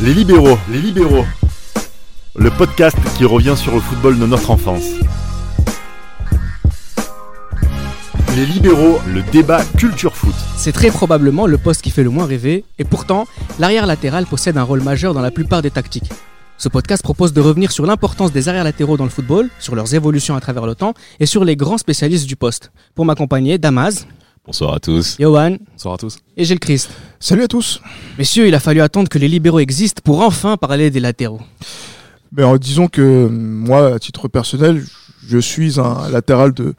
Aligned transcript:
Les 0.00 0.12
libéraux, 0.14 0.58
les 0.70 0.80
libéraux. 0.80 1.24
Le 2.36 2.50
podcast 2.50 2.96
qui 3.16 3.24
revient 3.24 3.54
sur 3.56 3.74
le 3.74 3.80
football 3.80 4.18
de 4.18 4.26
notre 4.26 4.50
enfance. 4.50 4.84
Les 8.36 8.44
libéraux, 8.44 8.98
le 9.06 9.22
débat 9.32 9.64
culture 9.78 10.14
foot. 10.14 10.34
C'est 10.56 10.72
très 10.72 10.90
probablement 10.90 11.46
le 11.46 11.56
poste 11.56 11.80
qui 11.80 11.90
fait 11.90 12.02
le 12.02 12.10
moins 12.10 12.26
rêver, 12.26 12.64
et 12.78 12.84
pourtant, 12.84 13.26
l'arrière 13.58 13.86
latéral 13.86 14.26
possède 14.26 14.58
un 14.58 14.62
rôle 14.62 14.82
majeur 14.82 15.14
dans 15.14 15.22
la 15.22 15.30
plupart 15.30 15.62
des 15.62 15.70
tactiques. 15.70 16.10
Ce 16.58 16.68
podcast 16.68 17.02
propose 17.02 17.32
de 17.32 17.40
revenir 17.40 17.72
sur 17.72 17.86
l'importance 17.86 18.32
des 18.32 18.48
arrières 18.50 18.64
latéraux 18.64 18.98
dans 18.98 19.04
le 19.04 19.10
football, 19.10 19.48
sur 19.58 19.74
leurs 19.74 19.94
évolutions 19.94 20.36
à 20.36 20.40
travers 20.40 20.66
le 20.66 20.74
temps, 20.74 20.92
et 21.20 21.26
sur 21.26 21.44
les 21.44 21.56
grands 21.56 21.78
spécialistes 21.78 22.26
du 22.26 22.36
poste. 22.36 22.70
Pour 22.94 23.06
m'accompagner, 23.06 23.56
Damaz, 23.58 24.06
Bonsoir 24.44 24.74
à 24.74 24.78
tous. 24.78 25.16
Johan 25.18 25.56
Bonsoir 25.72 25.94
à 25.94 25.98
tous. 25.98 26.18
et 26.36 26.44
Gilles 26.44 26.60
Christ. 26.60 26.90
Salut 27.18 27.44
à 27.44 27.48
tous. 27.48 27.80
Messieurs, 28.18 28.46
il 28.46 28.54
a 28.54 28.60
fallu 28.60 28.80
attendre 28.82 29.08
que 29.08 29.18
les 29.18 29.28
libéraux 29.28 29.58
existent 29.58 30.02
pour 30.04 30.20
enfin 30.20 30.56
parler 30.56 30.90
des 30.90 31.00
latéraux. 31.00 31.40
Ben, 32.30 32.52
euh, 32.52 32.58
disons 32.58 32.88
que 32.88 33.26
moi, 33.28 33.94
à 33.94 33.98
titre 33.98 34.28
personnel, 34.28 34.84
je 35.26 35.38
suis 35.38 35.80
un 35.80 36.10
latéral 36.10 36.52
de 36.52 36.74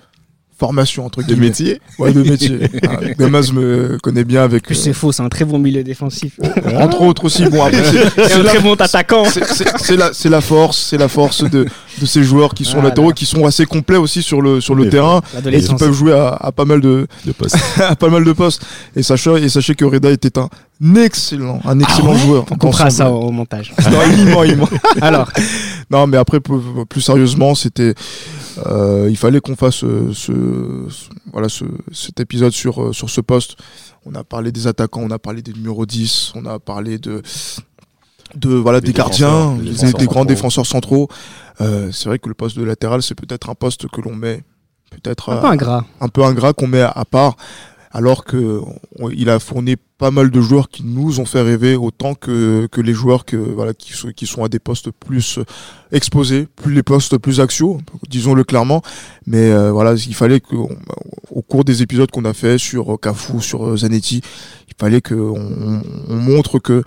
formation 0.57 1.05
entre 1.05 1.21
De 1.21 1.27
guillemets. 1.27 1.47
métier 1.47 1.81
Ouais, 1.99 2.11
de 2.13 2.23
métier. 2.23 2.59
Ah, 2.87 2.97
Damas 3.17 3.51
me 3.53 3.97
connaît 4.01 4.23
bien 4.23 4.43
avec. 4.43 4.63
Plus 4.63 4.77
euh, 4.79 4.81
c'est 4.85 4.93
faux, 4.93 5.11
c'est 5.11 5.21
un 5.23 5.29
très 5.29 5.45
bon 5.45 5.59
milieu 5.59 5.83
défensif. 5.83 6.39
entre 6.79 7.01
autres 7.01 7.25
aussi. 7.25 7.45
Bon, 7.45 7.63
après, 7.63 7.83
c'est- 7.83 8.09
C'est 8.15 8.27
c'est 8.29 8.33
un 8.35 8.43
la, 8.43 8.49
très 8.49 8.59
bon 8.61 8.73
attaquant. 8.75 9.25
c'est- 9.25 9.45
c'est- 9.45 9.77
c'est 9.77 9.95
la, 9.97 10.09
c'est 10.13 10.29
la 10.29 10.41
force, 10.41 10.77
c'est 10.89 10.97
la 10.97 11.07
force 11.07 11.43
de, 11.43 11.65
de 12.01 12.05
ces 12.05 12.23
joueurs 12.23 12.53
qui 12.53 12.65
sont 12.65 12.73
Voilà. 12.73 12.89
latéraux, 12.89 13.11
qui 13.11 13.25
sont 13.25 13.45
assez 13.45 13.65
complets 13.65 13.97
aussi 13.97 14.21
sur 14.23 14.41
le 14.41 14.59
sur 14.61 14.73
le 14.75 14.85
Et 14.85 14.89
terrain 14.89 15.21
et 15.51 15.59
qui 15.61 15.73
peuvent 15.75 15.93
jouer 15.93 16.13
à, 16.13 16.29
à 16.39 16.51
pas 16.51 16.65
mal 16.65 16.81
de 16.81 17.07
de 17.25 17.31
poste. 17.31 17.57
à 17.79 17.95
pas 17.95 18.09
mal 18.09 18.23
de 18.23 18.33
postes. 18.33 18.63
Et 18.95 19.03
sachez 19.03 19.35
et 19.43 19.49
sachez 19.49 19.75
que 19.75 19.85
Reda 19.85 20.09
était 20.11 20.37
un 20.39 20.49
excellent, 20.95 21.59
un 21.65 21.79
excellent 21.79 22.15
joueur. 22.15 22.45
On 22.61 22.67
Ensemble. 22.67 22.91
ça 22.91 23.11
au 23.11 23.31
montage. 23.31 23.73
Non, 23.91 23.97
il 24.17 24.25
ment, 24.25 24.43
il 24.43 24.57
ment. 24.57 24.69
Alors, 25.01 25.29
Non, 25.89 26.05
mais 26.07 26.17
après, 26.17 26.39
plus, 26.39 26.57
plus 26.89 27.01
sérieusement, 27.01 27.55
c'était, 27.55 27.93
euh, 28.65 29.07
il 29.09 29.17
fallait 29.17 29.39
qu'on 29.39 29.55
fasse 29.55 29.83
euh, 29.83 30.11
ce, 30.13 30.85
ce- 30.89 31.09
voilà, 31.31 31.49
ce, 31.49 31.65
cet 31.91 32.19
épisode 32.19 32.51
sur, 32.51 32.81
euh, 32.81 32.93
sur 32.93 33.09
ce 33.09 33.21
poste. 33.21 33.55
On 34.05 34.15
a 34.15 34.23
parlé 34.23 34.51
des 34.51 34.67
attaquants, 34.67 35.01
on 35.03 35.11
a 35.11 35.19
parlé 35.19 35.41
des 35.41 35.53
numéros 35.53 35.85
10, 35.85 36.31
on 36.35 36.45
a 36.45 36.57
parlé 36.59 36.97
de, 36.97 37.21
de 38.35 38.49
voilà, 38.55 38.79
Des 38.81 38.87
des, 38.87 38.93
gardiens, 38.93 39.53
des 39.55 39.63
des, 39.63 39.69
défenseurs 39.71 39.99
des 39.99 40.05
grands 40.07 40.25
défenseurs 40.25 40.65
centraux. 40.65 41.07
Euh, 41.61 41.91
c'est 41.91 42.09
vrai 42.09 42.19
que 42.19 42.29
le 42.29 42.35
poste 42.35 42.57
de 42.57 42.63
latéral, 42.63 43.01
c'est 43.03 43.15
peut-être 43.15 43.49
un 43.49 43.55
poste 43.55 43.87
que 43.89 44.01
l'on 44.01 44.15
met, 44.15 44.43
peut-être 44.91 45.29
un 45.29 45.37
euh, 45.37 45.41
peu 45.41 45.47
ingrat. 45.47 45.85
un 46.01 46.07
peu 46.07 46.23
ingrat 46.23 46.53
qu'on 46.53 46.67
met 46.67 46.81
à, 46.81 46.89
à 46.91 47.05
part, 47.05 47.35
alors 47.91 48.25
que 48.25 48.61
il 49.13 49.29
a 49.29 49.39
fourni 49.39 49.75
pas 49.97 50.11
mal 50.11 50.29
de 50.29 50.41
joueurs 50.41 50.69
qui 50.69 50.83
nous 50.83 51.19
ont 51.19 51.25
fait 51.25 51.41
rêver 51.41 51.75
autant 51.75 52.13
que, 52.13 52.67
que 52.71 52.81
les 52.81 52.93
joueurs 52.93 53.25
qui 53.25 54.27
sont 54.27 54.43
à 54.43 54.49
des 54.49 54.59
postes 54.59 54.91
plus 54.91 55.39
exposés, 55.91 56.47
plus 56.55 56.73
les 56.73 56.83
postes 56.83 57.17
plus 57.17 57.39
axiaux, 57.39 57.79
disons-le 58.09 58.43
clairement. 58.43 58.81
Mais 59.25 59.51
euh, 59.51 59.71
voilà, 59.71 59.93
il 59.93 60.13
fallait 60.15 60.39
que 60.39 60.55
au 60.55 61.41
cours 61.41 61.63
des 61.63 61.81
épisodes 61.81 62.11
qu'on 62.11 62.25
a 62.25 62.33
fait 62.33 62.57
sur 62.57 62.99
Cafu, 62.99 63.41
sur 63.41 63.75
Zanetti, 63.77 64.21
il 64.67 64.73
fallait 64.79 65.01
que 65.01 65.15
on, 65.15 65.81
on 66.09 66.15
montre 66.15 66.59
que 66.59 66.83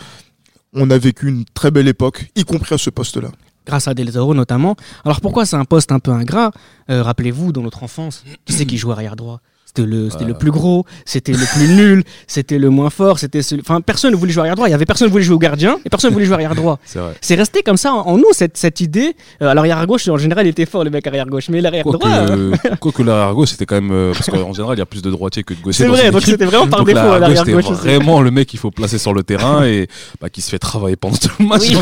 on 0.73 0.89
a 0.91 0.99
vécu 0.99 1.29
une 1.29 1.45
très 1.53 1.73
belle 1.73 1.89
époque, 1.89 2.31
y 2.37 2.45
compris 2.45 2.75
à 2.75 2.79
ce 2.79 2.91
poste-là. 2.91 3.31
grâce 3.67 3.89
à 3.89 3.95
Del 3.95 4.11
Zoro 4.13 4.35
notamment. 4.35 4.77
Alors 5.05 5.21
pourquoi 5.21 5.45
c'est 5.47 5.57
un 5.57 5.65
poste 5.65 5.91
un 5.91 5.99
peu 5.99 6.13
ingrat? 6.13 6.53
Euh, 6.91 7.03
Rappelez-vous, 7.03 7.51
dans 7.53 7.63
notre 7.63 7.83
enfance, 7.83 8.23
qui 8.45 8.53
c'est 8.53 8.67
qui 8.67 8.77
jouait 8.77 8.93
arrière 8.93 9.17
droit? 9.17 9.41
C'était 9.73 9.87
le, 9.87 10.11
c'était 10.11 10.25
le 10.25 10.35
plus 10.35 10.51
gros, 10.51 10.85
c'était 11.05 11.31
le 11.33 11.47
plus 11.55 11.69
nul, 11.75 12.03
c'était 12.27 12.59
le 12.59 12.71
moins 12.71 12.91
fort, 12.91 13.21
c'était 13.21 13.41
celui... 13.41 13.63
Enfin, 13.63 13.81
personne 13.81 14.11
ne 14.11 14.17
voulait 14.17 14.33
jouer 14.33 14.41
arrière 14.41 14.57
droit. 14.57 14.67
Il 14.69 14.73
y 14.73 14.75
avait 14.75 14.85
personne 14.85 15.07
qui 15.07 15.13
voulait 15.13 15.23
jouer 15.25 15.37
au 15.37 15.39
gardien 15.39 15.79
et 15.85 15.89
personne 15.91 16.11
ne 16.11 16.15
voulait 16.15 16.27
jouer 16.27 16.35
arrière 16.35 16.57
droit. 16.57 16.81
C'est 16.85 16.99
vrai. 16.99 17.15
C'est 17.21 17.37
resté 17.37 17.63
comme 17.63 17.77
ça 17.77 17.93
en, 17.93 18.01
en 18.01 18.17
nous, 18.17 18.25
cette, 18.33 18.57
cette 18.57 18.81
idée. 18.81 19.15
Euh, 19.43 19.49
alors, 19.49 19.63
arrière 19.63 19.87
gauche, 19.87 20.09
en 20.09 20.17
général, 20.17 20.47
il 20.47 20.51
était 20.51 20.67
fort, 20.67 20.83
le 20.83 20.91
mec 20.91 21.07
arrière 21.07 21.27
gauche, 21.27 21.49
mais 21.51 21.61
l'arrière 21.61 21.85
droit. 21.85 21.99
euh, 22.09 22.51
Quoique, 22.63 22.77
quoique 22.81 23.03
l'arrière 23.05 23.35
gauche 23.35 23.51
c'était 23.51 23.67
quand 23.67 23.77
même 23.77 23.91
euh, 23.93 24.13
parce 24.13 24.29
qu'en 24.29 24.53
général 24.53 24.77
il 24.77 24.81
y 24.81 24.83
a 24.83 24.87
plus 24.87 25.03
de 25.03 25.11
droitiers 25.11 25.45
que 25.45 25.55
de 25.55 25.61
gauchers. 25.61 25.85
C'est 25.85 25.89
vrai, 25.89 26.11
donc 26.11 26.23
équipe. 26.23 26.33
c'était 26.33 26.45
vraiment 26.47 26.67
par 26.67 26.81
Donc 26.81 26.89
défaut 26.89 27.19
l'arrière 27.19 27.45
gauche. 27.45 27.65
aussi. 27.71 27.73
vraiment 27.81 28.21
le 28.23 28.31
mec 28.31 28.49
qu'il 28.49 28.59
faut 28.59 28.71
placer 28.71 28.99
sur 28.99 29.15
le 29.15 29.23
terrain 29.23 29.65
et 29.65 29.87
bah, 30.21 30.29
qui 30.31 30.41
se 30.41 30.51
fait 30.51 30.59
travailler 30.59 30.97
pendant 30.97 31.17
tout 31.17 31.31
le 31.39 31.47
match. 31.47 31.63
Oui. 31.69 31.77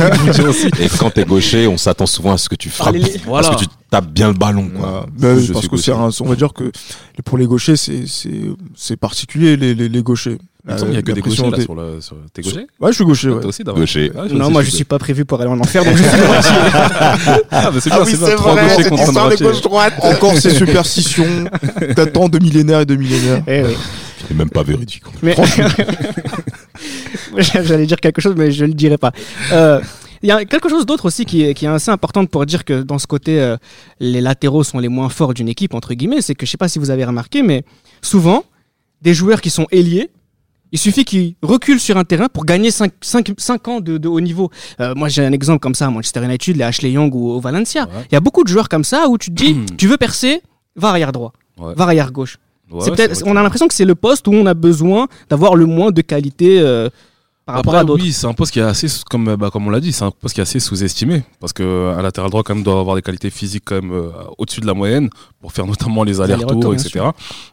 Et 0.81 0.89
quand 0.99 1.11
t'es 1.11 1.25
gaucher, 1.25 1.67
on 1.67 1.77
s'attend 1.77 2.07
souvent 2.07 2.33
à 2.33 2.39
ce 2.39 2.49
que 2.49 2.55
tu 2.55 2.69
frappes, 2.71 2.95
que 2.95 3.59
tu 3.59 3.67
tapes 3.91 4.11
bien 4.11 4.29
le 4.29 4.35
ballon. 4.35 4.69
Quoi. 4.77 5.07
Je 5.19 5.53
parce 5.53 5.69
que 5.69 5.77
c'est 5.77 5.93
on 5.93 6.25
va 6.27 6.35
dire 6.37 6.53
que 6.53 6.71
pour 7.25 7.39
les 7.39 7.47
gauchers, 7.47 7.77
c'est 7.77 8.07
c'est 8.07 8.31
c'est 8.77 8.97
particulier 8.97 9.57
les, 9.57 9.75
les, 9.75 9.89
les 9.89 10.03
gauchers. 10.03 10.39
Il 10.67 10.75
me 10.75 10.79
semble 10.79 10.91
qu'il 10.91 10.97
y 10.97 10.99
a 10.99 11.03
que 11.03 11.13
Euh, 11.13 11.15
des 11.15 11.21
gauchers 11.23 11.51
là 11.51 11.61
sur 11.63 11.75
le. 11.75 12.01
sur- 12.03 12.17
T'es 12.35 12.43
gaucher 12.43 12.67
Ouais, 12.79 12.91
je 12.91 12.97
suis 12.97 13.05
gaucher. 13.05 13.29
Toi 13.29 13.39
Ouais. 13.39 13.47
aussi 13.47 13.65
Gaucher. 13.65 14.13
Ah, 14.15 14.25
Non, 14.31 14.45
aussi, 14.45 14.53
moi 14.53 14.63
je 14.63 14.71
suis 14.71 14.85
pas 14.85 14.99
prévu 14.99 15.25
pour 15.25 15.41
aller 15.41 15.49
en 15.49 15.59
enfer, 15.59 15.83
donc 15.83 15.97
je 15.97 16.03
suis 16.03 16.21
droitier. 16.21 16.51
Ah, 17.51 17.71
mais 17.73 17.81
c'est 17.81 17.89
bien, 17.91 18.05
c'est 18.05 18.17
bien. 18.19 18.37
Trois 18.37 18.53
vrai, 18.53 18.69
gauchers 18.77 18.89
contre 18.91 19.03
un 19.03 19.07
histoire 19.07 19.29
des 19.31 19.37
droitier. 19.37 19.47
gauche-droite. 19.47 19.95
Encore 20.03 20.37
ces 20.37 20.51
superstitions 20.51 21.45
datant 21.97 22.29
de 22.29 22.39
millénaires 22.39 22.81
et 22.81 22.87
de 22.87 22.97
millénaires. 22.97 23.43
Eh 23.47 23.63
oui. 23.63 23.75
C'est 24.29 24.37
même 24.37 24.51
pas 24.51 24.63
véridique. 24.63 25.03
Mais 25.23 25.35
j'allais 27.39 27.87
dire 27.87 27.99
quelque 28.01 28.21
chose, 28.21 28.35
mais 28.37 28.51
je 28.53 28.65
le 28.65 28.75
dirai 28.75 28.99
pas. 28.99 29.13
Euh, 29.53 29.81
Il 30.23 30.29
y 30.29 30.33
a 30.33 30.45
quelque 30.45 30.69
chose 30.69 30.87
d'autre 30.87 31.07
aussi 31.07 31.25
qui 31.25 31.43
est, 31.43 31.55
qui 31.55 31.65
est 31.65 31.69
assez 31.69 31.91
important 31.91 32.25
pour 32.27 32.45
dire 32.47 32.65
que 32.65 32.83
dans 32.83 32.99
ce 32.99 33.07
côté, 33.07 33.41
euh, 33.41 33.57
les 34.01 34.21
latéraux 34.21 34.65
sont 34.65 34.79
les 34.79 34.89
moins 34.89 35.09
forts 35.09 35.35
d'une 35.35 35.49
équipe, 35.49 35.75
entre 35.75 35.95
guillemets. 35.95 36.21
C'est 36.23 36.35
que 36.35 36.45
je 36.47 36.51
sais 36.51 36.57
pas 36.57 36.69
si 36.69 36.79
vous 36.79 36.91
avez 36.91 37.05
remarqué, 37.05 37.43
mais 37.43 37.65
souvent, 38.03 38.45
des 39.03 39.15
joueurs 39.15 39.41
qui 39.41 39.51
sont 39.51 39.67
ailiers, 39.71 40.11
il 40.71 40.79
suffit 40.79 41.05
qu'ils 41.05 41.35
reculent 41.43 41.81
sur 41.81 41.97
un 41.97 42.05
terrain 42.05 42.29
pour 42.29 42.45
gagner 42.45 42.71
5, 42.71 43.69
ans 43.69 43.81
de, 43.81 43.97
de 43.97 44.09
haut 44.09 44.21
niveau. 44.21 44.51
Euh, 44.81 44.95
moi, 44.95 45.09
j'ai 45.09 45.25
un 45.25 45.33
exemple 45.33 45.61
comme 45.61 45.75
ça 45.75 45.87
à 45.87 45.91
Manchester 45.91 46.23
United, 46.25 46.57
les 46.57 46.65
Ashley 46.65 46.91
Young 46.93 47.15
ou 47.15 47.31
au 47.31 47.41
Valencia. 47.41 47.89
Il 48.11 48.15
y 48.15 48.17
a 48.17 48.21
beaucoup 48.21 48.45
de 48.45 48.49
joueurs 48.49 48.69
comme 48.69 48.85
ça 48.85 49.09
où 49.09 49.17
tu 49.17 49.31
te 49.31 49.35
dis, 49.35 49.57
tu 49.79 49.87
veux 49.87 49.97
percer, 49.97 50.43
va 50.77 50.89
arrière 50.91 51.13
droit, 51.13 51.33
Ouais. 51.59 51.73
va 51.75 51.85
arrière 51.85 52.13
gauche. 52.13 52.37
Ouais, 52.71 52.81
on 53.25 53.35
a 53.35 53.43
l'impression 53.43 53.67
que 53.67 53.73
c'est 53.73 53.87
le 53.87 53.95
poste 53.95 54.29
où 54.29 54.33
on 54.35 54.45
a 54.45 54.53
besoin 54.53 55.09
d'avoir 55.31 55.57
le 55.57 55.65
moins 55.65 55.91
de 55.91 56.03
qualité 56.03 56.61
euh, 56.61 56.91
par 57.49 57.57
rapport 57.57 57.73
Après, 57.73 57.81
à 57.81 57.85
d'autres. 57.85 58.05
oui, 58.05 58.13
c'est 58.13 58.27
un 58.27 58.35
poste 58.35 58.53
qui 58.53 58.59
est 58.59 58.63
assez, 58.63 58.89
comme, 59.09 59.35
bah, 59.37 59.49
comme 59.51 59.67
on 59.67 59.71
l'a 59.71 59.81
dit, 59.81 59.95
c'est 59.95 60.05
un 60.05 60.11
poste 60.11 60.35
qui 60.35 60.41
est 60.41 60.43
assez 60.43 60.61
sous-estimé. 60.61 61.23
Parce 61.41 61.55
qu'un 61.55 62.03
latéral 62.03 62.31
droit, 62.31 62.43
quand 62.43 62.55
même, 62.55 62.63
doit 62.63 62.79
avoir 62.79 62.95
des 62.95 63.01
qualités 63.01 63.31
physiques 63.31 63.63
quand 63.65 63.77
même 63.77 63.91
euh, 63.91 64.11
au-dessus 64.37 64.61
de 64.61 64.67
la 64.67 64.75
moyenne 64.75 65.09
pour 65.41 65.53
faire 65.53 65.67
notamment 65.67 66.03
les 66.03 66.21
allers-retours, 66.21 66.75
etc. 66.75 67.07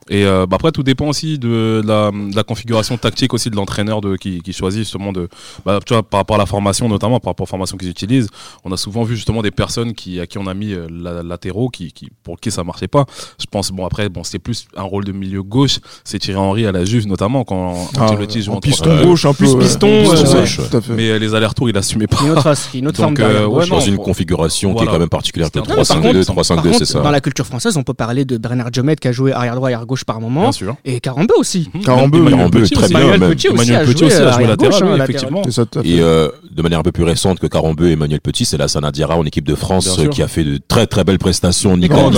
Et 0.10 0.26
euh, 0.26 0.46
bah, 0.48 0.56
après, 0.56 0.72
tout 0.72 0.82
dépend 0.82 1.08
aussi 1.08 1.38
de 1.38 1.84
la, 1.86 2.10
de 2.12 2.36
la 2.36 2.44
configuration 2.44 2.98
tactique 2.98 3.34
aussi 3.34 3.50
de 3.52 3.56
l'entraîneur 3.56 4.02
de, 4.02 4.16
qui, 4.16 4.42
qui 4.42 4.54
choisit 4.54 4.82
justement 4.82 5.12
de, 5.14 5.30
bah, 5.66 5.80
tu 5.86 5.94
vois, 5.94 6.02
par 6.02 6.22
rapport 6.22 6.36
à 6.36 6.40
la 6.40 6.46
formation, 6.48 6.90
notamment 6.90 7.20
par 7.20 7.32
rapport 7.32 7.44
aux 7.44 7.48
formations 7.50 7.78
qu'ils 7.78 7.90
utilisent. 7.90 8.28
On 8.64 8.72
a 8.72 8.78
souvent 8.78 9.04
vu 9.04 9.16
justement 9.16 9.44
des 9.44 9.52
personnes 9.52 9.94
qui, 9.94 10.20
à 10.20 10.26
qui 10.26 10.40
on 10.40 10.48
a 10.48 10.54
mis 10.56 10.74
euh, 10.74 10.88
la, 10.90 11.22
latéraux 11.22 11.70
qui, 11.70 11.92
qui, 11.92 12.10
pour 12.24 12.40
qui 12.40 12.50
ça 12.50 12.64
marchait 12.64 12.88
pas. 12.88 13.06
Je 13.40 13.46
pense, 13.46 13.70
bon, 13.72 13.86
après, 13.86 14.10
bon, 14.10 14.24
c'était 14.24 14.40
plus 14.40 14.66
un 14.76 14.82
rôle 14.84 15.04
de 15.06 15.12
milieu 15.12 15.44
gauche. 15.44 15.78
C'est 16.04 16.18
Thierry 16.18 16.40
Henry 16.40 16.66
à 16.66 16.72
la 16.72 16.86
Juve, 16.86 17.08
notamment, 17.08 17.44
quand 17.44 17.76
Ancelotti 18.00 18.42
joue 18.42 18.52
Ah, 18.52 18.56
en 18.56 18.58
en 18.58 18.62
piston 18.62 19.04
gauche, 19.04 19.26
un 19.26 19.34
plus 19.34 19.54
ouais. 19.54 19.60
piston, 19.60 19.88
Piston 20.10 20.28
euh, 20.36 20.40
gauche, 20.42 20.60
tout 20.72 20.78
à 20.78 20.82
fait. 20.82 20.94
mais 20.94 21.10
euh, 21.12 21.20
les 21.20 21.36
allers-retours, 21.36 21.70
il 21.70 21.78
assumait 21.78 22.08
pas. 22.08 22.18
Une 22.24 22.32
autre, 22.32 22.54
une 22.74 22.88
autre 22.88 23.02
Donc, 23.02 23.20
forme 23.20 23.30
euh, 23.32 23.46
ouais, 23.46 23.68
Dans 23.68 23.76
non, 23.78 23.82
une 23.86 23.96
pour- 23.96 24.06
configuration 24.06 24.70
qui 24.70 24.74
voilà. 24.78 24.90
est 24.90 24.94
quand 24.94 25.00
même 25.00 25.10
particulière. 25.10 25.52
que 25.52 25.60
Non, 25.60 25.66
mais 25.70 25.76
par 25.76 25.84
3-5-2, 25.86 26.26
contre- 26.26 26.42
3-5-2, 26.42 26.64
Par 26.64 26.74
c'est 26.76 26.86
ça. 26.86 27.00
dans 27.02 27.12
la 27.12 27.22
culture 27.22 27.46
française, 27.46 27.75
on 27.78 27.84
peut 27.84 27.94
parler 27.94 28.26
de 28.26 28.38
Bernard 28.38 28.72
Diomède 28.72 29.00
qui 29.00 29.08
a 29.08 29.12
joué 29.12 29.32
arrière 29.34 29.56
droit, 29.56 29.68
arrière 29.70 29.86
gauche 29.86 30.04
par 30.04 30.20
moment, 30.22 30.42
Bien 30.44 30.52
sûr. 30.52 30.76
et 30.86 31.00
Carambeu 31.00 31.36
aussi. 31.38 31.70
Carambeu, 31.84 32.20
Emmanuel 32.20 32.38
Carambeu, 32.38 32.62
Petit 32.62 32.74
très 32.76 32.84
aussi. 32.86 32.94
bien, 32.94 33.04
Emmanuel. 33.14 33.30
Petit 33.36 33.48
aussi 33.50 33.56
Emmanuel 33.72 33.76
a 33.76 33.86
Petit 33.86 33.98
joué 33.98 34.08
aussi 34.08 34.16
a 34.16 34.20
joué 34.20 34.28
arrière 34.32 34.50
latéral, 34.50 34.84
hein, 34.84 35.04
effectivement. 35.04 35.42
Et 35.84 36.00
euh, 36.02 36.30
de 36.52 36.62
manière 36.62 36.80
un 36.80 36.84
peu 36.84 36.92
plus 36.92 37.04
récente 37.04 37.40
que 37.40 37.48
Carambeu 37.48 37.88
et 37.90 37.92
Emmanuel 37.94 38.22
Petit, 38.22 38.46
c'est 38.46 38.58
la 38.58 38.68
Sanadiara 38.68 39.18
en 39.18 39.26
équipe 39.26 39.46
de 39.48 39.56
France 39.56 39.98
euh, 40.00 40.08
qui 40.08 40.22
a 40.22 40.28
fait 40.28 40.44
de 40.44 40.60
très 40.68 40.88
très 40.88 41.04
belles 41.04 41.20
prestations. 41.20 41.72
Non, 41.72 41.78
Nicolas 41.78 42.12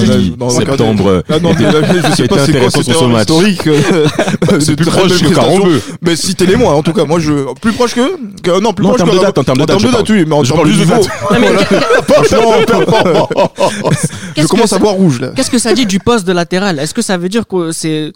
septembre. 0.50 1.24
Ah 1.30 1.36
je 1.42 2.12
C'était 2.16 2.28
quoi 2.28 2.42
intéressant 2.42 2.84
sur 2.84 3.00
ce 3.00 3.04
un 3.04 3.08
match. 3.08 3.22
historique. 3.22 3.68
euh, 3.68 3.80
C'est 4.60 4.72
de 4.72 4.76
plus 4.76 4.86
proche 4.86 5.20
que. 5.20 5.34
Carambeu. 5.34 5.82
Mais 6.02 6.16
citez-les-moi, 6.16 6.74
en 6.74 6.84
tout 6.84 6.94
cas. 6.94 7.06
Moi, 7.06 7.20
je. 7.20 7.54
Plus 7.60 7.74
proche 7.74 7.94
que. 7.96 8.60
non, 8.60 8.74
plus 8.74 8.86
en 8.86 8.90
proche 8.90 8.98
termes 9.00 9.12
que. 9.12 9.16
de 9.18 9.22
date, 9.22 9.38
en 9.38 9.44
termes 9.44 9.58
de 9.60 9.66
date, 9.66 9.80
je 9.80 9.88
parle. 9.88 10.04
oui, 10.10 10.26
mais 10.28 10.36
en 10.36 10.44
Je 10.44 10.54
termes 10.54 10.68
de 10.68 10.72
juste 10.74 10.88
de 10.90 10.94
niveau. 10.96 11.08
Non, 11.32 11.38
mais 11.40 11.48
Franchement, 12.14 12.54
je 14.38 14.48
commence 14.48 14.74
à 14.74 14.78
voir 14.78 14.94
rouge, 14.94 15.20
là. 15.22 15.30
Qu'est-ce 15.50 15.64
que 15.64 15.70
ça 15.70 15.74
dit 15.74 15.86
du 15.86 16.00
poste 16.00 16.28
de 16.28 16.34
latéral? 16.34 16.78
Est-ce 16.78 16.94
que 16.94 17.02
ça 17.02 17.18
veut 17.18 17.30
dire 17.30 17.48
que 17.48 17.72
c'est. 17.72 18.12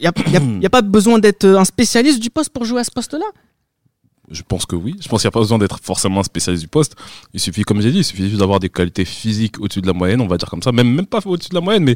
Il 0.00 0.10
n'y 0.58 0.66
a, 0.66 0.70
pas 0.70 0.82
besoin 0.82 1.20
d'être 1.20 1.46
un 1.46 1.64
spécialiste 1.64 2.18
du 2.18 2.28
poste 2.28 2.50
pour 2.50 2.64
jouer 2.64 2.80
à 2.80 2.84
ce 2.84 2.90
poste-là? 2.90 3.24
Je 4.32 4.42
pense 4.42 4.66
que 4.66 4.74
oui. 4.74 4.96
Je 5.00 5.06
pense 5.08 5.22
qu'il 5.22 5.28
n'y 5.28 5.32
a 5.32 5.36
pas 5.38 5.40
besoin 5.40 5.58
d'être 5.58 5.78
forcément 5.80 6.18
un 6.18 6.24
spécialiste 6.24 6.64
du 6.64 6.68
poste. 6.68 6.96
Il 7.32 7.38
suffit, 7.38 7.62
comme 7.62 7.80
j'ai 7.80 7.92
dit, 7.92 7.98
il 7.98 8.04
suffit 8.04 8.24
juste 8.24 8.40
d'avoir 8.40 8.58
des 8.58 8.68
qualités 8.68 9.04
physiques 9.04 9.60
au-dessus 9.60 9.80
de 9.80 9.86
la 9.86 9.92
moyenne, 9.92 10.20
on 10.20 10.26
va 10.26 10.38
dire 10.38 10.50
comme 10.50 10.60
ça. 10.60 10.72
Même, 10.72 10.92
même 10.92 11.06
pas 11.06 11.20
au-dessus 11.24 11.50
de 11.50 11.54
la 11.54 11.60
moyenne, 11.60 11.84
mais 11.84 11.94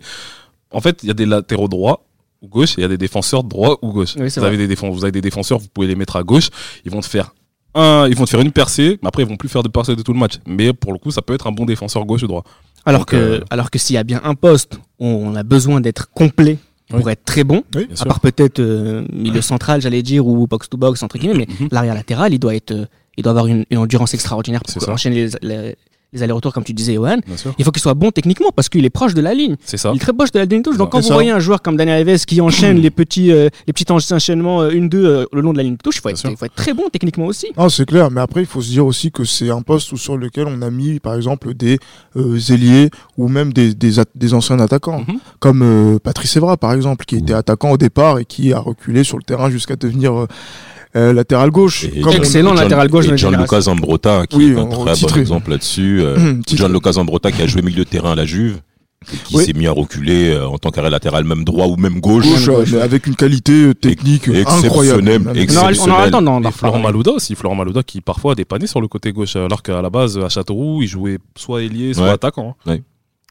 en 0.71 0.81
fait, 0.81 1.01
il 1.03 1.09
y 1.09 1.11
a 1.11 1.15
des 1.15 1.27
latéraux 1.27 1.67
droits 1.67 2.07
ou 2.41 2.47
gauche 2.47 2.79
et 2.79 2.79
il 2.79 2.83
y 2.83 2.85
a 2.85 2.89
des 2.89 2.97
défenseurs 2.97 3.43
droits 3.43 3.77
ou 3.83 3.93
gauche. 3.93 4.15
Oui, 4.17 4.29
vous, 4.29 4.45
avez 4.45 4.57
des 4.57 4.69
défenses, 4.69 4.95
vous 4.95 5.05
avez 5.05 5.13
des 5.13 5.21
défenseurs, 5.21 5.59
vous 5.59 5.69
pouvez 5.69 5.89
les 5.89 5.97
mettre 5.97 6.15
à 6.15 6.23
gauche. 6.23 6.49
Ils 6.85 6.93
vont 6.93 7.01
te 7.01 7.07
faire 7.07 7.35
un, 7.75 8.07
ils 8.09 8.17
vont 8.17 8.25
te 8.25 8.31
faire 8.31 8.41
une 8.41 8.53
percée, 8.53 8.99
mais 9.03 9.09
après, 9.09 9.25
ils 9.25 9.29
vont 9.29 9.37
plus 9.37 9.49
faire 9.49 9.63
de 9.63 9.69
percée 9.69 9.97
de 9.97 10.03
tout 10.03 10.13
le 10.13 10.19
match. 10.19 10.35
Mais 10.47 10.73
pour 10.73 10.93
le 10.93 10.99
coup, 10.99 11.11
ça 11.11 11.23
peut 11.23 11.35
être 11.35 11.49
un 11.49 11.53
bon 11.53 11.65
défenseur 11.65 12.05
gauche 12.05 12.23
ou 12.23 12.29
droit. 12.29 12.45
Alors 12.87 13.01
Donc, 13.03 13.09
que, 13.11 13.17
euh, 13.17 13.41
alors 13.51 13.71
que 13.71 13.79
s'il 13.79 13.95
y 13.95 13.99
a 13.99 14.05
bien 14.05 14.21
un 14.25 14.35
poste 14.35 14.75
où 14.99 15.07
on 15.07 15.35
a 15.35 15.43
besoin 15.43 15.81
d'être 15.81 16.11
complet 16.13 16.59
pour 16.89 17.09
être 17.11 17.25
très 17.25 17.45
bon, 17.45 17.63
Oui, 17.77 17.89
à 18.01 18.05
part 18.05 18.21
peut-être 18.21 18.59
euh, 18.59 19.05
milieu 19.13 19.43
central, 19.43 19.81
j'allais 19.81 20.03
dire, 20.03 20.27
ou 20.27 20.47
box-to-box, 20.47 21.03
entre 21.03 21.19
guillemets, 21.19 21.47
mais 21.47 21.47
Mhm. 21.61 21.69
l'arrière 21.71 21.95
latéral, 21.95 22.33
il 22.35 22.39
doit 22.39 22.55
être 22.55 22.73
euh, 22.73 22.87
il 23.17 23.23
doit 23.23 23.31
avoir 23.31 23.47
une, 23.47 23.65
une 23.71 23.79
endurance 23.79 24.15
extraordinaire 24.15 24.63
pour 24.63 24.89
enchaîner 24.89 25.27
les, 25.27 25.31
les- 25.43 25.77
les 26.13 26.23
allers-retours, 26.23 26.53
comme 26.53 26.65
tu 26.65 26.73
disais, 26.73 26.95
Johan. 26.95 27.19
Il 27.59 27.65
faut 27.65 27.71
qu'il 27.71 27.81
soit 27.83 27.95
bon 27.95 28.11
techniquement 28.11 28.51
parce 28.55 28.69
qu'il 28.69 28.85
est 28.85 28.91
proche 28.91 29.15
de 29.15 29.21
la 29.21 29.33
ligne. 29.35 29.57
C'est 29.65 29.77
ça. 29.77 29.91
Il 29.93 29.97
est 29.97 30.01
très 30.01 30.13
proche 30.13 30.33
de 30.33 30.39
la 30.39 30.45
ligne 30.45 30.63
touche. 30.63 30.77
Donc, 30.77 30.91
quand 30.91 31.03
ça. 31.03 31.09
vous 31.09 31.15
voyez 31.15 31.31
un 31.31 31.39
joueur 31.41 31.63
comme 31.63 31.77
Daniel 31.77 32.09
Alves 32.09 32.25
qui 32.25 32.41
enchaîne 32.41 32.79
les 32.83 32.91
petits, 32.91 33.31
euh, 33.31 33.49
les 33.67 33.73
petits 33.73 33.91
enchaînements 33.93 34.65
1-2 34.65 34.95
euh, 34.97 35.25
le 35.33 35.41
long 35.41 35.53
de 35.53 35.59
la 35.59 35.63
ligne 35.65 35.75
de 35.77 35.83
touche, 35.83 35.97
il 35.97 36.01
faut, 36.01 36.09
être- 36.09 36.29
il 36.31 36.37
faut 36.37 36.45
être 36.47 36.55
très 36.55 36.75
bon 36.75 36.89
techniquement 36.93 37.27
aussi. 37.27 37.47
Ah, 37.57 37.69
c'est 37.71 37.87
clair, 37.87 38.11
mais 38.11 38.21
après, 38.21 38.41
il 38.41 38.47
faut 38.47 38.61
se 38.61 38.71
dire 38.71 38.85
aussi 38.87 39.13
que 39.13 39.25
c'est 39.25 39.51
un 39.51 39.63
poste 39.63 39.93
où- 39.93 39.97
sur 39.97 40.17
lequel 40.17 40.47
on 40.49 40.63
a 40.63 40.71
mis, 40.71 40.99
par 41.01 41.15
exemple, 41.15 41.55
des 41.55 41.79
euh, 42.17 42.39
ailiers 42.51 42.91
ou 43.17 43.29
même 43.29 43.53
des, 43.53 43.75
des, 43.75 43.93
des 44.15 44.35
anciens 44.35 44.59
attaquants, 44.61 45.05
Mhm. 45.07 45.19
comme 45.39 45.63
euh, 45.63 45.99
Patrice 46.03 46.37
Evra, 46.37 46.57
par 46.57 46.73
exemple, 46.73 47.05
qui 47.05 47.17
était 47.17 47.35
attaquant 47.35 47.71
au 47.71 47.77
départ 47.77 48.19
et 48.19 48.25
qui 48.25 48.53
a 48.53 48.59
reculé 48.59 49.05
sur 49.05 49.17
le 49.17 49.23
terrain 49.23 49.49
jusqu'à 49.51 49.77
devenir 49.77 50.27
euh, 50.97 51.11
euh, 51.11 51.13
latéral 51.13 51.51
gauche. 51.51 51.85
Et- 51.85 52.01
Comme 52.01 52.13
Excellent 52.15 52.51
John- 52.51 52.59
latéral 52.65 52.89
gauche 52.89 53.07
de 53.07 53.15
et 53.15 53.17
Gianluca 53.19 53.61
Zambrotta, 53.61 54.27
qui 54.27 54.37
Oui, 54.37 54.53
est 54.53 54.59
un 54.59 54.67
très 54.67 54.93
titré. 54.95 55.15
bon 55.15 55.21
exemple 55.21 55.51
là-dessus. 55.51 56.01
euh, 56.03 56.35
Titré. 56.47 56.57
Gianluca 56.59 56.93
Zambrotta 56.93 57.31
qui 57.33 57.43
a 57.43 57.47
joué 57.47 57.63
milieu 57.63 57.85
de 57.85 57.89
terrain 57.89 58.13
à 58.13 58.15
la 58.15 58.25
Juve, 58.27 58.61
et 59.13 59.17
qui 59.17 59.37
Oui. 59.37 59.45
s'est 59.45 59.53
mis 59.55 59.67
à 59.67 59.73
reculer 59.73 60.31
euh, 60.35 60.47
en 60.47 60.59
tant 60.59 60.71
qu'arrêt 60.71 60.91
latéral, 60.91 61.25
même 61.25 61.45
droit 61.45 61.67
ou 61.69 61.77
même 61.77 62.01
gauche. 62.01 62.25
gauche, 62.27 62.49
euh, 62.49 62.65
mais 62.73 62.81
avec 62.83 63.07
une 63.07 63.17
qualité 63.17 63.53
euh, 63.69 63.75
technique 63.75 64.29
euh, 64.29 64.45
incroyable. 64.47 65.09
Exceptionnel, 65.09 65.21
On 65.21 65.25
aura, 65.25 65.33
le 65.35 65.41
exceptionnel. 65.73 66.11
temps 66.11 66.23
d'en 66.41 66.51
Florent. 66.51 66.79
Malouda 66.81 67.13
aussi, 67.13 67.35
Florent 67.35 67.55
Malouda 67.55 67.83
qui 67.83 68.01
parfois 68.01 68.33
a 68.33 68.35
dépanné 68.35 68.67
sur 68.67 68.81
le 68.81 68.89
côté 68.89 69.13
gauche, 69.13 69.37
alors 69.37 69.63
qu'à 69.63 69.81
la 69.81 69.89
base 69.91 70.19
à 70.19 70.29
Châteauroux 70.29 70.83
il 70.83 70.89
jouait 70.89 71.19
soit 71.37 71.63
ailier, 71.63 71.95
soit 71.95 72.05
Ouais. 72.05 72.11
attaquant. 72.11 72.57
hein. 72.67 72.77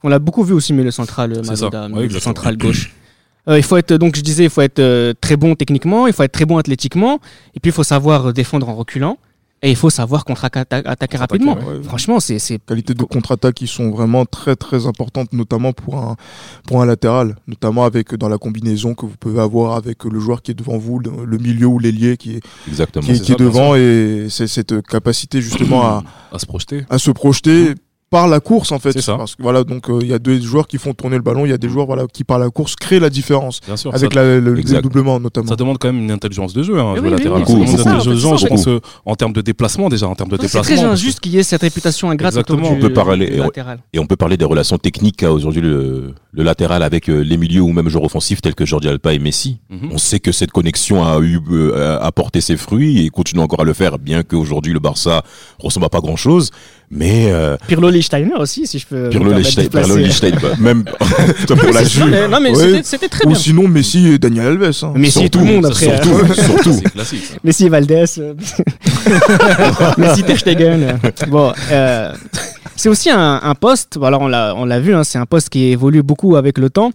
On 0.02 0.08
l'a 0.10 0.18
beaucoup 0.20 0.44
vu 0.44 0.54
aussi, 0.54 0.72
mais 0.72 0.84
le 0.84 0.92
central, 0.92 1.34
euh. 1.34 1.42
Malouda, 1.44 1.88
le 1.90 2.20
central 2.20 2.58
gauche. 2.58 2.94
Euh, 3.48 3.58
il 3.58 3.64
faut 3.64 3.78
être, 3.78 3.94
donc 3.94 4.16
je 4.16 4.22
disais, 4.22 4.44
il 4.44 4.50
faut 4.50 4.62
être 4.62 4.80
euh, 4.80 5.14
très 5.20 5.38
bon 5.38 5.56
techniquement, 5.56 6.08
il 6.08 6.14
faut 6.14 6.24
être 6.24 6.32
très 6.32 6.46
bon 6.46 6.58
athlétiquement, 6.58 7.20
et 7.56 7.60
puis 7.60 7.70
il 7.70 7.74
faut 7.74 7.84
savoir 7.84 8.28
euh, 8.28 8.34
défendre 8.34 8.68
en 8.70 8.76
reculant, 8.76 9.18
et 9.62 9.70
il 9.70 9.76
faut 9.76 9.90
savoir 9.90 10.24
contre-attaquer 10.26 11.18
rapidement. 11.18 11.56
ouais. 11.56 11.82
Franchement, 11.84 12.20
c'est 12.20 12.38
c'est- 12.40 12.60
qualités 12.66 12.94
de 12.94 13.04
contre-attaque 13.04 13.56
qui 13.56 13.68
sont 13.68 13.90
vraiment 13.92 14.26
très 14.26 14.56
très 14.56 14.86
importantes, 14.88 15.34
notamment 15.34 15.74
pour 15.74 15.98
un, 15.98 16.16
pour 16.68 16.82
un 16.82 16.86
latéral, 16.86 17.36
notamment 17.48 17.86
avec 17.86 18.14
dans 18.16 18.30
la 18.30 18.38
combinaison 18.38 18.94
que 18.94 19.06
vous 19.06 19.16
pouvez 19.20 19.42
avoir 19.42 19.76
avec 19.76 20.04
le 20.04 20.20
joueur 20.20 20.42
qui 20.42 20.52
est 20.52 20.54
devant 20.54 20.78
vous, 20.78 21.00
le, 21.00 21.38
milieu 21.38 21.68
ou 21.68 21.80
l'ailier 21.80 22.18
qui 22.18 22.36
est, 22.36 22.42
Exactement. 22.68 23.06
qui 23.06 23.12
est, 23.14 23.20
qui 23.20 23.32
ça, 23.32 23.38
devant, 23.38 23.76
et 23.76 24.28
c'est 24.30 24.48
cette 24.48 24.82
capacité 24.86 25.42
justement 25.42 25.84
à, 25.86 26.04
À 26.32 26.40
se 26.40 26.46
projeter. 26.46 26.84
à 26.90 26.98
se 27.00 27.10
projeter 27.12 27.74
par 28.10 28.28
la 28.28 28.40
course 28.40 28.72
en 28.72 28.80
fait. 28.80 28.92
C'est 28.94 29.02
ça. 29.02 29.18
Parce 29.18 29.36
que 29.36 29.44
voilà, 29.44 29.64
donc 29.64 29.90
euh, 29.90 30.00
il 30.02 30.08
y 30.08 30.14
a 30.14 30.20
deux 30.20 30.40
joueurs 30.42 30.68
qui 30.68 30.78
font 30.78 30.94
tourner 30.94 31.16
le 31.18 31.22
ballon, 31.22 31.46
il 31.46 31.50
y 31.50 31.54
a 31.54 31.58
des 31.58 31.70
joueurs 31.70 31.86
voilà 31.86 32.06
qui 32.12 32.24
par 32.24 32.40
la 32.40 32.50
course 32.50 32.76
créent 32.76 33.00
la 33.00 33.10
différence 33.10 33.60
Bien 33.66 33.78
sûr. 33.78 33.94
avec 33.94 34.14
ça, 34.14 34.24
la, 34.24 34.40
le, 34.40 34.82
doublement 34.82 35.20
notamment. 35.20 35.48
ça 35.48 35.56
demande 35.56 35.78
quand 35.78 35.92
même 35.92 36.02
une 36.04 36.12
intelligence 36.12 36.54
de 36.54 36.64
jeu, 36.64 36.80
hein, 36.80 36.94
Oui, 36.96 37.02
oui, 37.04 37.10
latéral. 37.12 37.42
oui, 37.42 37.46
Ça 37.46 37.54
demande 37.54 37.68
c'est 37.68 37.72
une 37.72 37.78
ça, 37.78 37.90
intelligence 37.92 38.06
de 38.08 38.16
c'est 38.16 38.20
jeu, 38.22 38.30
ça, 38.30 38.36
je 38.38 38.48
pense, 38.48 38.68
euh, 38.68 38.80
en 39.06 39.16
termes 39.16 39.34
de 39.34 39.42
déplacement 39.42 39.90
déjà, 39.90 40.08
en 40.08 40.16
termes 40.16 40.30
de 40.30 40.38
c'est 40.38 40.44
déplacement. 40.44 40.62
très 40.64 40.76
parce 40.76 40.88
que- 40.88 40.94
injuste 40.94 41.20
qu'il 41.20 41.34
y 41.34 41.38
ait 41.38 41.44
cette 41.44 41.62
réputation 41.62 42.10
ingrate 42.10 42.32
Exactement. 42.34 42.70
du, 42.72 42.78
On 42.78 42.80
peut 42.80 42.94
parler- 42.94 43.30
du 43.30 43.38
latéral. 43.38 43.80
Et 43.94 44.00
on 44.00 44.06
peut 44.08 44.16
parler 44.16 44.38
des 44.38 44.46
relations 44.46 44.78
techniques 44.78 45.18
qu'a 45.18 45.32
aujourd'hui 45.32 45.62
le, 45.62 46.14
le 46.32 46.44
latéral 46.44 46.82
avec 46.84 47.10
euh, 47.10 47.20
les 47.22 47.38
milieux 47.38 47.62
ou 47.62 47.72
même 47.72 47.90
joueurs 47.90 48.06
offensifs 48.06 48.42
tels 48.42 48.56
que 48.56 48.66
Jordi 48.66 48.88
Alba 48.88 49.14
et 49.14 49.20
Messi. 49.20 49.60
Mhm. 49.70 49.90
On 49.92 49.98
sait 49.98 50.20
que 50.20 50.32
cette 50.32 50.52
connexion 50.52 51.04
a 51.06 51.20
eu 51.20 51.40
euh, 51.52 52.00
a 52.02 52.12
porté 52.12 52.42
ses 52.42 52.58
fruits 52.58 53.06
et 53.06 53.10
continue 53.10 53.42
encore 53.42 53.62
à 53.62 53.66
le 53.66 53.74
faire, 53.74 54.00
bien 54.00 54.24
qu'aujourd'hui 54.24 54.74
le 54.74 54.80
Barça 54.80 55.24
ressemble 55.60 55.86
à 55.86 55.90
pas 55.90 56.00
grand 56.02 56.16
chose. 56.16 56.50
Mais 56.92 57.32
Pirlo 57.68 57.92
Lichtsteiner 58.00 58.34
aussi, 58.40 58.66
si 58.66 58.80
je 58.80 58.86
peux. 58.88 59.10
Pirlo 59.10 59.32
Lichtstein, 59.34 59.68
bah, 60.42 60.50
même 60.60 60.84
toi, 61.48 61.56
pour 61.56 61.72
la 61.74 61.84
Juve. 61.84 62.08
mais, 62.10 62.28
non, 62.28 62.40
mais 62.42 62.50
Ouais. 62.56 62.82
c'était- 62.84 63.08
très 63.10 63.26
Ou 63.26 63.30
bien. 63.30 63.38
sinon 63.38 63.68
Messi 63.68 64.08
et 64.08 64.18
Daniel 64.18 64.48
Alves. 64.48 64.72
hein. 64.84 64.94
Messi 64.96 65.26
et 65.26 65.30
tout 65.30 65.40
le 65.40 65.46
monde 65.46 65.66
après. 65.66 65.86
surtout. 65.86 66.10
euh, 66.10 66.34
surtout. 66.64 66.82
Messi 67.44 67.66
et 67.66 67.70
Valdés. 67.70 68.06
euh, 68.18 68.34
Messi 69.98 70.24
Ter 70.24 70.38
Stegen. 70.40 70.84
euh. 70.84 70.94
Bon, 71.28 71.52
euh, 71.72 72.14
c'est 72.76 72.90
aussi 72.90 73.10
un, 73.10 73.40
un 73.44 73.56
poste. 73.56 73.98
Alors 74.02 74.22
on 74.22 74.28
l'a, 74.28 74.54
on 74.56 74.66
l'a 74.66 74.80
vu, 74.80 74.94
hein, 74.96 75.04
c'est 75.04 75.18
un 75.18 75.26
poste 75.26 75.50
qui 75.50 75.66
évolue 75.66 76.02
beaucoup 76.04 76.36
avec 76.36 76.58
le 76.58 76.70
temps. 76.70 76.92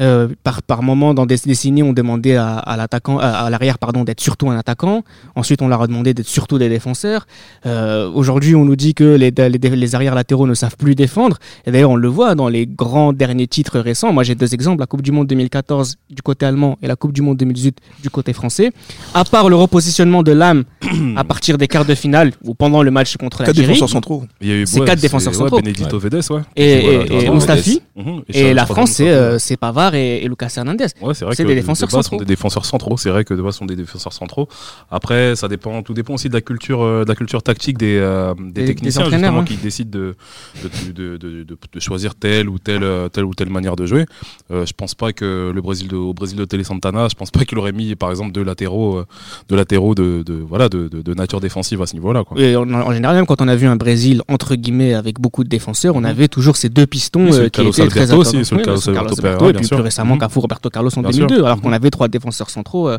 Euh, 0.00 0.28
par, 0.44 0.62
par 0.62 0.82
moment, 0.82 1.14
dans 1.14 1.26
des 1.26 1.36
décennies, 1.44 1.82
on 1.82 1.92
demandait 1.92 2.36
à, 2.36 2.56
à 2.58 2.76
l'attaquant, 2.76 3.18
à, 3.18 3.26
à 3.28 3.50
l'arrière, 3.50 3.78
pardon, 3.78 4.04
d'être 4.04 4.20
surtout 4.20 4.48
un 4.50 4.56
attaquant. 4.56 5.02
Ensuite, 5.36 5.62
on 5.62 5.68
leur 5.68 5.82
a 5.82 5.86
demandé 5.86 6.14
d'être 6.14 6.26
surtout 6.28 6.58
des 6.58 6.68
défenseurs. 6.68 7.26
Euh, 7.66 8.10
aujourd'hui, 8.12 8.54
on 8.54 8.64
nous 8.64 8.76
dit 8.76 8.94
que 8.94 9.04
les, 9.04 9.30
les, 9.30 9.58
les 9.58 9.94
arrières 9.94 10.14
latéraux 10.14 10.46
ne 10.46 10.54
savent 10.54 10.76
plus 10.76 10.94
défendre. 10.94 11.36
Et 11.66 11.70
d'ailleurs, 11.70 11.90
on 11.90 11.96
le 11.96 12.08
voit 12.08 12.34
dans 12.34 12.48
les 12.48 12.66
grands 12.66 13.12
derniers 13.12 13.46
titres 13.46 13.78
récents. 13.78 14.12
Moi, 14.12 14.22
j'ai 14.22 14.34
deux 14.34 14.54
exemples 14.54 14.80
la 14.80 14.86
Coupe 14.86 15.02
du 15.02 15.12
Monde 15.12 15.26
2014 15.26 15.96
du 16.08 16.22
côté 16.22 16.46
allemand 16.46 16.78
et 16.82 16.86
la 16.86 16.96
Coupe 16.96 17.12
du 17.12 17.22
Monde 17.22 17.36
2018 17.36 17.78
du 18.02 18.10
côté 18.10 18.32
français. 18.32 18.70
À 19.14 19.24
part 19.24 19.48
le 19.48 19.56
repositionnement 19.56 20.22
de 20.22 20.32
l'âme 20.32 20.64
à 21.16 21.24
partir 21.24 21.58
des 21.58 21.68
quarts 21.68 21.84
de 21.84 21.94
finale 21.94 22.32
ou 22.44 22.54
pendant 22.54 22.82
le 22.82 22.90
match 22.90 23.16
contre 23.16 23.38
Quatre 23.38 23.48
l'Algérie. 23.48 23.68
défenseurs 23.74 23.88
centraux. 23.90 24.24
Il 24.40 24.48
y 24.48 24.52
a 24.52 24.54
eu 24.56 24.66
C'est 24.66 24.80
ouais, 24.80 24.86
quatre 24.86 25.00
défenseurs 25.00 25.32
ouais, 25.32 25.38
centraux. 25.38 25.60
Benedito 25.60 25.98
Vedes, 25.98 26.22
ouais. 26.30 26.40
Et, 26.56 26.64
et, 26.72 26.94
et 26.94 27.24
droit. 27.24 27.34
Mustafi. 27.34 27.82
Mhm. 27.96 28.22
Et 28.32 28.54
la 28.54 28.66
France, 28.66 28.92
c'est 28.92 29.10
euh, 29.10 29.38
c'est 29.38 29.56
Et, 29.94 30.24
et 30.24 30.28
Lucas 30.28 30.52
Hernandez. 30.56 30.86
Ouais, 31.00 31.14
c'est 31.14 31.24
vrai 31.24 31.34
que 31.36 31.42
des 31.42 31.48
de 31.48 31.54
défenseurs 31.60 31.88
base, 31.90 32.06
sont 32.06 32.16
des 32.16 32.24
défenseurs 32.24 32.64
centraux. 32.64 32.96
C'est 32.96 33.10
vrai 33.10 33.24
que 33.24 33.34
de 33.34 33.42
base 33.42 33.56
sont 33.56 33.66
des 33.66 33.76
défenseurs 33.76 34.12
centraux. 34.12 34.48
Après, 34.90 35.36
ça 35.36 35.48
dépend, 35.48 35.82
tout 35.82 35.94
dépend 35.94 36.14
aussi 36.14 36.28
de 36.28 36.34
la 36.34 36.40
culture, 36.40 36.82
euh, 36.82 37.04
de 37.04 37.08
la 37.08 37.14
culture 37.14 37.42
tactique 37.42 37.78
des, 37.78 37.96
euh, 37.98 38.34
des, 38.38 38.62
Des- 38.62 38.64
techniciens 38.66 39.02
des 39.02 39.06
entraîneurs, 39.06 39.30
justement 39.32 39.40
hein. 39.42 39.44
qui 39.44 39.56
décident 39.56 39.90
de, 39.98 40.14
de, 40.62 40.92
de, 40.92 41.16
de, 41.16 41.42
de- 41.44 41.58
de 41.72 41.80
choisir 41.80 42.14
telle 42.14 42.48
ou 42.48 42.58
telle, 42.58 42.82
euh, 42.84 43.08
telle 43.08 43.24
ou 43.24 43.34
telle 43.34 43.50
manière 43.50 43.76
de 43.76 43.86
jouer. 43.86 44.06
Euh, 44.50 44.66
je 44.66 44.72
pense 44.72 44.94
pas 44.94 45.12
que 45.12 45.52
le 45.54 45.60
Brésil 45.62 45.88
de, 45.88 45.96
au 45.96 46.12
Brésil 46.14 46.36
de 46.38 46.44
Tele 46.44 46.64
Santana, 46.64 47.08
je 47.08 47.14
pense 47.14 47.30
pas 47.30 47.44
qu'il 47.44 47.58
aurait 47.58 47.72
mis 47.72 47.94
par 47.96 48.10
exemple 48.10 48.32
deux 48.32 48.42
latéraux, 48.44 49.02
deux 49.48 49.56
latéraux 49.56 49.94
de, 49.94 50.22
de 50.24 50.34
voilà 50.34 50.68
de, 50.68 50.88
de, 50.88 51.02
de 51.02 51.14
nature 51.14 51.40
défensive 51.40 51.80
à 51.82 51.86
ce 51.86 51.94
niveau-là. 51.94 52.22
Et 52.36 52.56
en, 52.56 52.70
en 52.72 52.92
général, 52.92 53.16
même 53.16 53.26
quand 53.26 53.40
on 53.40 53.48
a 53.48 53.56
vu 53.56 53.66
un 53.66 53.76
Brésil 53.76 54.22
entre 54.28 54.54
guillemets 54.54 54.94
avec 54.94 55.20
beaucoup 55.20 55.44
de 55.44 55.48
défenseurs, 55.48 55.94
on 55.96 56.04
avait 56.04 56.28
toujours 56.28 56.56
ces 56.56 56.68
deux 56.68 56.86
pistons 56.86 57.28
qui 57.30 57.62
étaient 57.62 57.88
très 57.88 58.12
aussi, 58.12 58.44
c'est 58.44 58.54
le 58.54 58.58
Oui, 58.58 58.64
Carlos 58.64 58.80
Alberto 58.88 58.98
Alberto, 58.98 59.22
Pereira, 59.22 59.48
et 59.50 59.52
puis 59.54 59.66
récemment 59.80 60.14
Mhm. 60.14 60.20
Cafu, 60.20 60.38
Roberto 60.38 60.70
Carlos 60.70 60.90
en 60.96 61.02
Bien 61.02 61.10
2002, 61.10 61.36
sûr. 61.36 61.46
alors 61.46 61.60
qu'on 61.60 61.68
Mhm. 61.68 61.74
avait 61.74 61.90
trois 61.90 62.08
défenseurs 62.08 62.50
centraux. 62.50 62.88
euh, 62.88 62.98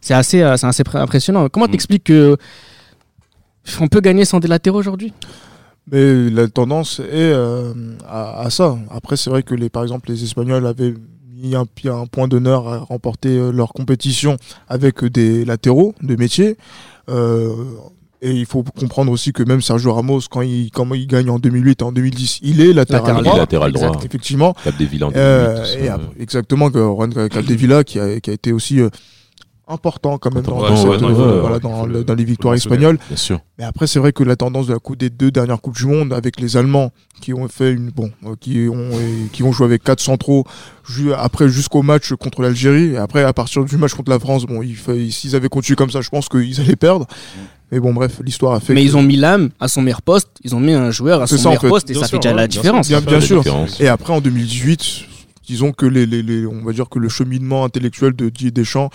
c'est 0.00 0.14
assez, 0.14 0.42
euh, 0.42 0.56
c'est 0.56 0.66
assez 0.66 0.82
pr- 0.82 0.98
impressionnant. 0.98 1.48
Comment 1.48 1.66
Mhm. 1.66 1.72
t'expliques 1.72 2.04
que 2.04 2.36
on 3.80 3.88
peut 3.88 4.00
gagner 4.00 4.24
sans 4.24 4.40
des 4.40 4.48
latéraux 4.48 4.78
aujourd'hui? 4.78 5.12
Mais 5.90 6.30
la 6.30 6.48
tendance 6.48 6.98
est 7.00 7.04
euh, 7.12 7.72
à, 8.08 8.40
à 8.42 8.50
ça. 8.50 8.76
Après, 8.90 9.16
c'est 9.16 9.30
vrai 9.30 9.42
que 9.42 9.54
les, 9.54 9.68
par 9.68 9.82
exemple, 9.84 10.10
les 10.10 10.22
Espagnols 10.24 10.66
avaient 10.66 10.94
mis 11.32 11.54
un, 11.54 11.66
point 12.10 12.28
d'honneur 12.28 12.66
à 12.68 12.78
remporter 12.78 13.36
euh, 13.38 13.50
leur 13.52 13.72
compétition 13.72 14.36
avec 14.68 15.04
des 15.04 15.44
latéraux 15.44 15.94
de 16.02 16.16
métier. 16.16 16.56
Euh, 17.08 17.54
et 18.26 18.32
il 18.32 18.46
faut 18.46 18.62
comprendre 18.62 19.12
aussi 19.12 19.32
que 19.32 19.42
même 19.42 19.60
Sergio 19.62 19.92
Ramos, 19.94 20.20
quand 20.30 20.40
il, 20.42 20.70
quand 20.72 20.92
il 20.94 21.06
gagne 21.06 21.30
en 21.30 21.38
2008 21.38 21.80
et 21.80 21.84
en 21.84 21.92
2010, 21.92 22.40
il 22.42 22.60
est 22.60 22.72
latéral 22.72 23.22
droit. 23.22 23.36
latéral 23.38 23.72
droit. 23.72 23.88
Exact. 23.88 24.04
Effectivement. 24.04 24.54
Cap 24.64 24.76
des 24.76 24.86
villes 24.86 25.04
en 25.04 25.12
Euh, 25.14 25.54
2008, 25.56 25.60
tout 25.62 25.66
ça. 25.78 25.84
et 25.84 25.88
après, 25.88 26.08
exactement, 26.20 26.70
que 26.70 26.78
Juan 26.78 27.28
Capdevila 27.28 27.84
qui 27.84 27.98
a, 28.00 28.20
qui 28.20 28.30
a 28.30 28.32
été 28.32 28.52
aussi 28.52 28.80
euh, 28.80 28.88
important 29.68 30.16
quand 30.18 30.32
même 30.32 30.44
dans, 30.44 30.58
Important, 30.58 30.74
dans 30.84 30.88
ouais, 30.90 30.98
cette, 30.98 31.06
ouais, 31.08 31.12
euh, 31.12 31.34
ouais, 31.34 31.40
voilà, 31.40 31.54
ouais, 31.56 31.60
dans, 31.60 31.80
faut 31.80 31.86
le- 31.86 31.92
le- 31.94 32.04
dans 32.04 32.14
les 32.14 32.24
victoires 32.24 32.52
le 32.54 32.58
espagnoles. 32.58 32.98
Bien 33.08 33.16
sûr. 33.16 33.40
Mais 33.58 33.64
après, 33.64 33.88
c'est 33.88 33.98
vrai 33.98 34.12
que 34.12 34.22
la 34.22 34.36
tendance 34.36 34.68
de 34.68 34.72
la 34.72 34.78
coupe 34.78 34.96
des 34.96 35.10
deux 35.10 35.32
dernières 35.32 35.60
coupes 35.60 35.74
du 35.76 35.86
monde 35.86 36.12
avec 36.12 36.40
les 36.40 36.56
Allemands 36.56 36.92
qui 37.20 37.34
ont 37.34 37.48
fait 37.48 37.72
une 37.72 37.90
bon, 37.90 38.12
euh, 38.26 38.36
qui 38.38 38.68
ont 38.70 38.90
et 38.92 39.28
qui 39.32 39.42
ont 39.42 39.50
joué 39.50 39.66
avec 39.66 39.82
quatre 39.82 40.00
centraux 40.00 40.44
après 41.16 41.48
jusqu'au 41.48 41.82
match 41.82 42.12
contre 42.14 42.42
l'Algérie. 42.42 42.92
Et 42.92 42.96
après, 42.96 43.24
à 43.24 43.32
partir 43.32 43.64
du 43.64 43.76
match 43.76 43.94
contre 43.94 44.10
la 44.10 44.20
France, 44.20 44.44
bon, 44.46 44.62
il 44.62 44.76
s'ils 45.10 45.34
avaient 45.34 45.48
continué 45.48 45.74
comme 45.74 45.90
ça, 45.90 46.00
je 46.00 46.10
pense 46.10 46.28
qu'ils 46.28 46.60
allaient 46.60 46.76
perdre. 46.76 47.06
Mais 47.72 47.80
bon, 47.80 47.92
bref, 47.92 48.20
l'histoire 48.24 48.54
a 48.54 48.60
fait. 48.60 48.74
Mais 48.74 48.82
que- 48.82 48.86
ils 48.86 48.96
ont 48.96 49.02
mis 49.02 49.16
l'âme 49.16 49.50
à 49.58 49.66
son 49.68 49.82
meilleur 49.82 50.02
poste, 50.02 50.28
ils 50.44 50.54
ont 50.54 50.60
mis 50.60 50.72
un 50.72 50.90
joueur 50.90 51.22
à 51.22 51.26
son 51.26 51.36
ça, 51.36 51.48
en 51.48 51.50
meilleur 51.50 51.62
fait. 51.62 51.68
poste 51.68 51.90
et 51.90 51.94
Bien 51.94 52.02
ça 52.02 52.08
sûr, 52.08 52.16
fait 52.18 52.22
déjà 52.22 52.34
ouais, 52.34 52.40
la 52.42 52.46
différence. 52.48 52.88
Bien, 52.88 53.20
sûr. 53.20 53.38
différence. 53.38 53.80
Et 53.80 53.88
après, 53.88 54.12
en 54.12 54.20
2018, 54.20 55.00
disons 55.48 55.72
que 55.72 55.84
les, 55.86 56.06
les, 56.06 56.22
les- 56.22 56.46
on 56.46 56.62
va 56.64 56.72
dire 56.72 56.88
que 56.88 56.98
le 57.00 57.08
cheminement 57.08 57.64
intellectuel 57.64 58.14
de 58.14 58.28
Didier 58.28 58.50
Deschamps 58.52 58.90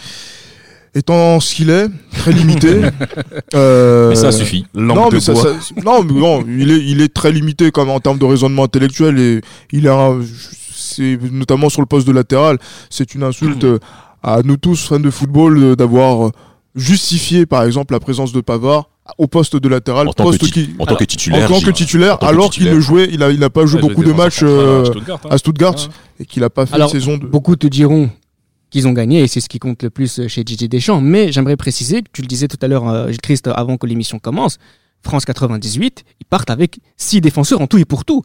étant 0.93 1.39
ce 1.39 1.55
qu'il 1.55 1.69
est, 1.69 1.87
très 2.17 2.31
limité. 2.33 2.81
euh, 3.55 4.09
Mais 4.09 4.15
ça 4.15 4.31
suffit. 4.31 4.65
Langue 4.73 4.97
non, 4.97 5.09
de 5.09 5.15
mais 5.15 5.19
ça, 5.21 5.33
bois. 5.33 5.43
ça- 5.43 5.75
non, 5.83 6.03
mais 6.03 6.13
non, 6.19 6.43
il 6.47 6.69
est, 6.71 6.79
il 6.85 7.01
est 7.01 7.13
très 7.13 7.31
limité 7.31 7.71
comme 7.71 7.89
en 7.89 7.99
termes 7.99 8.17
de 8.17 8.25
raisonnement 8.25 8.63
intellectuel 8.65 9.17
et 9.19 9.41
il 9.71 9.87
a, 9.87 10.13
c'est 10.73 11.17
notamment 11.31 11.69
sur 11.69 11.81
le 11.81 11.87
poste 11.87 12.07
de 12.07 12.11
latéral, 12.11 12.57
c'est 12.89 13.15
une 13.15 13.23
insulte 13.23 13.65
à 14.23 14.41
nous 14.43 14.57
tous 14.57 14.87
fans 14.87 14.99
de 14.99 15.09
football 15.09 15.57
euh, 15.57 15.75
d'avoir 15.75 16.31
justifié 16.75 17.45
par 17.45 17.63
exemple 17.63 17.93
la 17.93 17.99
présence 17.99 18.31
de 18.31 18.41
Pavard 18.41 18.89
au 19.17 19.27
poste 19.27 19.55
de 19.57 19.67
latéral, 19.67 20.07
En 20.07 20.13
tant 20.13 20.23
que 20.25 20.29
poste 20.37 20.43
tit- 20.43 20.51
qui, 20.51 20.69
en 20.79 20.85
tant 20.85 20.95
que 20.95 21.03
en 21.03 21.05
titulaire. 21.05 21.47
tant 21.49 22.27
que 22.27 22.31
alors 22.31 22.49
qu'il 22.49 22.65
ne 22.71 22.79
jouait, 22.79 23.09
il 23.11 23.21
a, 23.23 23.29
il 23.31 23.39
n'a 23.39 23.49
pas 23.49 23.65
joué 23.65 23.81
Ouais, 23.81 23.89
beaucoup 23.89 24.03
de 24.03 24.13
matchs 24.13 24.39
euh, 24.43 24.83
à 24.83 24.85
Stuttgart, 24.85 25.19
hein. 25.25 25.27
à 25.31 25.37
Stuttgart 25.37 25.73
Ouais. 25.75 25.81
et 26.21 26.25
qu'il 26.25 26.41
n'a 26.41 26.49
pas 26.49 26.65
fait 26.65 26.75
Alors, 26.75 26.87
une 26.93 26.99
saison 27.01 27.17
de. 27.17 27.25
Beaucoup 27.25 27.55
te 27.55 27.67
diront 27.67 28.09
qu'ils 28.69 28.87
ont 28.87 28.93
gagné 28.93 29.21
et 29.21 29.27
c'est 29.27 29.41
ce 29.41 29.49
qui 29.49 29.59
compte 29.59 29.83
le 29.83 29.89
plus 29.89 30.27
chez 30.27 30.43
Didier 30.45 30.69
Deschamps. 30.69 31.01
Mais 31.01 31.31
j'aimerais 31.31 31.57
préciser, 31.57 32.03
que 32.03 32.09
tu 32.13 32.21
le 32.21 32.27
disais 32.27 32.47
tout 32.47 32.57
à 32.61 32.67
l'heure, 32.69 32.87
euh, 32.87 33.11
Christ, 33.21 33.47
avant 33.53 33.75
que 33.77 33.85
l'émission 33.85 34.17
commence, 34.19 34.59
France 35.03 35.25
98, 35.25 36.05
ils 36.21 36.25
partent 36.25 36.51
avec 36.51 36.79
six 36.95 37.19
défenseurs 37.19 37.59
en 37.59 37.67
tout 37.67 37.79
et 37.79 37.85
pour 37.85 38.05
tout. 38.05 38.21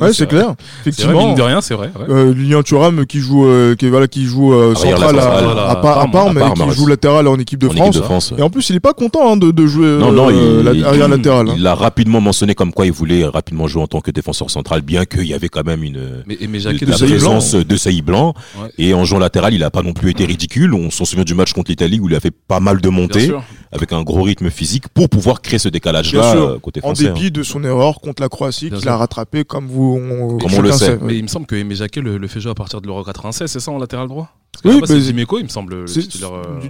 Ouais, 0.00 0.12
c'est 0.12 0.26
clair. 0.26 0.54
C'est 0.54 0.54
vrai, 0.54 0.80
Effectivement. 0.80 1.26
mine 1.28 1.34
de 1.36 1.42
rien, 1.42 1.60
c'est 1.60 1.74
vrai. 1.74 1.90
ouais. 1.98 2.06
Euh, 2.08 2.32
Lilian 2.34 2.62
Thuram 2.62 3.04
qui 3.06 3.20
joue 3.20 3.46
euh, 3.46 3.74
qui 3.76 3.88
voilà 3.88 4.08
qui 4.08 4.24
joue 4.24 4.52
euh, 4.54 4.72
Ah, 4.74 4.78
central 4.78 5.18
à, 5.18 5.22
à, 5.22 5.70
à 5.70 5.76
Par- 5.76 5.98
à 5.98 6.08
Parme, 6.08 6.38
mais 6.38 6.64
qui 6.64 6.70
joue 6.74 6.86
latéral 6.86 7.28
en 7.28 7.38
équipe 7.38 7.60
de 7.60 7.66
en 7.68 7.70
France. 7.72 7.88
équipe 7.88 8.00
de 8.00 8.04
France. 8.04 8.30
ouais. 8.32 8.38
Et 8.40 8.42
en 8.42 8.50
plus, 8.50 8.70
il 8.70 8.76
est 8.76 8.80
pas 8.80 8.94
content 8.94 9.32
hein, 9.32 9.36
de, 9.36 9.50
de 9.50 9.66
jouer 9.66 9.86
Non, 9.98 10.10
non, 10.12 10.30
euh, 10.30 10.62
il, 10.74 10.80
la- 10.80 10.88
arrière 10.88 11.08
latéral. 11.08 11.48
hein. 11.48 11.54
il 11.56 11.62
l'a 11.62 11.74
rapidement 11.74 12.20
mentionné 12.20 12.54
comme 12.54 12.72
quoi 12.72 12.86
il 12.86 12.92
voulait 12.92 13.24
rapidement 13.26 13.66
jouer 13.66 13.82
en 13.82 13.86
tant 13.86 14.00
que 14.00 14.10
défenseur 14.10 14.50
central, 14.50 14.80
bien 14.82 15.04
qu'il 15.04 15.26
y 15.26 15.34
avait 15.34 15.48
quand 15.48 15.64
même 15.64 15.82
une 15.84 16.22
Mais, 16.26 16.38
mais 16.48 16.58
de, 16.58 16.72
de 16.72 16.86
la 16.90 16.96
Blanc. 16.96 17.06
présence 17.06 17.54
de 17.54 17.76
Saïd 17.76 18.04
Blanc. 18.04 18.34
Ouais. 18.60 18.68
Et 18.78 18.94
en 18.94 19.04
jouant 19.04 19.18
latéral, 19.18 19.52
il 19.52 19.62
a 19.62 19.70
pas 19.70 19.82
non 19.82 19.92
plus 19.92 20.10
été 20.10 20.24
ridicule. 20.24 20.72
On 20.74 20.90
s'en 20.90 21.04
souvient 21.04 21.24
du 21.24 21.34
match 21.34 21.52
contre 21.52 21.70
l'Italie 21.70 22.00
où 22.00 22.08
il 22.08 22.14
a 22.14 22.20
fait 22.20 22.30
pas 22.30 22.60
mal 22.60 22.80
de 22.80 22.88
montées 22.88 23.30
avec 23.72 23.92
un 23.92 24.02
gros 24.02 24.22
rythme 24.22 24.50
physique 24.50 24.88
pour 24.88 25.08
pouvoir 25.08 25.40
créer 25.42 25.58
ce 25.58 25.68
décalage-là 25.68 26.36
euh, 26.36 26.58
côté 26.58 26.80
En 26.82 26.88
français. 26.88 27.04
dépit 27.04 27.30
de 27.30 27.42
son 27.42 27.64
erreur 27.64 28.00
contre 28.00 28.22
la 28.22 28.28
Croatie, 28.28 28.70
qu'il 28.70 28.88
a 28.88 28.96
rattrapé 28.96 29.44
comme 29.44 29.66
vous 29.66 29.81
on, 29.82 30.38
Comme 30.38 30.54
on 30.54 30.60
le 30.62 30.72
sait. 30.72 30.98
Mais 31.02 31.16
il 31.16 31.22
me 31.22 31.28
semble 31.28 31.46
que 31.46 31.54
Aimé 31.54 31.74
Jacquet 31.74 32.00
le, 32.00 32.18
le 32.18 32.28
fait 32.28 32.40
jouer 32.40 32.52
à 32.52 32.54
partir 32.54 32.80
de 32.80 32.86
l'Euro 32.86 33.02
96, 33.04 33.50
c'est 33.50 33.60
ça 33.60 33.70
en 33.70 33.78
latéral 33.78 34.08
droit? 34.08 34.28
Oui, 34.64 34.80
c'est 34.86 34.94
mais- 34.94 35.00
Dimeco, 35.00 35.38
il 35.38 35.44
me 35.44 35.48
semble. 35.48 35.84
titulaire, 35.86 36.32
euh, 36.34 36.68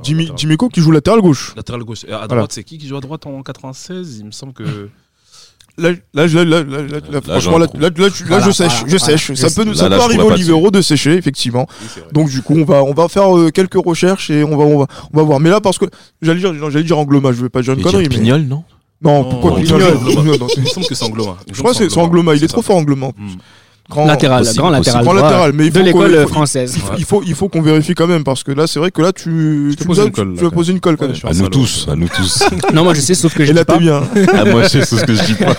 qui 0.72 0.80
joue 0.80 0.90
latéral 0.92 1.20
gauche. 1.20 1.52
Latéral 1.56 1.82
gauche. 1.84 2.04
Et 2.04 2.08
à 2.08 2.14
droite, 2.16 2.28
Voilà. 2.30 2.46
c'est 2.50 2.64
qui 2.64 2.78
qui 2.78 2.86
joue 2.88 2.96
à 2.96 3.00
droite 3.00 3.26
en 3.26 3.42
96 3.42 4.18
Il 4.20 4.26
me 4.26 4.30
semble 4.30 4.52
que. 4.52 4.62
Là, 5.78 5.90
là, 6.12 6.26
là, 6.26 6.26
là, 6.26 6.44
là, 6.44 6.62
là, 6.64 6.82
là, 6.82 7.00
Là, 7.10 7.20
franchement, 7.22 7.56
là, 7.56 7.66
je- 7.74 7.80
là, 7.80 7.88
Voilà, 8.28 8.46
je 8.46 8.50
sèche, 8.50 8.84
je 8.86 8.96
sèche. 8.98 9.32
Ça 9.32 9.48
peut, 9.48 9.72
ça 9.74 9.88
peut 9.88 9.94
arriver 10.00 10.22
au 10.22 10.30
libéraux 10.34 10.70
de 10.70 10.82
sécher, 10.82 11.14
effectivement. 11.14 11.66
Donc 12.12 12.28
du 12.28 12.42
coup, 12.42 12.54
on 12.58 12.64
va 12.64 12.84
on 12.84 12.92
va 12.92 13.08
faire 13.08 13.34
euh, 13.36 13.48
quelques 13.50 13.82
recherches 13.82 14.28
et 14.30 14.44
on 14.44 14.54
va 14.56 14.64
on 14.64 14.80
va 14.80 14.86
on 15.12 15.16
va 15.16 15.22
voir. 15.22 15.40
Mais 15.40 15.48
là 15.48 15.62
parce 15.62 15.78
que 15.78 15.86
j'allais 16.20 16.40
dire 16.40 16.52
j'allais 16.70 16.84
dire 16.84 16.98
Angloma, 16.98 17.32
je 17.32 17.40
vais 17.42 17.48
pas 17.48 17.62
dire 17.62 17.72
une 17.72 17.80
connerie 17.82 18.08
Pignol, 18.08 18.42
non? 18.42 18.64
Non, 19.04 19.24
pourquoi. 19.24 19.60
Il 19.60 19.72
me 19.72 20.66
semble 20.66 20.86
que 20.86 20.94
c'est 20.94 21.04
Angloma. 21.04 21.36
Je 21.52 21.58
crois 21.58 21.72
que 21.74 21.88
c'est 21.88 21.98
Angloma, 21.98 22.34
il 22.34 22.44
est 22.44 22.48
trop 22.48 22.62
fort 22.62 22.76
Angloma. 22.76 23.08
Grand, 23.90 24.06
latéral, 24.06 24.38
possible, 24.44 24.58
grand 24.58 24.70
latéral 24.70 25.02
grand 25.04 25.14
droit 25.14 25.24
latéral, 25.28 25.52
mais 25.54 25.66
il 25.66 25.72
de 25.72 25.78
faut 25.78 25.84
l'école 25.84 26.12
qu'on- 26.12 26.16
il 26.16 26.22
faut- 26.22 26.28
française. 26.28 26.78
Il 26.98 27.04
faut 27.04 27.22
il 27.26 27.34
faut 27.34 27.48
qu'on 27.48 27.60
vérifie 27.62 27.94
quand 27.94 28.06
même 28.06 28.24
parce 28.24 28.42
que 28.42 28.52
là 28.52 28.66
c'est 28.66 28.78
vrai 28.78 28.90
que 28.90 29.02
là 29.02 29.12
tu 29.12 29.70
Je 29.72 29.74
tu 29.76 29.82
as- 30.00 30.04
une 30.04 30.10
colle, 30.12 30.12
tu 30.12 30.20
là, 30.34 30.38
tu 30.38 30.46
as 30.46 30.48
quand 30.48 30.54
posé 30.54 30.72
une 30.72 30.80
colle 30.80 30.96
quand 30.96 31.02
Ouais, 31.02 31.08
même. 31.08 31.14
je 31.16 31.26
suis 31.26 31.28
À 31.28 31.42
nous 31.42 31.48
tous, 31.48 31.88
à 31.90 31.96
nous 31.96 32.08
tous. 32.08 32.42
Non, 32.72 32.84
moi 32.84 32.94
je 32.94 33.00
sais, 33.00 33.14
sauf 33.14 33.34
que 33.34 33.44
je 33.44 33.50
Et 33.50 33.52
dis 33.52 33.58
là 33.58 33.64
pas. 33.66 33.74
t'es 33.74 33.80
bien. 33.80 34.02
à 34.34 34.44
moi, 34.46 34.66
c'est 34.68 34.84
ce 34.84 35.04
que 35.04 35.14
je 35.14 35.22
dis 35.24 35.34
pas. 35.34 35.54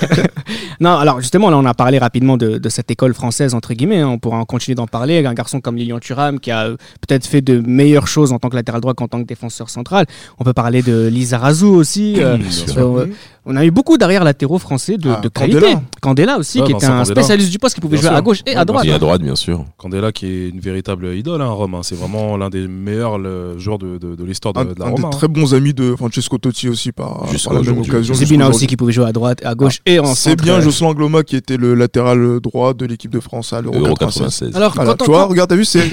Non, 0.79 0.97
alors 0.97 1.21
justement, 1.21 1.49
là, 1.49 1.57
on 1.57 1.65
a 1.65 1.73
parlé 1.73 1.99
rapidement 1.99 2.37
de, 2.37 2.57
de 2.57 2.69
cette 2.69 2.89
école 2.91 3.13
française, 3.13 3.53
entre 3.53 3.73
guillemets. 3.73 3.99
hein. 3.99 4.07
On 4.07 4.17
pourra 4.19 4.37
en 4.37 4.45
continuer 4.45 4.75
d'en 4.75 4.87
parler. 4.87 5.23
Un 5.25 5.33
garçon 5.33 5.61
comme 5.61 5.75
Lilian 5.75 5.99
Thuram, 5.99 6.39
qui 6.39 6.49
a 6.51 6.63
euh, 6.65 6.75
peut-être 7.07 7.25
fait 7.27 7.41
de 7.41 7.61
meilleures 7.65 8.07
choses 8.07 8.31
en 8.31 8.39
tant 8.39 8.49
que 8.49 8.55
latéral 8.55 8.81
droit 8.81 8.93
qu'en 8.93 9.07
tant 9.07 9.21
que 9.21 9.27
défenseur 9.27 9.69
central. 9.69 10.05
On 10.39 10.43
peut 10.43 10.53
parler 10.53 10.81
de 10.81 11.07
Lisa 11.07 11.37
Razou 11.37 11.69
aussi. 11.75 12.15
euh, 12.17 12.37
euh, 12.77 13.05
on 13.45 13.55
a 13.57 13.65
eu 13.65 13.71
beaucoup 13.71 13.97
d'arrière 13.97 14.23
latéraux 14.23 14.57
français 14.57 14.97
de, 14.97 15.11
Ah, 15.11 15.19
de 15.21 15.27
qualité. 15.29 15.59
Candela. 15.59 15.81
Candela 16.01 16.37
aussi, 16.37 16.59
Ouais, 16.61 16.65
qui 16.67 16.71
était 16.73 16.85
un 16.85 17.03
spécialiste 17.05 17.51
du 17.51 17.59
poste, 17.59 17.75
qui 17.75 17.81
pouvait 17.81 17.97
jouer 17.97 18.09
à 18.15 18.21
gauche 18.21 18.41
et 18.45 18.55
à 18.55 18.65
droite. 18.65 18.85
Et 18.85 18.91
à 18.93 18.99
droite, 18.99 19.21
bien 19.21 19.35
sûr. 19.35 19.65
Candela 19.77 20.11
qui 20.11 20.25
est 20.27 20.49
une 20.49 20.59
véritable 20.59 21.15
idole 21.15 21.41
hein, 21.41 21.45
à 21.45 21.49
Rome. 21.49 21.75
hein. 21.75 21.81
C'est 21.83 21.95
vraiment 21.95 22.37
l'un 22.37 22.49
des 22.49 22.67
meilleurs 22.67 23.17
le, 23.17 23.57
joueurs 23.59 23.77
de, 23.79 23.97
de, 23.97 24.15
de 24.15 24.23
l'histoire 24.23 24.53
de, 24.53 24.73
la 24.77 24.85
un 24.85 24.89
Rome. 24.89 24.95
des 24.99 25.05
hein. 25.05 25.09
très 25.09 25.27
bons 25.27 25.53
amis 25.53 25.73
de 25.73 25.95
Francesco 25.95 26.37
Totti 26.37 26.69
aussi 26.69 26.91
par, 26.91 27.25
par 27.43 27.53
la 27.53 27.61
même 27.61 27.79
occasion. 27.79 28.13
Zebina 28.13 28.45
jusqu'à 28.45 28.55
aussi, 28.57 28.67
qui 28.67 28.77
pouvait 28.77 28.93
jouer 28.93 29.05
à 29.05 29.11
droite, 29.11 29.43
à 29.45 29.55
gauche 29.55 29.79
et 29.85 29.99
en 29.99 30.13
C'est 30.15 30.35
bien 30.41 30.59
Jocelyn 30.61 30.89
Angloma 30.89 31.23
qui 31.23 31.35
était 31.35 31.57
le 31.57 31.73
latéral 31.75 32.39
droit 32.39 32.73
de 32.73 32.85
l'équipe 32.85 33.11
de 33.11 33.19
France 33.19 33.53
à 33.53 33.61
l'Euro 33.61 33.77
Euro 33.77 33.95
96. 33.95 34.51
96. 34.51 34.55
Alors, 34.55 34.73
Voilà, 34.75 34.91
quand 34.91 35.05
tu 35.05 35.11
vois, 35.11 35.25
regarde, 35.25 35.49
t'as 35.49 35.55
vu, 35.55 35.65
c'est. 35.65 35.87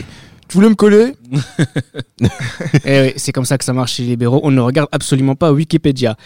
Tu 0.49 0.57
voulais 0.57 0.69
me 0.69 0.75
coller 0.75 1.15
Eh 2.85 3.01
oui, 3.01 3.13
c'est 3.17 3.33
comme 3.33 3.45
ça 3.45 3.57
que 3.59 3.65
ça 3.65 3.73
marche 3.73 3.95
chez 3.95 4.03
les 4.03 4.09
libéraux. 4.11 4.41
On 4.43 4.51
ne 4.51 4.61
regarde 4.61 4.89
absolument 4.93 5.35
pas 5.37 5.53
Wikipédia. 5.53 6.17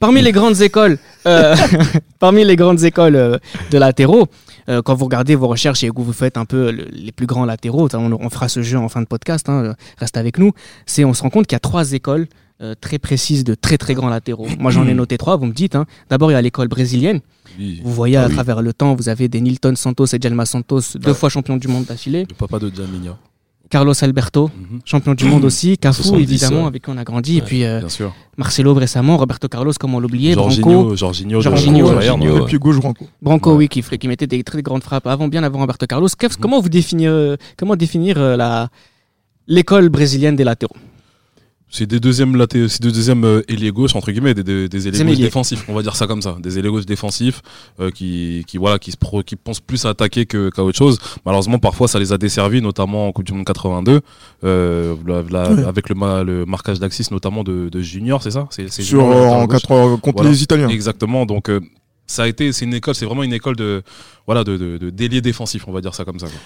Parmi 0.00 0.22
les 0.22 0.32
grandes 0.32 0.60
écoles, 0.60 0.98
euh, 1.26 1.56
parmi 2.18 2.44
les 2.44 2.56
grandes 2.56 2.82
écoles 2.84 3.16
euh, 3.16 3.38
de 3.70 3.78
latéraux, 3.78 4.26
euh, 4.68 4.82
quand 4.82 4.94
vous 4.94 5.04
regardez 5.04 5.34
vos 5.34 5.48
recherches 5.48 5.82
et 5.84 5.88
que 5.90 6.00
vous 6.00 6.12
faites 6.12 6.36
un 6.36 6.44
peu 6.44 6.70
le- 6.70 6.88
les 6.92 7.12
plus 7.12 7.26
grands 7.26 7.44
latéraux, 7.44 7.88
on, 7.94 8.12
on 8.12 8.30
fera 8.30 8.48
ce 8.48 8.62
jeu 8.62 8.78
en 8.78 8.88
fin 8.88 9.00
de 9.00 9.06
podcast, 9.06 9.48
hein, 9.48 9.74
reste 9.98 10.16
avec 10.16 10.38
nous. 10.38 10.52
C'est, 10.86 11.04
on 11.04 11.14
se 11.14 11.22
rend 11.22 11.30
compte 11.30 11.46
qu'il 11.46 11.54
y 11.54 11.56
a 11.56 11.60
trois 11.60 11.92
écoles 11.92 12.26
euh, 12.62 12.74
très 12.80 12.98
précises 12.98 13.42
de 13.44 13.54
très 13.54 13.78
très 13.78 13.94
grands 13.94 14.08
latéraux. 14.08 14.46
Moi, 14.58 14.70
j'en 14.70 14.86
ai 14.86 14.94
noté 14.94 15.18
trois. 15.18 15.36
Vous 15.36 15.46
me 15.46 15.52
dites. 15.52 15.74
hein. 15.74 15.86
D'abord, 16.08 16.30
il 16.30 16.34
y 16.34 16.36
a 16.36 16.42
l'école 16.42 16.68
brésilienne. 16.68 17.20
Oui, 17.58 17.80
Vous 17.84 17.92
voyez 17.92 18.16
à 18.16 18.22
Ah 18.22 18.26
oui. 18.28 18.32
travers 18.34 18.62
le 18.62 18.72
temps, 18.72 18.94
vous 18.94 19.08
avez 19.08 19.28
des 19.28 19.40
Nilton 19.40 19.74
Santos 19.76 20.06
et 20.06 20.18
Djalma 20.20 20.46
Santos, 20.46 20.80
deux 20.96 21.14
fois 21.14 21.28
champion 21.30 21.56
du 21.56 21.66
monde 21.68 21.84
d'affilée. 21.84 22.26
le 22.28 22.34
papa 22.34 22.58
de 22.60 22.70
Djamina. 22.74 23.18
Carlos 23.74 23.94
Alberto, 24.04 24.50
Mhm. 24.54 24.80
champion 24.84 25.14
du 25.14 25.24
monde 25.24 25.44
aussi. 25.44 25.76
Cafu, 25.78 26.02
70, 26.04 26.22
évidemment, 26.22 26.60
ouais. 26.62 26.66
avec 26.68 26.84
qui 26.84 26.90
on 26.90 26.96
a 26.96 27.02
grandi. 27.02 27.38
Et 27.38 27.42
puis 27.42 27.64
euh, 27.64 27.80
Bien 27.80 27.88
sûr. 27.88 28.14
Marcelo 28.36 28.72
récemment, 28.72 29.16
Roberto 29.16 29.48
Carlos, 29.48 29.72
comment 29.80 29.98
l'oublier, 29.98 30.36
Branco. 30.36 30.94
Jorginho, 30.94 31.40
Jorginho, 31.40 31.40
Jorginho. 32.00 32.38
Le 32.38 32.44
pied 32.44 32.58
gauche, 32.58 32.78
Branco. 32.78 33.04
Branco, 33.20 33.50
Ouais. 33.56 33.68
oui, 33.74 33.82
qui, 33.98 34.06
mettait 34.08 34.28
des 34.28 34.44
très 34.44 34.62
grandes 34.62 34.84
frappes 34.84 35.08
avant, 35.08 35.26
bien 35.26 35.42
avant 35.42 35.58
Roberto 35.58 35.86
Carlos. 35.86 36.06
Qu'est-ce- 36.16 36.38
Comment 36.38 36.60
vous 36.60 36.68
définir, 36.68 37.10
euh, 37.10 37.36
comment 37.58 37.74
définir 37.74 38.14
euh, 38.18 38.36
la 38.36 38.68
l'école 39.48 39.88
brésilienne 39.88 40.36
des 40.36 40.44
latéraux? 40.44 40.76
C'est 41.76 41.86
des 41.86 41.98
deuxièmes 41.98 42.36
laté- 42.36 42.68
c'est 42.68 42.80
des 42.82 42.92
deuxièmes 42.92 43.24
euh, 43.24 43.42
ailiers 43.48 43.72
gauche 43.72 43.96
entre 43.96 44.12
guillemets, 44.12 44.32
des, 44.32 44.44
des, 44.44 44.68
des 44.68 44.86
ailiers 44.88 45.16
défensifs, 45.24 45.64
on 45.68 45.74
va 45.74 45.82
dire 45.82 45.96
ça 45.96 46.06
comme 46.06 46.22
ça, 46.22 46.36
des 46.40 46.56
ailiers 46.58 46.68
gauche 46.70 46.86
défensifs 46.86 47.42
euh, 47.80 47.90
qui, 47.90 48.44
qui 48.46 48.58
voilà 48.58 48.78
qui 48.78 48.92
se 48.92 48.96
pro- 48.96 49.24
qui 49.24 49.34
pensent 49.34 49.58
plus 49.60 49.84
à 49.84 49.88
attaquer 49.88 50.24
que 50.24 50.50
qu'à 50.50 50.62
autre 50.62 50.78
chose. 50.78 50.98
Malheureusement, 51.26 51.58
parfois 51.58 51.88
ça 51.88 51.98
les 51.98 52.12
a 52.12 52.18
desservis, 52.18 52.62
notamment 52.62 53.08
en 53.08 53.12
Coupe 53.12 53.24
du 53.26 53.32
Monde 53.32 53.44
82, 53.44 54.00
euh, 54.44 54.94
la- 55.06 55.22
la- 55.30 55.50
Ouais. 55.52 55.64
avec 55.64 55.88
le, 55.88 55.94
ma- 55.96 56.22
le 56.22 56.46
marquage 56.46 56.78
d'axis 56.78 57.10
notamment 57.10 57.42
de, 57.42 57.68
de 57.68 57.80
Junior, 57.80 58.22
c'est 58.22 58.30
ça? 58.30 58.46
C'est 58.50 58.70
c'est 58.70 58.82
Sur, 58.82 59.00
Junior, 59.00 59.32
en 59.32 59.44
gauche 59.46 59.62
80 59.62 59.96
contre 59.98 60.18
Voilà. 60.18 60.30
les 60.30 60.42
Italiens. 60.44 60.68
Exactement. 60.68 61.26
Donc 61.26 61.50
euh, 61.50 61.60
ça 62.06 62.22
a 62.22 62.28
été, 62.28 62.52
c'est 62.52 62.66
une 62.66 62.74
école, 62.74 62.94
c'est 62.94 63.06
vraiment 63.06 63.24
une 63.24 63.32
école 63.32 63.56
de 63.56 63.82
voilà 64.26 64.44
de 64.44 64.56
de, 64.56 65.20
défensifs, 65.20 65.66
on 65.66 65.72
va 65.72 65.80
dire 65.80 65.94
ça 65.94 66.04
comme 66.04 66.18
ça. 66.20 66.26
quoi. 66.26 66.36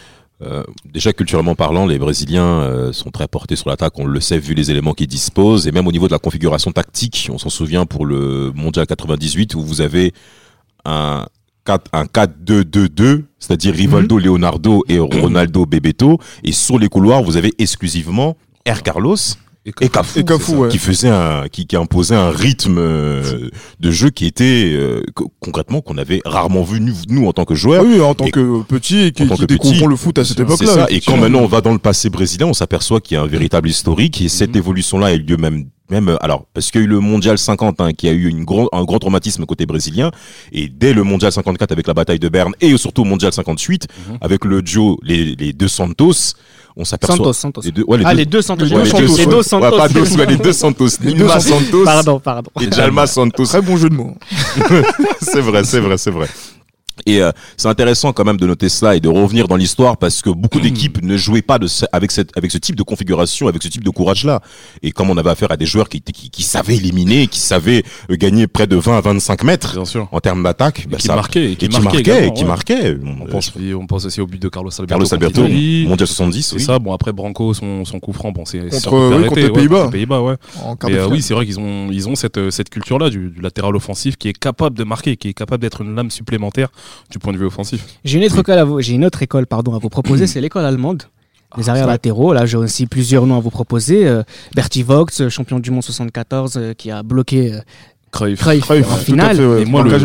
Euh, 0.41 0.63
déjà 0.85 1.13
culturellement 1.13 1.57
parlant, 1.57 1.85
les 1.85 1.99
Brésiliens 1.99 2.61
euh, 2.61 2.93
sont 2.93 3.11
très 3.11 3.27
portés 3.27 3.57
sur 3.57 3.69
l'attaque. 3.69 3.99
On 3.99 4.07
le 4.07 4.21
sait 4.21 4.39
vu 4.39 4.55
les 4.55 4.71
éléments 4.71 4.95
qu'ils 4.95 5.09
disposent 5.09 5.67
et 5.67 5.73
même 5.73 5.87
au 5.87 5.93
niveau 5.93 6.07
de 6.07 6.13
la 6.13 6.19
configuration 6.19 6.71
tactique. 6.71 7.29
On 7.33 7.39
s'en 7.39 7.51
souvient 7.51 7.87
pour 7.87 8.07
le 8.07 8.53
Mondial 8.55 8.87
98 8.87 9.55
où 9.55 9.63
vous 9.63 9.81
avez 9.81 10.13
un 10.85 11.27
4 11.65 11.91
un 11.93 12.05
4-2-2-2, 12.05 13.25
c'est-à-dire 13.39 13.75
Rivaldo, 13.75 14.19
Leonardo 14.19 14.85
et 14.89 14.99
Ronaldo, 14.99 15.67
Bebeto. 15.67 16.19
Et 16.45 16.53
sur 16.53 16.79
les 16.79 16.89
couloirs, 16.89 17.23
vous 17.23 17.37
avez 17.37 17.53
exclusivement 17.59 18.37
R. 18.67 18.83
Carlos 18.83 19.17
et 19.81 19.89
Cafu. 19.89 20.53
Ouais. 20.53 20.69
qui 20.69 20.79
faisait 20.79 21.09
un, 21.09 21.45
qui, 21.51 21.67
qui 21.67 21.77
imposait 21.77 22.15
un 22.17 22.31
rythme 22.31 22.79
euh, 22.79 23.49
de 23.81 23.91
jeu 23.91 24.11
qui 24.11 24.27
était 24.27 24.71
euh, 24.73 25.03
co- 25.15 25.33
concrètement 25.41 25.81
qu'on 25.81 25.99
avait 25.99 26.21
rarement 26.25 26.63
vu 26.63 26.81
nous, 26.81 26.95
nous, 27.09 27.27
en 27.27 27.33
tant 27.33 27.45
que 27.45 27.55
Ah 27.55 27.57
joueurs. 27.57 27.85
oui, 27.85 28.01
en 28.01 28.15
tant 28.15 28.27
Et- 28.27 28.31
que 28.31 28.63
petit 28.63 28.99
et 29.01 29.13
qui, 29.13 29.23
en 29.25 29.29
tant 29.29 29.35
qui 29.37 29.41
que 29.43 29.47
découvrons 29.47 29.87
le 29.87 29.97
foot 29.97 30.19
à 30.19 30.25
cette 30.25 30.37
C'est 30.39 30.43
époque-là. 30.43 30.67
ça. 30.75 30.87
Et 30.91 31.01
quand 31.01 31.17
maintenant 31.17 31.41
on 31.41 31.47
va 31.47 31.61
dans 31.61 31.73
le 31.73 31.79
passé 31.79 32.11
brésilien, 32.11 32.47
on 32.47 32.55
s'aperçoit 32.55 33.01
qu'il 33.01 33.15
y 33.17 33.19
a 33.19 33.23
un 33.23 33.27
véritable 33.27 33.69
historique 33.69 34.21
et 34.21 34.29
cette 34.29 34.51
Mhm. 34.51 34.57
évolution-là 34.59 35.07
a 35.09 35.13
eu 35.15 35.19
lieu 35.23 35.37
même 35.37 35.65
même 35.91 36.19
alors 36.21 36.45
parce 36.53 36.71
qu'il 36.71 36.83
y 36.83 36.85
a 36.85 36.87
eu 36.87 36.91
le 36.91 37.01
mondial 37.01 37.39
50 37.39 37.81
hein, 37.81 37.93
qui 37.95 38.09
a 38.11 38.13
eu 38.13 38.29
une 38.29 38.45
gros, 38.45 38.69
un 38.73 38.85
grand 38.85 38.99
traumatisme 38.99 39.47
côté 39.47 39.65
brésilien 39.65 40.11
et 40.53 40.69
dès 40.69 40.93
le 40.93 41.03
mondial 41.03 41.33
54 41.33 41.73
avec 41.73 41.87
la 41.87 41.95
bataille 41.95 42.19
de 42.19 42.29
Berne 42.29 42.53
et 42.61 42.77
surtout 42.77 43.03
au 43.03 43.05
mondial 43.07 43.33
58 43.33 43.87
Mhm. 44.11 44.19
avec 44.21 44.45
le 44.45 44.61
duo 44.61 44.99
les, 45.03 45.35
les 45.35 45.55
deux 45.55 45.67
Santos 45.69 46.35
on 46.81 46.85
s'aperçoit 46.85 47.17
Santos, 47.17 47.33
Santos. 47.33 47.61
les 47.65 47.73
deux, 47.73 47.85
ouais, 47.89 47.99
les 47.99 48.05
Ah, 48.07 48.13
deux, 48.13 48.17
les 48.19 48.25
deux 48.27 48.41
Santos. 48.43 48.63
les 48.65 48.69
j'ai 48.71 48.75
deux 48.77 48.83
les 48.83 48.91
ouais. 48.93 49.27
deux 49.27 49.37
Ouais, 49.37 49.43
Santos. 49.43 49.77
pas 49.77 49.89
deux, 49.89 50.17
ouais, 50.17 50.27
les 50.27 50.37
deux 50.37 50.53
Santos, 50.53 50.87
Les 51.03 51.13
deux 51.13 51.17
Nilma 51.25 51.41
Santos. 51.41 51.59
Santos 51.65 51.85
Pardon, 51.85 52.21
pardon. 52.21 52.51
et 52.61 52.71
Jalma 52.73 53.07
Santos. 53.09 53.45
Très 53.47 53.61
bon 53.61 53.77
jeu 53.77 53.89
de 53.91 53.95
mots. 53.95 54.15
c'est 55.21 55.41
vrai, 55.41 55.65
c'est 55.65 55.81
vrai, 55.81 55.99
c'est 55.99 56.11
vrai. 56.13 56.29
Et 57.09 57.23
euh, 57.23 57.31
c'est 57.57 57.69
intéressant 57.69 58.13
quand 58.13 58.25
même 58.25 58.37
de 58.37 58.47
noter 58.47 58.69
cela 58.69 58.95
et 58.97 59.01
de 59.01 59.09
revenir 59.09 59.49
dans 59.49 59.57
l'histoire 59.57 59.97
parce 59.97 60.21
que 60.23 60.31
beaucoup 60.31 60.61
d'équipes 60.61 61.03
ne 61.03 61.17
jouaient 61.17 61.43
pas 61.43 61.59
de 61.59 61.67
ce- 61.67 61.87
avec, 61.93 62.11
cette, 62.11 62.37
avec 62.37 62.51
ce 62.51 62.59
type 62.59 62.77
de 62.77 62.83
configuration, 62.83 63.49
avec 63.49 63.63
ce 63.63 63.69
type 63.69 63.83
de 63.85 63.91
courage-là. 63.91 64.41
Et 64.83 64.91
comme 64.93 65.09
on 65.11 65.17
avait 65.17 65.31
affaire 65.31 65.51
à 65.51 65.57
des 65.57 65.67
joueurs 65.67 65.89
qui, 65.89 65.97
étaient- 65.99 66.13
qui, 66.13 66.29
qui 66.31 66.43
savaient 66.43 66.77
éliminer, 66.77 67.27
qui 67.27 67.41
savaient 67.41 67.83
euh, 68.11 68.17
gagner 68.17 68.47
près 68.47 68.67
de 68.67 68.77
20 68.77 68.99
à 68.99 69.01
25 69.01 69.43
mètres 69.45 69.73
Bien 69.75 69.85
sûr. 69.85 70.09
en 70.13 70.21
termes 70.21 70.43
d'attaque, 70.43 70.87
bah, 70.91 70.99
qui 70.99 71.07
ça- 71.07 71.15
marquait, 71.17 71.45
et 71.47 71.53
et 71.53 71.57
qui 71.57 71.69
qui 71.69 71.81
marquait, 71.81 71.85
marquait, 71.99 72.01
également, 72.01 72.27
et 72.29 72.35
qui 72.35 72.43
ouais. 72.43 72.49
marquait. 72.49 72.97
On 73.23 73.27
pense, 73.27 73.53
on 73.57 73.87
pense 73.87 74.05
aussi 74.05 74.21
au 74.21 74.27
but 74.27 74.41
de 74.43 74.49
Carlos 74.49 74.71
Alberto. 74.71 74.87
Carlos 74.87 75.15
Alberto, 75.15 75.43
mondial 75.43 76.07
70, 76.07 76.43
C'est 76.43 76.57
oui. 76.57 76.63
ça. 76.63 76.79
Bon 76.79 76.93
après 76.93 77.13
Branco 77.13 77.55
son, 77.55 77.85
son 77.85 77.99
coup 78.01 78.13
franc, 78.13 78.33
bon 78.33 78.45
c'est 78.45 78.59
Contre, 78.69 79.17
oui, 79.19 79.27
contre 79.29 79.41
les 79.41 79.47
ouais, 79.49 79.91
Pays-Bas. 79.91 80.21
ouais. 80.23 80.35
Et 80.89 80.95
euh, 80.95 81.09
oui, 81.09 81.23
c'est 81.23 81.35
vrai 81.35 81.47
qu'ils 81.47 81.59
ont 81.59 81.89
ils 81.91 82.09
ont 82.09 82.15
cette 82.15 82.39
euh, 82.39 82.51
cette 82.51 82.69
culture 82.71 82.99
là 82.99 83.09
du, 83.11 83.31
du 83.31 83.41
latéral 83.41 83.75
offensif 83.77 84.17
qui 84.17 84.29
est 84.29 84.39
capable 84.39 84.77
de 84.77 84.85
marquer, 84.85 85.17
qui 85.17 85.29
est 85.29 85.33
capable 85.35 85.63
d'être 85.63 85.81
une 85.83 85.95
lame 85.95 86.11
supplémentaire 86.11 86.69
du 87.11 87.19
point 87.19 87.33
de 87.33 87.39
vue 87.39 87.47
offensif. 87.47 87.85
J'ai 88.05 88.19
une 88.19 88.25
autre 88.25 88.39
école 88.39 88.59
à 88.59 88.65
vous, 88.65 88.81
j'ai 88.81 88.95
une 88.95 89.05
autre 89.05 89.23
école 89.23 89.47
pardon 89.47 89.75
à 89.75 89.79
vous 89.79 89.89
proposer, 89.89 90.27
c'est 90.27 90.41
l'école 90.41 90.65
allemande. 90.65 91.05
Les 91.57 91.71
arrières 91.71 91.87
latéraux, 91.87 92.35
là 92.35 92.45
j'ai 92.45 92.59
aussi 92.59 92.87
plusieurs 92.87 93.27
noms 93.27 93.37
à 93.39 93.41
vous 93.41 93.51
proposer. 93.51 94.07
Euh, 94.07 94.23
Bertie 94.55 94.83
Vogts, 94.83 95.21
euh, 95.21 95.31
champion 95.31 95.59
du 95.61 95.71
monde 95.71 95.83
74, 95.83 96.57
euh, 96.59 96.75
qui 96.75 96.91
a 96.91 97.03
bloqué 97.03 97.55
euh, 97.55 97.61
Cruyff. 98.11 98.41
Cruyff 98.41 98.65
Cruyff, 98.65 98.87
en 98.87 98.89
tout 98.91 98.95
à 98.95 98.99
finale. 98.99 99.37
fait, 99.37 99.47
ouais. 99.47 99.63
Et 99.63 99.65
moi, 99.65 99.83
le, 99.83 99.91
moi, 99.91 99.99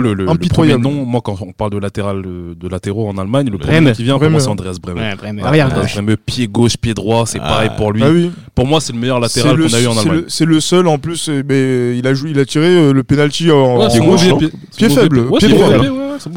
le, 0.00 0.14
le- 0.14 0.24
le 0.24 0.76
nom, 0.78 1.04
moi, 1.04 1.20
quand 1.22 1.36
on 1.42 1.52
parle 1.52 1.70
de 1.72 1.78
latéral 1.78 2.22
de, 2.22 2.68
latéraux 2.68 3.06
en 3.08 3.16
Allemagne, 3.18 3.48
le 3.50 3.58
Bremer. 3.58 3.76
premier 3.80 3.92
qui 3.92 4.02
vient 4.04 4.14
pour 4.14 4.20
Bremer. 4.20 4.32
moi, 4.32 4.40
c'est 4.40 4.48
Andreas 4.48 4.76
Bremer. 4.82 5.00
Ouais, 5.00 5.32
Ouais, 5.32 5.42
arrière 5.42 5.66
Andreas 5.66 5.82
gauche. 5.82 5.94
Bremer, 5.94 6.16
pied 6.16 6.48
gauche, 6.48 6.76
pied 6.78 6.94
droit, 6.94 7.24
c'est 7.26 7.38
Ah. 7.42 7.48
pareil 7.48 7.70
pour 7.76 7.92
lui. 7.92 8.02
Ah 8.04 8.10
oui. 8.10 8.30
Pour 8.54 8.66
moi, 8.66 8.80
c'est 8.80 8.92
le 8.94 8.98
meilleur 8.98 9.16
C'est 9.28 9.40
latéral 9.40 9.56
le, 9.56 9.68
qu'on 9.68 9.74
a 9.74 9.80
eu 9.80 9.86
en 9.86 9.92
c'est 9.92 10.00
Allemagne. 10.00 10.16
le- 10.20 10.24
c'est 10.28 10.44
le 10.46 10.60
seul 10.60 10.86
en 10.86 10.98
plus, 10.98 11.28
euh, 11.28 11.42
mais 11.48 11.98
il 11.98 12.06
a 12.06 12.14
joué, 12.14 12.30
il 12.30 12.38
a 12.38 12.44
tiré 12.46 12.66
euh, 12.66 12.92
le 12.92 13.02
penalty 13.04 13.50
en, 13.50 13.76
Ouais, 13.78 13.84
en 13.86 13.90
c'est 13.90 14.00
gauche. 14.00 14.26
en- 14.32 14.38
pied- 14.38 14.48
pied 14.76 14.88
c'est 14.88 14.90
faible, 14.90 15.28
pied 15.38 15.48
droit, 15.48 15.68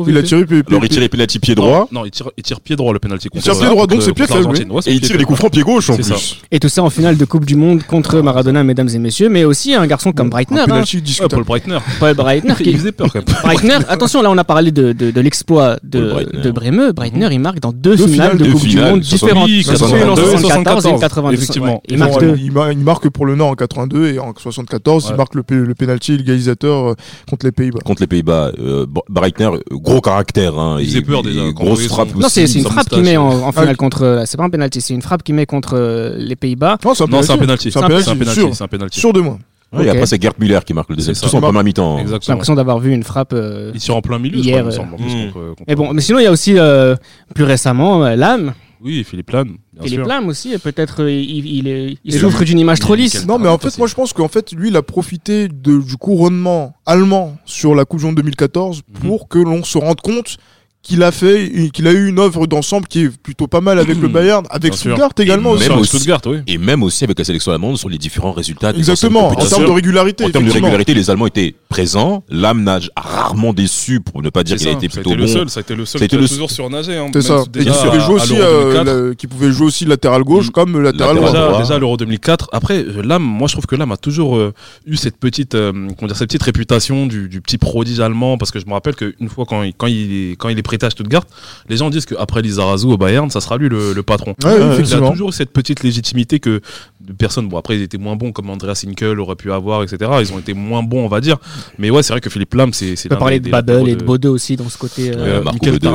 Il 0.08 0.18
a 0.18 0.24
tiré. 0.24 0.46
pied- 0.46 0.62
Alors 0.68 0.84
il 0.84 0.90
tire 0.90 1.02
les 1.02 1.10
pénalty 1.10 1.40
pied 1.40 1.56
Non, 1.56 1.64
droit 1.64 1.88
Non, 1.92 2.06
il 2.06 2.12
tire, 2.12 2.30
il 2.38 2.44
tire 2.44 2.60
pied 2.62 2.76
droit 2.76 2.94
le 2.94 3.00
penalty. 3.00 3.30
contre- 3.30 3.44
tire 3.44 3.58
pied 3.58 3.68
droit, 3.68 3.88
donc 3.88 4.02
c'est 4.02 4.14
pied 4.14 4.26
contre 4.26 4.34
faible, 4.36 4.46
l'Argentine. 4.48 4.72
Ouais, 4.72 4.82
c'est 4.82 4.92
et 4.92 4.94
il 4.96 5.02
tire 5.02 5.18
les 5.18 5.24
coups 5.26 5.40
francs 5.40 5.52
pied 5.52 5.62
gauche 5.64 5.90
en 5.90 5.96
plus. 5.96 6.40
Et 6.52 6.60
tout 6.60 6.70
ça 6.70 6.84
en 6.84 6.90
finale 6.90 7.18
de 7.18 7.26
Coupe 7.26 7.46
du 7.46 7.56
Monde 7.56 7.84
contre 7.84 8.22
Maradona, 8.22 8.64
mesdames 8.64 8.90
et 8.94 9.00
messieurs, 9.00 9.30
mais 9.30 9.44
aussi 9.46 9.74
un 9.74 9.86
garçon 9.88 10.12
comme 10.12 10.30
Breitner, 10.30 10.60
Un 10.60 10.64
hein, 10.64 10.68
penalty. 10.68 11.02
Paul 11.30 11.44
Breitner. 11.44 11.80
Paul 12.00 12.14
Breitner. 12.16 12.54
Il 12.60 12.66
Qui... 12.66 12.74
faisait 12.78 12.92
peur 12.92 13.08
quand 13.12 13.20
même. 13.28 13.38
Breitner, 13.44 13.78
attention, 13.90 14.22
là 14.22 14.30
on 14.32 14.38
a 14.38 14.44
parlé 14.44 14.72
de, 14.72 14.92
de, 14.94 15.12
de 15.12 15.22
l'exploit 15.22 15.78
de, 15.84 16.52
Bremeux. 16.52 16.92
Breitner, 16.92 17.28
il 17.32 17.40
marque 17.40 17.60
dans 17.60 17.72
deux, 17.72 17.96
Deux 17.96 18.08
finales 18.08 18.38
de 18.38 18.46
Coupe 18.52 18.62
du 18.66 18.78
Monde 18.78 19.04
70, 19.04 19.04
différentes. 19.04 19.46
oui, 19.48 19.64
Une 19.64 19.70
en 19.70 20.16
82, 20.16 20.38
74 20.38 20.86
et 20.86 20.90
une 20.90 20.98
74, 20.98 21.00
82. 21.02 21.34
effectivement. 21.36 21.82
Il 21.90 21.98
marque 21.98 22.22
il, 22.38 22.52
mar- 22.52 22.72
il 22.72 22.80
marque 22.80 23.10
pour 23.10 23.26
le 23.26 23.36
Nord 23.36 23.50
en 23.50 23.56
82 23.56 24.08
et 24.14 24.20
en 24.20 24.34
74, 24.38 25.06
Ouais. 25.06 25.12
il 25.12 25.18
marque 25.18 25.36
le, 25.36 25.44
le 25.50 25.76
penalty 25.76 26.14
égalisateur 26.14 26.92
euh, 26.92 26.96
contre 27.30 27.46
les 27.46 27.52
Pays-Bas. 27.52 27.80
Contre 27.84 28.02
les 28.02 28.08
Pays-Bas, 28.08 28.52
euh, 28.60 28.86
Br- 28.86 29.02
Breitner, 29.10 29.50
gros 29.78 30.02
caractère. 30.02 30.58
Hein, 30.58 30.78
Il 30.80 30.88
faisait 30.88 31.02
peur 31.02 31.24
déjà, 31.24 31.42
quand 31.56 31.64
on 31.64 31.66
Grosse 31.66 31.88
frappe 31.88 32.16
Non, 32.16 32.28
c'est 32.30 32.46
une 32.54 32.64
frappe 32.64 32.90
qu'il 32.90 33.04
met 33.04 33.18
en, 33.18 33.28
en 33.28 33.52
finale 33.52 33.70
Ah. 33.72 33.76
contre. 33.76 34.24
C'est 34.26 34.38
pas 34.38 34.44
un 34.44 34.50
penalty, 34.50 34.82
c'est 34.82 34.94
une 34.94 35.02
frappe 35.02 35.24
qu'il 35.24 35.36
met 35.36 35.46
contre 35.46 35.76
euh, 35.78 36.16
les 36.18 36.36
Pays-Bas. 36.36 36.78
Non, 36.86 36.94
c'est 36.94 37.04
un 37.04 37.08
Non, 37.08 37.22
c'est 37.22 37.32
un 37.32 37.38
penalty. 37.38 37.72
C'est 37.72 37.80
un 37.80 37.88
penalty, 37.88 38.26
sûr. 38.34 38.56
C'est 38.56 38.64
un 38.64 38.68
penalty. 38.68 39.00
Sûr 39.00 39.14
de 39.14 39.22
moi. 39.22 39.38
Ouais, 39.72 39.86
Et 39.88 39.90
après 39.90 40.06
c'est 40.06 40.22
Gerd 40.22 40.36
Müller 40.40 40.60
qui 40.64 40.74
marque 40.76 40.90
le 40.92 40.96
deuxième. 40.98 41.16
Tous 41.16 41.34
en 41.34 41.42
première 41.42 41.64
mi-temps. 41.64 41.96
J'ai 41.98 42.04
Exactement. 42.04 42.34
l'impression 42.36 42.54
d'avoir 42.54 42.78
vu 42.80 42.94
une 42.94 43.02
frappe. 43.04 43.34
euh, 43.34 43.72
Il 43.74 43.80
tire 43.80 43.96
en 43.96 44.02
plein 44.04 44.20
milieu, 44.20 44.38
Hier, 44.38 44.58
je 44.58 44.62
crois, 44.62 44.62
il 44.62 44.66
me 44.66 44.72
semble, 44.72 44.94
en 44.94 44.98
plus, 44.98 45.12
euh, 45.16 45.32
contre- 45.32 45.48
contre- 45.56 45.64
Mais 45.68 45.76
bon, 45.76 45.94
mais 45.94 46.02
sinon 46.02 46.20
il 46.20 46.24
y 46.24 46.28
a 46.28 46.32
aussi 46.32 46.60
euh, 46.60 46.96
plus 47.34 47.44
récemment 47.44 48.06
euh, 48.06 48.16
Lame. 48.16 48.54
Oui, 48.84 49.04
Philippe 49.04 49.32
Lane, 49.32 49.56
bien 49.72 49.84
Philippe 49.84 50.00
sûr. 50.02 50.08
Lame 50.08 50.28
aussi. 50.28 50.52
et 50.54 50.58
Peut-être 50.58 51.04
euh, 51.04 51.12
il, 51.12 51.46
il, 51.48 51.68
est- 51.70 51.98
il 52.04 52.14
souffre 52.20 52.44
d'une 52.44 52.60
image 52.60 52.80
trop 52.80 52.96
lisse. 52.96 53.26
Non, 53.26 53.40
mais 53.40 53.48
en 53.48 53.58
fait, 53.58 53.78
moi, 53.78 53.88
je 53.88 53.94
pense 53.96 54.12
qu'en 54.14 54.28
fait, 54.28 54.52
lui, 54.52 54.70
il 54.70 54.76
a 54.76 54.82
profité 54.82 55.48
de- 55.48 55.80
du 55.82 55.96
couronnement 55.98 56.76
allemand 56.86 57.38
sur 57.46 57.76
la 57.76 57.86
Coupe 57.86 58.00
du 58.00 58.06
Monde 58.06 58.16
2014 58.16 58.82
Mhm. 58.88 59.08
pour 59.08 59.28
que 59.30 59.40
l'on 59.40 59.64
se 59.64 59.78
rende 59.78 60.02
compte 60.02 60.38
qu'il 60.82 61.02
a 61.02 61.14
fait, 61.14 61.50
qu'il 61.74 61.88
a 61.88 61.94
eu 61.94 62.10
une 62.10 62.20
œuvre 62.20 62.46
d'ensemble 62.46 62.88
qui 62.88 63.04
est 63.04 63.10
plutôt 63.18 63.48
pas 63.48 63.62
mal 63.62 63.80
avec 63.80 63.98
le 64.02 64.08
Bayern, 64.10 64.46
avec 64.50 64.74
Bien 64.74 64.78
sûr. 64.82 64.92
Stuttgart 64.92 65.12
également 65.18 65.52
Et 65.52 65.54
aussi. 65.60 65.70
même 65.70 65.78
aussi- 65.80 65.96
Stuttgart, 65.96 66.20
oui. 66.26 66.38
Et 66.46 66.58
même 66.58 66.84
aussi 66.84 67.06
avec 67.06 67.18
la 67.18 67.24
sélection 67.24 67.54
allemande 67.54 67.78
sur 67.78 67.88
les 67.88 67.98
différents 67.98 68.34
résultats. 68.34 68.72
Exactement, 68.72 69.30
en 69.30 69.36
termes 69.36 69.64
de 69.66 69.70
régularité. 69.72 70.26
En 70.26 70.30
termes 70.30 70.46
de 70.46 70.52
régularité, 70.52 70.94
les 70.94 71.10
Allemands 71.10 71.28
étaient 71.28 71.56
présents. 71.74 72.24
L'âme 72.30 72.64
n'a 72.64 72.80
rarement 72.96 73.52
déçu, 73.54 74.00
pour 74.00 74.22
ne 74.22 74.30
pas 74.30 74.44
dire 74.44 74.58
qu'il 74.58 74.68
a 74.68 74.72
été 74.72 74.88
ça 74.90 75.00
a 75.00 75.02
plutôt 75.04 75.10
été 75.12 75.20
le 75.20 75.26
bon. 75.26 75.34
seul, 75.34 75.50
ça 75.50 75.60
a 75.60 75.62
été 75.62 75.76
le 75.76 75.86
seul 75.86 76.00
Ça 76.00 76.04
a 76.04 76.06
été 76.06 76.16
qui 76.16 76.20
a 76.20 76.22
le- 76.22 76.28
toujours 76.30 76.52
surnagé. 76.52 76.98
hein, 76.98 77.08
C'est 77.14 77.22
ça. 77.24 77.44
Et 77.56 77.60
déjà 77.60 77.72
qui 77.74 77.86
pouvait 77.88 78.00
jouer 78.00 78.14
aussi, 78.16 78.36
l'Euro 78.36 78.44
euh, 78.44 78.64
2004. 78.74 78.86
la- 79.10 79.16
qui 79.16 79.28
pouvait 79.28 79.52
jouer 79.52 79.66
aussi 79.68 79.86
latéral 79.86 80.24
gauche 80.24 80.48
Mm. 80.48 80.52
comme 80.52 80.80
latéral 80.82 81.16
droit. 81.16 81.60
Déjà, 81.60 81.80
l'Euro 81.80 81.98
2004. 81.98 82.50
Après, 82.52 82.78
euh, 82.84 83.02
Lam, 83.04 83.24
moi 83.24 83.48
je 83.48 83.54
trouve 83.54 83.66
que 83.66 83.76
Lam 83.76 83.92
a 83.92 83.98
toujours 83.98 84.38
euh, 84.38 84.54
eu 84.86 84.96
cette 84.98 85.18
petite, 85.18 85.56
euh, 85.56 85.72
comment 85.98 86.08
dire, 86.08 86.16
cette 86.18 86.28
petite 86.30 86.44
réputation 86.44 87.08
du, 87.08 87.28
du 87.28 87.42
petit 87.42 87.58
prodige 87.58 88.00
allemand, 88.00 88.38
parce 88.38 88.52
que 88.52 88.60
je 88.60 88.66
me 88.68 88.74
rappelle 88.74 88.96
qu'une 88.96 89.30
fois 89.30 89.46
quand 89.46 89.64
il, 89.64 89.74
quand 89.74 89.88
il 89.88 90.14
est, 90.14 90.36
quand 90.36 90.50
il 90.50 90.60
est 90.60 90.64
prêté 90.64 90.86
à 90.86 90.90
Stuttgart, 90.92 91.24
les 91.70 91.78
gens 91.78 91.90
disent 91.90 92.06
qu'après 92.06 92.42
Lizarazu 92.44 92.86
au 92.88 92.98
Bayern, 92.98 93.30
ça 93.32 93.42
sera 93.42 93.58
lui 93.58 93.70
le, 93.70 93.94
le 93.94 94.04
patron. 94.04 94.36
Ouais, 94.44 94.52
Ouais, 94.54 94.78
Il 94.80 94.94
a 94.94 95.10
toujours 95.12 95.30
eu 95.30 95.34
cette 95.34 95.52
petite 95.52 95.82
légitimité 95.84 96.40
que 96.40 96.62
de 97.02 97.14
personnes, 97.14 97.48
bon 97.50 97.58
après 97.58 97.76
ils 97.78 97.82
étaient 97.82 97.98
moins 97.98 98.16
bons 98.16 98.32
comme 98.32 98.50
Andreas 98.50 98.84
Hinkel 98.88 99.20
aurait 99.20 99.36
pu 99.36 99.52
avoir, 99.52 99.84
etc. 99.84 100.12
Ils 100.22 100.32
ont 100.34 100.40
été 100.40 100.54
moins 100.54 100.84
bons, 100.84 101.04
on 101.06 101.08
va 101.08 101.20
dire. 101.22 101.38
Mais 101.78 101.90
ouais, 101.90 102.04
c'est 102.04 102.14
vrai 102.14 102.22
que 102.22 102.30
Philippe 102.30 102.54
Lam, 102.54 102.72
c'est. 102.74 102.94
On 103.06 103.10
peut 103.10 103.18
parler 103.18 103.40
de 103.40 103.50
Babel 103.50 103.88
et 103.90 103.96
de 103.96 104.04
Bode 104.04 104.26
aussi 104.26 104.56
dans 104.56 104.70
ce 104.70 104.78
côté. 104.78 105.12
euh, 105.16 105.42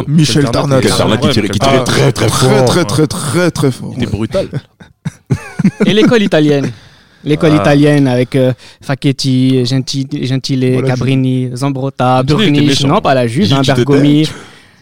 Michel 0.07 0.45
Tarnat. 0.51 0.81
Qui 0.81 0.89
tirait- 1.31 1.49
Ah, 1.61 1.79
très, 1.85 2.13
très 2.13 2.27
Très, 2.27 2.49
fort. 2.57 2.65
très, 2.67 2.85
très, 2.85 3.07
très, 3.07 3.51
très 3.51 3.71
fort. 3.71 3.93
Il 3.97 4.03
était 4.03 4.13
brutal. 4.13 4.49
Et 5.87 5.93
l'école 5.93 6.23
italienne. 6.23 6.71
L'école 7.25 7.51
Ah. 7.55 7.61
italienne 7.63 8.07
avec 8.07 8.37
euh, 8.37 8.53
Facchetti, 8.81 9.65
Genti- 9.65 10.07
Gentile, 10.25 10.73
Voilà, 10.75 10.89
Cabrini, 10.89 11.51
Zambrotta, 11.55 12.23
Gentile 12.27 12.67
méchant. 12.67 12.89
non 12.89 13.01
pas 13.01 13.13
la 13.15 13.27
Juve, 13.27 13.53
hein, 13.53 13.63
Bergomi, 13.67 14.29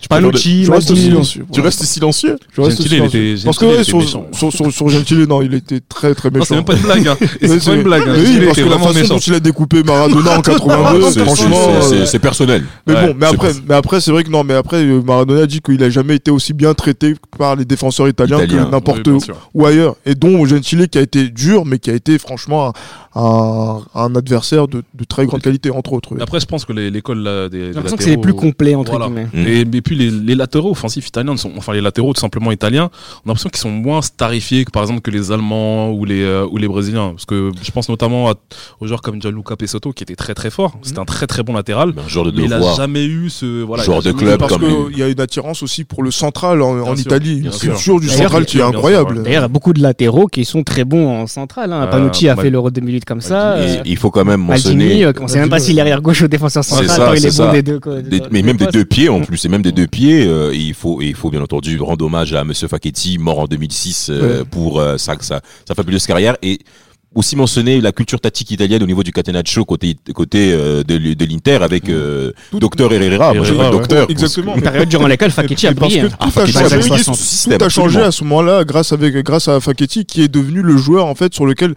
Panucci, 0.08 0.64
Je 0.64 0.70
reste 0.70 0.94
silencieux. 0.94 1.44
Tu 1.52 1.60
restes 1.60 1.82
silencieux 1.84 2.36
Je 2.54 2.60
reste 2.60 2.76
Gentile, 2.76 2.86
il 2.86 2.96
silencieux. 2.96 3.32
était- 3.34 3.44
Parce 3.44 3.58
que 3.58 3.64
Gentile, 3.66 3.68
ouais, 3.68 3.74
il 3.74 3.80
était 3.80 3.90
sur, 3.90 3.98
méchant. 3.98 4.26
sur, 4.32 4.52
sur, 4.52 4.72
sur 4.72 4.88
Gentile, 4.88 5.26
non, 5.28 5.42
il 5.42 5.54
était 5.54 5.80
très 5.80 6.14
très 6.14 6.30
méchant. 6.30 6.44
c'est 6.48 6.54
même 6.54 6.64
pas 6.64 6.74
une 6.74 6.82
blague. 6.82 7.08
Hein. 7.08 7.16
C'est 7.40 7.64
pas 7.64 7.74
une 7.74 7.82
blague. 7.82 8.02
hein. 8.08 8.14
Oui, 8.16 8.24
Il 8.38 8.44
parce 8.44 8.56
que 8.58 8.62
la 8.64 8.78
façon 8.78 8.94
méchant. 8.94 9.14
dont 9.14 9.20
il 9.20 9.34
a 9.34 9.40
découpé 9.40 9.82
Maradona 9.82 10.38
en 10.38 10.42
82, 10.42 11.10
C'est- 11.10 11.24
franchement. 11.24 11.56
c'est- 11.80 11.94
euh, 11.94 12.06
c'est- 12.06 12.18
personnel. 12.18 12.64
Mais 12.86 12.94
Ouais, 12.94 13.06
bon, 13.08 13.14
mais 13.18 13.26
après, 13.26 13.52
mais 13.68 13.74
après, 13.74 14.00
c'est 14.00 14.10
vrai 14.12 14.22
que 14.24 14.30
non, 14.30 14.44
mais 14.44 14.54
après, 14.54 14.76
euh, 14.84 15.02
Maradona 15.02 15.42
a 15.42 15.46
dit 15.46 15.60
qu'il 15.60 15.82
a 15.82 15.90
jamais 15.90 16.16
été 16.16 16.30
aussi 16.30 16.52
bien 16.52 16.72
traité 16.74 17.14
par 17.38 17.56
les 17.56 17.64
défenseurs 17.64 18.06
italiens 18.08 18.42
Italien, 18.42 18.66
que 18.66 18.70
n'importe 18.70 19.06
où, 19.08 19.20
sûr. 19.20 19.36
ou 19.54 19.66
ailleurs. 19.66 19.96
Et 20.06 20.14
dont 20.14 20.44
Gentile 20.46 20.88
qui 20.88 20.98
a 20.98 21.02
été 21.02 21.28
dur, 21.28 21.64
mais 21.64 21.78
qui 21.78 21.90
a 21.90 21.94
été 21.94 22.18
franchement 22.18 22.72
un, 23.16 23.80
un 23.94 24.14
adversaire 24.14 24.68
de, 24.68 24.82
de 24.94 25.04
très 25.04 25.24
grande 25.26 25.40
qualité, 25.40 25.70
entre 25.70 25.92
autres. 25.94 26.10
oui. 26.12 26.18
Après, 26.20 26.38
je 26.38 26.46
pense 26.46 26.64
que 26.64 26.72
les- 26.72 26.90
l'école 26.90 27.20
là, 27.20 27.48
des, 27.48 27.58
J'ai 27.58 27.66
des 27.68 27.72
l'impression 27.72 27.96
que 27.96 28.02
c'est 28.04 28.10
les 28.10 28.16
plus 28.18 28.34
complets, 28.34 28.74
entre 28.74 28.90
Voilà. 28.90 29.06
guillemets. 29.06 29.28
Mm. 29.32 29.46
Et, 29.72 29.76
et 29.78 29.82
puis 29.82 29.96
les, 29.96 30.10
les 30.10 30.34
latéraux 30.34 30.70
offensifs 30.72 31.08
italiens 31.08 31.36
sont, 31.36 31.52
enfin 31.56 31.72
les 31.72 31.80
latéraux 31.80 32.12
tout 32.12 32.20
simplement 32.20 32.52
italiens, 32.52 32.90
on 33.24 33.28
a 33.28 33.28
l'impression 33.28 33.48
qu'ils 33.48 33.60
sont 33.60 33.70
moins 33.70 34.02
starifiés 34.02 34.64
que 34.64 34.70
par 34.70 34.82
exemple 34.82 35.00
que 35.00 35.10
les 35.10 35.32
Allemands 35.32 35.90
ou 35.92 36.04
les 36.04 36.22
euh, 36.22 36.46
ou 36.50 36.58
les 36.58 36.68
Brésiliens. 36.68 37.10
Parce 37.10 37.24
que 37.24 37.50
je 37.62 37.70
pense 37.70 37.88
notamment 37.88 38.28
à, 38.30 38.34
aux 38.80 38.86
joueurs 38.86 39.00
comme 39.02 39.20
Gianluca 39.22 39.56
Pesotto 39.56 39.92
qui 39.92 40.02
était 40.02 40.16
très 40.16 40.34
très 40.34 40.50
fort. 40.50 40.76
C'était 40.82 40.98
un 40.98 41.04
très 41.06 41.26
très 41.26 41.42
bon 41.42 41.54
latéral, 41.54 41.94
Un 42.04 42.08
joueur 42.08 42.26
de 42.26 42.30
mais 42.32 42.44
il 42.44 42.52
a 42.52 42.56
devoir. 42.58 42.76
jamais 42.76 43.06
eu 43.06 43.30
ce 43.30 43.62
voilà. 43.62 43.82
Joueur 43.82 44.00
il 44.04 44.08
de 44.08 44.12
club 44.12 44.38
Parce 44.40 44.52
comme 44.52 44.88
qu'il 44.90 44.98
y 44.98 45.02
a 45.02 45.08
une 45.08 45.20
attirance 45.20 45.62
aussi 45.62 45.84
pour 45.84 46.02
le 46.02 46.10
central 46.10 46.60
en, 46.62 46.78
en 46.86 46.94
Italie, 46.96 47.36
une 47.36 47.40
bien 47.42 47.50
sûr. 47.52 47.72
culture 47.74 48.00
du 48.00 48.08
central 48.08 48.44
qui 48.44 48.58
est 48.58 48.62
incroyable. 48.62 49.22
D'ailleurs, 49.22 49.40
il 49.40 49.42
y 49.42 49.44
a 49.44 49.48
beaucoup 49.48 49.72
de 49.72 49.80
latéraux 49.82 50.26
qui 50.26 50.44
sont 50.44 50.62
très 50.62 50.84
bons 50.84 51.08
en 51.22 51.26
centrale. 51.26 51.72
Hein. 51.72 51.84
Euh, 51.84 51.86
Panucci 51.86 52.28
a 52.28 52.34
Mal- 52.34 52.44
fait 52.44 52.50
l'Euro 52.50 52.70
2008 52.70 53.04
comme 53.06 53.20
ça. 53.22 53.58
Et 53.58 53.78
euh, 53.78 53.82
il 53.86 53.96
faut 53.96 54.10
quand 54.10 54.24
même 54.24 54.44
Maldini, 54.44 54.74
mentionner. 54.74 55.04
euh, 55.06 55.12
on 55.20 55.22
ne 55.22 55.28
sait 55.28 55.38
même 55.38 55.48
pas 55.48 55.58
s'il 55.58 55.78
est 55.78 55.80
arrière 55.80 56.02
gauche 56.02 56.20
ou 56.20 56.28
défenseur 56.28 56.62
central. 56.64 56.88
ça, 56.90 57.12
il 57.16 57.24
est 57.24 57.38
bon 57.38 57.52
des 57.52 57.62
deux. 57.62 57.80
Des- 58.02 58.20
des- 58.20 58.26
mais 58.30 58.42
même 58.42 58.56
des 58.58 58.66
deux 58.66 58.84
pieds 58.84 59.08
en 59.08 59.20
plus, 59.20 59.44
et 59.44 59.48
même 59.48 59.62
des 59.62 59.72
deux 59.72 59.86
pieds, 59.86 60.26
euh, 60.26 60.52
il 60.54 60.74
faut 60.74 61.00
il 61.00 61.14
faut 61.14 61.30
bien 61.30 61.40
entendu 61.40 61.78
rendre 61.80 62.04
hommage 62.04 62.34
à 62.34 62.44
Monsieur 62.44 62.68
Facchetti, 62.68 63.16
mort 63.18 63.38
en 63.38 63.46
2006 63.46 64.10
euh, 64.10 64.40
Ouais. 64.40 64.44
pour 64.50 64.80
euh, 64.80 64.98
sa, 64.98 65.14
sa 65.20 65.40
sa 65.66 65.74
fabuleuse 65.74 66.06
carrière 66.06 66.36
et 66.42 66.58
aussi 67.14 67.34
mentionner 67.34 67.80
la 67.80 67.92
culture 67.92 68.20
tactique 68.20 68.50
italienne 68.50 68.82
au 68.82 68.86
niveau 68.86 69.02
du 69.02 69.10
catenaccio 69.10 69.64
côté 69.64 69.96
côté 70.14 70.52
euh, 70.52 70.82
de, 70.82 71.24
l'Inter 71.24 71.58
avec 71.62 71.88
euh, 71.88 72.32
Docteur 72.52 72.92
Herrera, 72.92 73.32
moi 73.32 73.42
je 73.44 73.54
ouais. 73.54 73.70
docteur. 73.70 74.10
Exactement. 74.10 74.54
Une 74.54 74.60
période 74.60 74.88
durant 74.88 75.06
laquelle 75.06 75.30
Facchetti 75.30 75.66
a 75.66 75.72
brillé. 75.72 76.00
hein. 76.02 76.08
tout 76.20 76.38
a 76.38 76.46
changé. 76.46 77.04
Tout 77.04 77.54
Tout 77.90 77.98
a 77.98 78.06
à 78.06 78.10
ce 78.10 78.22
moment-là 78.24 78.64
grâce 78.64 78.92
avec 78.92 79.14
grâce 79.24 79.48
à 79.48 79.60
Facchetti 79.60 80.04
qui 80.04 80.22
est 80.22 80.28
devenu 80.28 80.60
le 80.60 80.76
joueur 80.76 81.06
en 81.06 81.14
fait 81.14 81.32
sur 81.32 81.46
lequel 81.46 81.74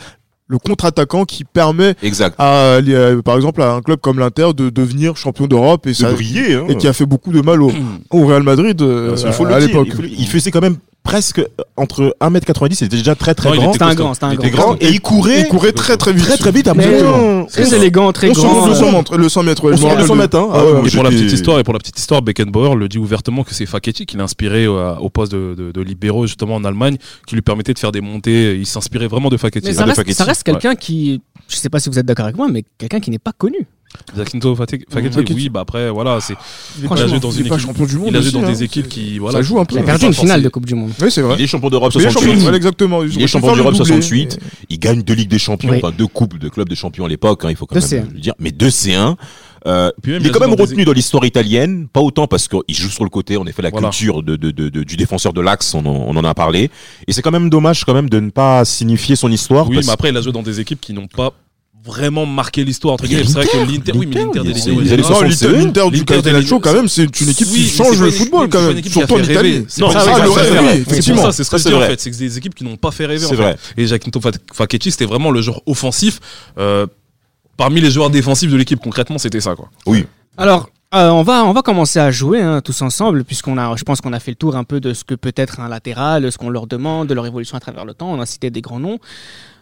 le 0.50 0.58
contre-attaquant 0.58 1.26
qui 1.26 1.44
permet 1.46 1.94
Exact. 2.02 2.36
à, 2.40 2.78
à- 2.78 3.22
par 3.24 3.36
exemple 3.36 3.62
à 3.62 3.72
un 3.74 3.82
club 3.82 4.00
comme 4.02 4.18
l'Inter 4.20 4.50
de 4.58 4.70
devenir 4.70 5.16
champion 5.16 5.46
d'Europe 5.48 5.86
et 5.86 5.92
De 5.92 5.94
ça 5.96 6.12
briller, 6.12 6.56
hein. 6.56 6.66
et 6.68 6.76
qui 6.76 6.88
a 6.88 6.94
fait 6.94 7.06
beaucoup 7.06 7.32
de 7.32 7.42
mal 7.42 7.62
au, 7.62 7.72
au 8.10 8.26
Real 8.26 8.42
Madrid 8.44 8.82
euh, 8.82 9.16
Il 9.26 9.32
faut 9.32 9.46
le 9.46 9.54
à 9.54 9.60
l'époque. 9.60 9.90
il 10.04 10.20
Il 10.22 10.28
faisait 10.28 10.50
quand 10.52 10.62
même 10.62 10.78
presque 11.04 11.42
entre 11.76 12.16
1m90, 12.22 12.74
c'était 12.76 12.98
déjà 12.98 13.16
très 13.16 13.34
très 13.34 13.50
Non, 13.50 13.56
grand. 13.56 13.64
était 13.66 13.74
C'était 13.74 13.84
un 13.86 13.96
grand, 13.96 14.14
c'était 14.14 14.26
un 14.28 14.32
Il 14.32 14.36
était 14.36 14.50
grand. 14.52 14.64
grand 14.64 14.76
et 14.82 14.90
il 14.90 15.02
courait 15.02 15.42
Il 15.42 15.48
courait 15.48 15.72
très 15.72 15.98
très 15.98 16.14
vite. 16.14 16.26
très 16.26 16.38
très 16.38 16.52
vite 16.52 16.68
absolument. 16.68 17.46
Très 17.46 17.74
élégant, 17.76 18.12
très 18.12 18.30
On 18.30 18.34
grand. 18.34 18.66
le 18.68 18.72
euh, 18.74 18.76
200 18.76 18.92
mètres, 18.92 19.18
le 19.18 19.30
100 19.30 19.44
mètres, 19.44 19.64
ouais, 19.64 19.74
On 19.74 19.76
je 19.78 19.82
me 19.82 19.86
se 19.86 19.90
rappelle 19.90 20.02
200 20.04 20.14
de- 20.16 20.20
mètres, 20.20 20.38
hein. 20.38 20.50
Ah 20.54 20.64
ouais, 20.66 20.88
Et 20.88 20.92
pour 20.92 21.04
la 21.04 21.10
petite 21.10 21.32
histoire, 21.32 21.60
et 21.60 21.64
pour 21.64 21.74
la 21.74 21.80
petite 21.80 21.98
histoire, 21.98 22.22
Beckenbauer 22.22 22.76
le 22.76 22.88
dit 22.88 22.98
ouvertement 23.00 23.44
que 23.44 23.56
c'est 23.56 23.66
Facchetti 23.66 24.06
qui 24.06 24.18
l'a 24.18 24.24
inspiré 24.24 24.66
euh, 24.66 24.96
au 24.98 25.10
poste 25.10 25.32
de, 25.32 25.56
de, 25.58 25.72
de 25.72 25.82
libéraux 25.82 26.28
justement 26.28 26.56
en 26.56 26.64
Allemagne, 26.64 26.98
qui 27.26 27.36
lui 27.36 27.42
permettait 27.42 27.74
de 27.74 27.80
faire 27.80 27.92
des 27.92 28.02
montées. 28.02 28.56
Il 28.56 28.66
s'inspirait 28.68 29.08
vraiment 29.08 29.30
de 29.30 29.38
Facchetti. 29.38 29.68
Mais 29.72 29.80
Ah, 29.80 29.86
reste, 29.86 30.12
ça 30.14 30.24
reste 30.26 30.44
quelqu'un 30.44 30.76
qui, 30.76 31.22
je 31.48 31.56
sais 31.56 31.70
pas 31.70 31.80
si 31.80 31.90
vous 31.90 31.98
êtes 31.98 32.06
d'accord 32.06 32.26
avec 32.26 32.38
moi, 32.38 32.48
mais 32.52 32.64
quelqu'un 32.78 33.00
qui 33.00 33.10
n'est 33.10 33.20
pas 33.20 33.32
connu. 33.36 33.66
Giacinto 34.16 34.56
Facchetti, 34.56 34.86
Facchetti. 34.90 35.34
oui, 35.34 35.50
bah 35.50 35.62
après 35.62 35.90
voilà, 35.90 36.20
c'est 36.22 36.36
Il 36.80 36.86
a 36.86 36.90
pas- 36.90 37.08
joué 37.08 37.20
dans 37.20 37.32
une 37.32 37.46
équipe- 37.48 37.58
champion 37.60 37.86
du 37.86 37.98
monde. 37.98 38.08
il 38.10 38.16
a 38.18 38.20
joué 38.22 38.28
aussi, 38.30 38.38
dans 38.42 38.48
hein. 38.48 38.52
des 38.52 38.64
équipes 38.64 38.88
qui 38.88 39.18
voilà. 39.18 39.40
Ça 39.40 39.42
joue 39.44 39.60
un 39.60 39.66
peu. 39.66 39.76
Il 39.76 39.80
a 39.80 39.84
perdu 39.84 40.06
une 40.06 40.14
finale 40.14 40.44
de 40.44 40.50
Coupe 40.50 40.66
du 40.66 40.76
Monde. 40.76 40.92
Oui, 41.02 41.12
c'est 41.12 41.22
vrai. 41.22 41.36
Il 41.40 41.44
est 41.44 41.48
champion 41.48 41.70
d'Europe 41.70 41.92
Il 41.96 42.02
est 42.02 42.04
champion 42.06 42.22
68. 42.22 42.50
ouais, 42.52 42.56
exactement. 42.58 43.04
Ils 43.04 43.08
Il 43.10 43.12
auraient 43.16 43.22
est 43.24 43.26
pu 43.26 43.28
champion 43.32 43.48
faire 43.48 43.56
le 43.56 43.62
d'Europe 43.64 43.74
doublé. 43.78 43.88
68. 44.02 44.40
Il 44.70 44.80
gagne 44.80 45.02
deux 45.02 45.14
Ligues 45.16 45.30
des 45.30 45.40
Champions, 45.40 45.70
Oui. 45.72 45.78
enfin 45.84 45.94
deux 45.98 46.08
coupes 46.08 46.38
de 46.38 46.50
clubs 46.50 46.70
de 46.70 46.76
champions 46.76 47.06
à 47.06 47.10
l'époque, 47.10 47.44
hein, 47.46 47.50
il 47.50 47.56
faut 47.56 47.66
quand 47.66 47.76
Deux 47.76 47.82
même 47.96 48.06
C1. 48.06 48.14
le 48.14 48.20
dire. 48.20 48.34
Mais 48.40 48.52
deux 48.52 48.70
C1. 48.70 49.16
Euh, 49.68 49.92
Puis 50.02 50.14
même, 50.14 50.22
il 50.22 50.28
est 50.28 50.30
a 50.30 50.32
quand 50.34 50.40
joué 50.40 50.48
même 50.48 50.56
dans 50.56 50.64
des 50.64 50.70
retenu 50.72 50.86
dans 50.86 50.94
l'histoire 50.94 51.26
italienne, 51.26 51.88
pas 51.92 52.00
autant 52.00 52.28
parce 52.28 52.48
qu'il 52.48 52.62
joue 52.70 52.90
sur 52.90 53.04
le 53.04 53.10
côté, 53.10 53.36
en 53.36 53.46
effet, 53.46 53.62
la 53.62 53.72
Voilà. 53.72 53.90
culture 53.90 54.24
de, 54.24 54.38
de, 54.38 54.52
de, 54.52 54.70
de- 54.70 54.84
du 54.84 54.96
défenseur 54.96 55.34
de 55.34 55.42
l'axe, 55.42 55.74
on, 55.74 55.80
en- 55.86 56.06
on 56.08 56.16
en 56.16 56.24
a 56.24 56.34
parlé. 56.34 56.70
Et 57.08 57.12
c'est 57.12 57.22
quand 57.22 57.32
même 57.32 57.50
dommage 57.50 57.84
quand 57.84 57.94
même 57.94 58.10
de 58.10 58.20
ne 58.22 58.30
pas 58.30 58.64
signifier 58.64 59.18
son 59.18 59.30
histoire. 59.32 59.68
Oui, 59.68 59.76
parce- 59.76 59.88
mais 59.88 59.92
après, 59.94 60.10
il 60.12 60.18
a 60.18 60.22
joué 60.22 60.32
dans 60.32 60.44
des 60.44 60.62
équipes 60.62 60.80
qui 60.80 60.94
n'ont 60.94 61.08
pas 61.08 61.34
vraiment 61.90 62.26
marqué 62.26 62.64
l'histoire 62.64 62.94
entre 62.94 63.06
guillemets. 63.06 63.26
C'est 63.26 63.34
vrai 63.34 63.46
que 63.48 63.58
l'Inter, 63.58 63.72
l'Inter, 63.74 63.92
oui, 63.96 64.06
mais 64.08 64.16
l'Inter 64.16 64.40
des 64.40 64.48
l'Inter, 64.50 64.72
du 64.72 65.98
Ligue- 66.00 66.60
quand 66.62 66.74
même, 66.74 66.88
c'est 66.88 67.04
une 67.22 67.30
équipe 67.30 67.48
qui 67.48 67.68
change 67.68 68.00
le 68.00 68.12
football, 68.12 68.48
c'est 68.52 68.58
quand 68.58 68.68
même. 68.68 68.78
équipe 68.78 68.94
qui 68.94 69.02
a 69.04 69.08
Surtout 69.08 69.22
en. 69.22 69.24
Italie. 69.32 69.66
C'est 69.68 69.82
Non, 69.82 69.90
c'est 69.92 70.00
pour 70.24 70.38
Effectivement. 70.40 71.22
ça, 71.24 71.32
c'est 71.32 71.44
ce 71.44 71.50
que 71.50 71.58
Ça, 71.58 71.58
je 71.58 71.64
c'est 71.64 71.70
dis 71.70 71.76
en 71.76 71.80
vrai. 71.80 71.88
fait, 71.90 72.00
c'est 72.00 72.10
que 72.10 72.16
c'est 72.16 72.24
des 72.24 72.38
équipes 72.38 72.56
qui 72.56 72.64
n'ont 72.64 72.78
pas 72.78 72.92
fait 72.92 73.06
rêver. 73.06 73.26
Et 73.78 73.86
Jacinto 73.88 74.20
Fa- 74.22 74.32
Facchetti, 74.54 74.92
c'était 74.92 75.06
vraiment 75.06 75.32
le 75.32 75.42
joueur 75.42 75.62
offensif. 75.66 76.20
euh, 76.58 76.88
Parmi 77.58 77.82
les 77.82 77.92
joueurs 77.92 78.10
défensifs 78.10 78.50
de 78.50 78.56
l'équipe, 78.56 78.80
concrètement, 78.82 79.18
c'était 79.18 79.42
ça, 79.42 79.54
quoi. 79.54 79.70
Oui. 79.86 80.06
Alors, 80.38 80.70
euh, 80.96 81.10
on, 81.10 81.24
va, 81.24 81.44
on 81.44 81.52
va 81.52 81.62
commencer 81.62 82.00
à 82.00 82.10
jouer 82.10 82.42
hein, 82.42 82.62
tous 82.64 82.82
ensemble, 82.82 83.26
puisqu'on 83.26 83.58
a, 83.58 83.76
je 83.76 83.84
pense 83.84 84.00
qu'on 84.00 84.14
a 84.14 84.20
fait 84.22 84.32
le 84.32 84.36
tour 84.36 84.56
un 84.56 84.64
peu 84.64 84.80
de 84.80 84.94
ce 84.94 85.04
que 85.04 85.14
peut 85.14 85.34
être 85.36 85.60
un 85.60 85.68
latéral, 85.68 86.32
ce 86.32 86.38
qu'on 86.38 86.50
leur 86.50 86.68
demande, 86.68 87.08
de 87.10 87.14
leur 87.14 87.26
évolution 87.26 87.58
à 87.58 87.60
travers 87.60 87.84
le 87.84 87.94
temps. 87.94 88.10
On 88.14 88.22
a 88.22 88.26
cité 88.26 88.50
des 88.50 88.62
grands 88.62 88.80
noms. 88.80 88.98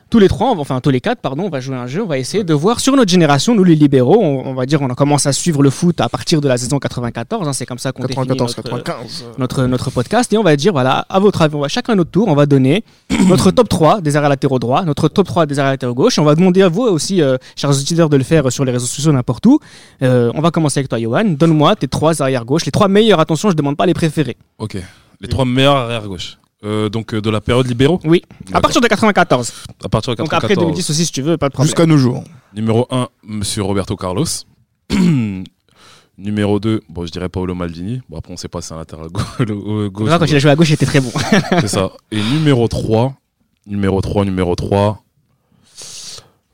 Tous 0.09 0.19
les 0.19 0.27
trois, 0.27 0.51
on 0.51 0.55
va- 0.55 0.61
enfin 0.61 0.79
tous 0.79 0.89
les 0.89 1.01
quatre, 1.01 1.19
pardon, 1.19 1.43
on 1.43 1.49
va 1.49 1.59
jouer 1.59 1.75
à 1.75 1.81
un 1.81 1.87
jeu. 1.87 2.01
On 2.03 2.07
va 2.07 2.17
essayer 2.17 2.43
de 2.43 2.53
voir 2.53 2.79
sur 2.79 2.95
notre 2.95 3.11
génération, 3.11 3.55
nous 3.55 3.63
les 3.63 3.75
libéraux, 3.75 4.19
on, 4.21 4.45
on 4.47 4.53
va 4.53 4.65
dire, 4.65 4.81
on 4.81 4.89
a 4.89 4.95
commencé 4.95 5.27
à 5.29 5.33
suivre 5.33 5.61
le 5.63 5.69
foot 5.69 5.99
à 6.01 6.09
partir 6.09 6.41
de 6.41 6.47
la 6.47 6.57
saison 6.57 6.79
94. 6.79 7.47
hein, 7.47 7.53
c'est 7.53 7.65
comme 7.65 7.77
ça 7.77 7.91
qu'on 7.91 8.03
définit 8.03 8.27
94, 8.27 8.57
notre, 8.57 8.83
95. 8.83 9.25
notre, 9.37 9.63
notre 9.65 9.91
podcast 9.91 10.31
et 10.33 10.37
on 10.37 10.43
va 10.43 10.55
dire 10.55 10.71
voilà 10.71 11.05
à 11.09 11.19
votre 11.19 11.41
avis 11.41 11.55
on 11.55 11.59
va 11.61 11.67
chacun 11.67 11.95
notre 11.95 12.11
tour 12.11 12.27
on 12.27 12.35
va 12.35 12.45
donner 12.45 12.83
notre 13.27 13.51
top 13.51 13.67
3 13.69 14.01
des 14.01 14.15
arrières 14.15 14.29
latéraux 14.29 14.59
droits 14.59 14.83
notre 14.83 15.07
top 15.09 15.27
3 15.27 15.45
des 15.45 15.59
arrières 15.59 15.73
latéraux 15.73 15.93
gauche 15.93 16.17
et 16.17 16.21
on 16.21 16.25
va 16.25 16.35
demander 16.35 16.61
à 16.61 16.69
vous 16.69 16.83
aussi 16.83 17.21
euh, 17.21 17.37
chers 17.55 17.69
auditeurs 17.69 18.09
de 18.09 18.17
le 18.17 18.23
faire 18.23 18.51
sur 18.51 18.63
les 18.65 18.71
réseaux 18.71 18.85
sociaux 18.85 19.11
n'importe 19.11 19.45
où 19.45 19.59
Euh, 20.01 20.31
on 20.35 20.41
va 20.41 20.51
commencer 20.51 20.79
avec 20.79 20.89
toi 20.89 20.99
Johan 20.99 21.23
donne-moi 21.25 21.75
tes 21.75 21.87
trois 21.87 22.21
arrières 22.21 22.45
gauche 22.45 22.65
les 22.65 22.71
trois 22.71 22.87
meilleurs 22.87 23.19
attention 23.19 23.49
je 23.49 23.55
demande 23.55 23.77
pas 23.77 23.85
les 23.85 23.93
préférés 23.93 24.37
Ok. 24.59 24.77
Les 25.21 25.27
trois 25.27 25.45
meilleurs 25.45 25.75
arrière 25.77 26.07
gauche. 26.07 26.37
Euh, 26.67 26.89
donc 26.89 27.13
euh, 27.13 27.21
de 27.21 27.29
la 27.29 27.39
période 27.39 27.65
libéraux. 27.65 27.99
oui 28.03 28.21
à 28.51 28.59
partir 28.59 28.81
de 28.81 28.87
94 28.87 29.53
À 29.85 29.89
partir 29.89 30.11
de 30.13 30.17
donc 30.17 30.33
après 30.33 30.49
94. 30.49 30.67
2010 30.67 30.89
aussi 30.89 31.05
si 31.05 31.11
tu 31.13 31.21
veux 31.21 31.37
pas 31.37 31.47
de 31.47 31.53
problème 31.53 31.67
Jusqu'à 31.67 31.85
nos 31.85 31.97
jours. 31.97 32.23
Numéro 32.53 32.85
1, 32.91 33.07
Monsieur 33.23 33.63
Roberto 33.63 33.95
Carlos. 33.95 34.25
Numéro 36.17 36.59
2, 36.59 36.81
bon, 36.89 37.05
je 37.05 37.11
dirais 37.11 37.29
Paolo 37.29 37.53
Maldini. 37.53 38.01
Bon, 38.09 38.17
après, 38.17 38.33
on 38.33 38.37
sait 38.37 38.47
pas 38.47 38.59
si 38.61 38.69
c'est 38.69 38.73
un 38.73 38.77
latéral 38.79 39.07
gau- 39.09 39.89
gauche. 39.89 40.09
Là, 40.09 40.17
quand 40.17 40.25
il 40.25 40.35
a 40.35 40.39
joué 40.39 40.49
à 40.49 40.55
gauche 40.55 40.69
il 40.69 40.73
était 40.73 40.87
très 40.87 40.99
bon 40.99 41.11
C'est 41.61 41.67
ça. 41.67 41.91
Et 42.11 42.19
numéro 42.21 42.67
3, 42.67 43.13
numéro 43.67 44.01
3, 44.01 44.25
numéro 44.25 44.55
3. 44.55 45.03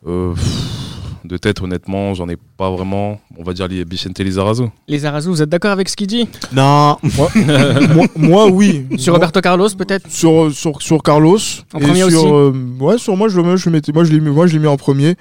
euh, 0.06 0.34
pff, 0.34 0.83
de 1.26 1.38
tête, 1.38 1.62
honnêtement, 1.62 2.14
j'en 2.14 2.28
ai 2.30 2.38
pas 2.58 2.70
vraiment. 2.72 3.20
On 3.38 3.44
va 3.44 3.54
dire 3.54 3.68
les 3.68 3.86
Bichente 3.86 4.20
Lizarazu. 4.20 4.64
les 4.88 5.06
Arazu 5.06 5.30
vous 5.30 5.42
êtes 5.42 5.50
d'accord 5.50 5.72
avec 5.72 5.90
ce 5.90 5.96
qu'il 5.96 6.08
dit? 6.08 6.28
Non. 6.54 6.98
moi, 7.18 7.30
moi- 7.96 8.08
moi, 8.16 8.48
oui. 8.48 8.86
sur 8.98 9.12
Moi- 9.14 9.18
Roberto 9.20 9.42
Carlos 9.42 9.70
peut-être? 9.78 10.10
Sur, 10.10 10.52
sur, 10.54 10.82
sur 10.82 11.02
Carlos. 11.04 11.38
En 11.74 11.80
et 11.80 11.84
premier 11.84 12.00
sur, 12.00 12.08
aussi 12.08 12.18
euh, 12.34 12.52
Ouais, 12.80 12.98
sur 12.98 13.16
moi, 13.18 13.28
je, 13.30 13.56
je 13.56 13.70
mettais, 13.70 13.92
moi, 13.92 14.04
je 14.04 14.12
l'ai 14.12 14.20
mis, 14.20 14.30
moi, 14.30 14.48
je 14.48 14.54
l'ai 14.54 14.60
mis 14.60 14.68
en 14.68 14.78
premier. 14.78 15.16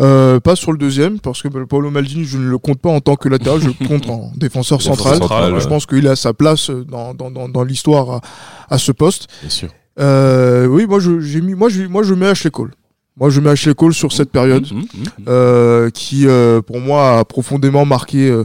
Euh, 0.00 0.40
pas 0.40 0.56
sur 0.56 0.72
le 0.72 0.78
deuxième, 0.78 1.20
parce 1.20 1.40
que 1.40 1.48
bah, 1.48 1.60
Paolo 1.68 1.90
Maldini, 1.90 2.24
je 2.24 2.36
ne 2.36 2.48
le 2.50 2.58
compte 2.58 2.78
pas 2.80 2.90
en 2.90 3.00
tant 3.00 3.16
que 3.16 3.28
latéral, 3.30 3.60
je 3.60 3.68
le 3.68 3.88
compte 3.88 4.10
en 4.10 4.30
défenseur 4.36 4.76
Défenseur 4.78 4.82
central. 4.82 5.18
central, 5.18 5.60
Je 5.60 5.66
pense 5.68 5.86
qu'il 5.86 6.06
a 6.06 6.16
sa 6.16 6.34
place 6.34 6.70
dans, 6.70 7.14
dans, 7.14 7.30
dans, 7.30 7.48
dans 7.48 7.64
l'histoire 7.64 8.10
à, 8.10 8.20
à 8.68 8.76
ce 8.78 8.92
poste. 8.92 9.28
Bien 9.40 9.48
sûr. 9.50 9.68
Euh, 9.98 10.66
oui, 10.66 10.84
moi, 10.86 11.00
je, 11.00 11.20
j'ai 11.20 11.40
mis, 11.40 11.54
moi, 11.54 11.70
je, 11.70 11.84
moi, 11.84 12.02
je 12.02 12.12
mets 12.12 12.26
Ashley 12.26 12.50
Cole. 12.50 12.72
Moi, 13.18 13.30
je 13.30 13.40
mets 13.40 13.50
Ashley 13.50 13.74
Cole 13.74 13.94
sur 13.94 14.12
cette 14.12 14.30
période, 14.30 14.66
Mhm, 14.70 14.78
mhm. 14.78 14.86
euh, 15.28 15.90
qui, 15.90 16.26
euh, 16.26 16.60
pour 16.60 16.80
moi, 16.80 17.18
a 17.18 17.24
profondément 17.24 17.84
marqué. 17.86 18.28
euh, 18.28 18.44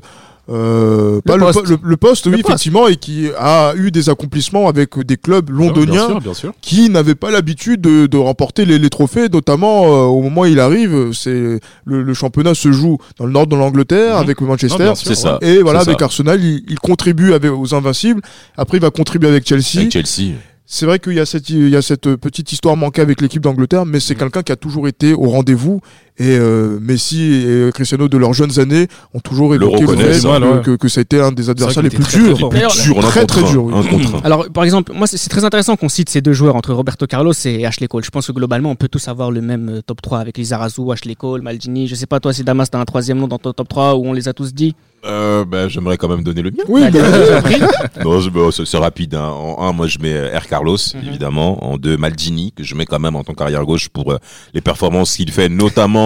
euh, 0.50 1.22
pas 1.22 1.38
le, 1.38 1.44
poste. 1.46 1.60
po- 1.62 1.66
le- 1.70 1.80
le 1.84 1.98
poste, 1.98 2.26
oui, 2.26 2.32
Le 2.32 2.38
poste. 2.40 2.50
effectivement, 2.50 2.88
et 2.88 2.96
qui 2.98 3.30
a 3.38 3.74
eu 3.76 3.92
des 3.92 4.10
accomplissements 4.10 4.68
avec 4.68 4.98
des 5.00 5.16
clubs 5.16 5.50
londoniens 5.50 5.94
Bien 5.94 6.08
sûr, 6.08 6.20
bien 6.22 6.34
sûr. 6.34 6.54
qui 6.62 6.90
n'avait 6.90 7.16
pas 7.16 7.32
l'habitude 7.32 7.80
de, 7.80 8.06
de 8.06 8.18
remporter 8.18 8.66
les, 8.66 8.78
les 8.80 8.90
trophées, 8.90 9.30
notamment 9.30 9.86
euh, 9.86 10.06
au 10.08 10.22
moment 10.22 10.42
où 10.42 10.46
il 10.48 10.60
arrive. 10.60 11.12
C'est 11.14 11.60
le, 11.86 12.04
le 12.04 12.14
championnat 12.14 12.54
se 12.54 12.72
joue 12.72 12.98
dans 13.18 13.26
le 13.28 13.32
nord 13.32 13.48
de 13.48 13.56
l'Angleterre 13.56 14.16
Mhm. 14.16 14.22
avec 14.22 14.42
Non, 14.42 14.48
Manchester. 14.48 14.96
sûr, 14.96 15.16
ça. 15.16 15.38
et 15.42 15.60
voilà, 15.62 15.82
avec 15.82 16.00
ça. 16.00 16.06
Arsenal, 16.06 16.44
il, 16.44 16.64
il 16.68 16.80
contribue 16.80 17.34
avec, 17.34 17.52
aux 17.52 17.74
Invincibles. 17.76 18.22
Après, 18.58 18.78
il 18.78 18.82
va 18.82 18.90
contribuer 18.90 19.30
avec 19.30 19.48
Chelsea. 19.48 19.78
Avec 19.82 19.92
Chelsea. 19.92 20.34
C'est 20.74 20.86
vrai 20.86 21.00
qu'il 21.00 21.12
y 21.16 21.20
a 21.20 21.26
cette, 21.26 21.50
il 21.50 21.68
y 21.68 21.76
a 21.76 21.82
cette 21.82 22.16
petite 22.16 22.54
histoire 22.54 22.78
manquée 22.78 23.02
avec 23.02 23.20
l'équipe 23.20 23.42
d'Angleterre, 23.42 23.86
mais 23.86 24.00
c'est 24.00 24.14
Mhm. 24.14 24.20
quelqu'un 24.22 24.42
qui 24.42 24.54
a 24.54 24.56
toujours 24.56 24.88
été 24.88 25.12
au 25.14 25.28
rendez-vous. 25.28 25.82
Et 26.18 26.38
euh, 26.38 26.78
Messi 26.82 27.46
et 27.48 27.72
Cristiano 27.74 28.08
de 28.08 28.18
leurs 28.18 28.34
jeunes 28.34 28.60
années 28.60 28.88
ont 29.14 29.20
toujours 29.20 29.56
évoqué 29.56 29.82
le 29.82 29.88
fait 29.88 29.94
reconnaissent, 29.94 30.26
hein, 30.26 30.40
que, 30.40 30.46
ouais. 30.58 30.62
que, 30.64 30.76
que 30.76 30.88
ça 30.90 31.00
a 31.00 31.04
été 31.04 31.20
un 31.20 31.32
des 31.32 31.50
adversaires 31.50 31.82
les 31.82 31.90
plus 31.90 32.04
très, 32.04 32.20
durs. 32.20 32.50
très 32.50 32.60
très, 32.60 33.22
contre 33.22 33.26
très 33.28 33.44
un, 33.44 33.50
dur, 33.52 33.64
oui. 33.66 33.74
un. 34.14 34.26
Alors, 34.26 34.48
par 34.50 34.64
exemple, 34.64 34.92
moi, 34.94 35.08
c'est 35.08 35.30
très 35.30 35.46
intéressant 35.46 35.76
qu'on 35.78 35.90
cite 35.90 36.10
ces 36.10 36.22
deux 36.22 36.34
joueurs 36.34 36.56
entre 36.56 36.74
Roberto 36.74 37.08
Carlos 37.08 37.34
et 37.46 37.66
Ashley 37.66 37.88
Cole. 37.88 38.04
Je 38.04 38.10
pense 38.12 38.28
que 38.28 38.32
globalement, 38.34 38.70
on 38.72 38.76
peut 38.76 38.90
tous 38.90 39.08
avoir 39.08 39.32
le 39.32 39.42
même 39.42 39.70
euh, 39.70 39.82
top 39.82 40.02
3 40.02 40.20
avec 40.20 40.38
Lizarazu, 40.38 40.92
Ashley 40.92 41.16
Cole, 41.16 41.42
Maldini. 41.42 41.88
Je 41.88 41.96
sais 41.96 42.06
pas, 42.06 42.20
toi, 42.20 42.34
si 42.34 42.44
Damas, 42.44 42.70
t'as 42.70 42.80
un 42.80 42.86
troisième 42.86 43.18
nom 43.18 43.28
dans 43.28 43.40
ton 43.40 43.54
top 43.54 43.68
3 43.70 43.96
où 43.96 44.06
on 44.06 44.14
les 44.14 44.28
a 44.28 44.34
tous 44.34 44.54
dit. 44.54 44.76
Euh, 45.04 45.46
ben, 45.46 45.68
j'aimerais 45.68 45.98
quand 45.98 46.08
même 46.10 46.24
donner 46.24 46.44
le 46.44 46.52
mien. 46.52 46.64
Oui, 46.68 46.84
bah, 46.92 47.00
bah, 48.04 48.12
c'est 48.52 48.66
c'est 48.66 48.78
rapide. 48.78 49.16
hein. 49.16 49.30
En 49.30 49.68
un, 49.68 49.72
moi, 49.72 49.88
je 49.88 49.98
mets 49.98 50.14
euh, 50.14 50.38
R. 50.38 50.46
Carlos, 50.48 50.78
Mhm. 50.94 51.08
évidemment. 51.08 51.64
En 51.66 51.78
deux, 51.78 51.98
Maldini, 51.98 52.52
que 52.56 52.64
je 52.64 52.76
mets 52.76 52.86
quand 52.86 53.00
même 53.00 53.16
en 53.16 53.24
tant 53.24 53.34
qu'arrière 53.34 53.66
gauche 53.66 53.90
pour 53.90 54.12
euh, 54.12 54.18
les 54.54 54.62
performances 54.62 55.16
qu'il 55.16 55.32
fait, 55.32 55.50
notamment 55.50 56.01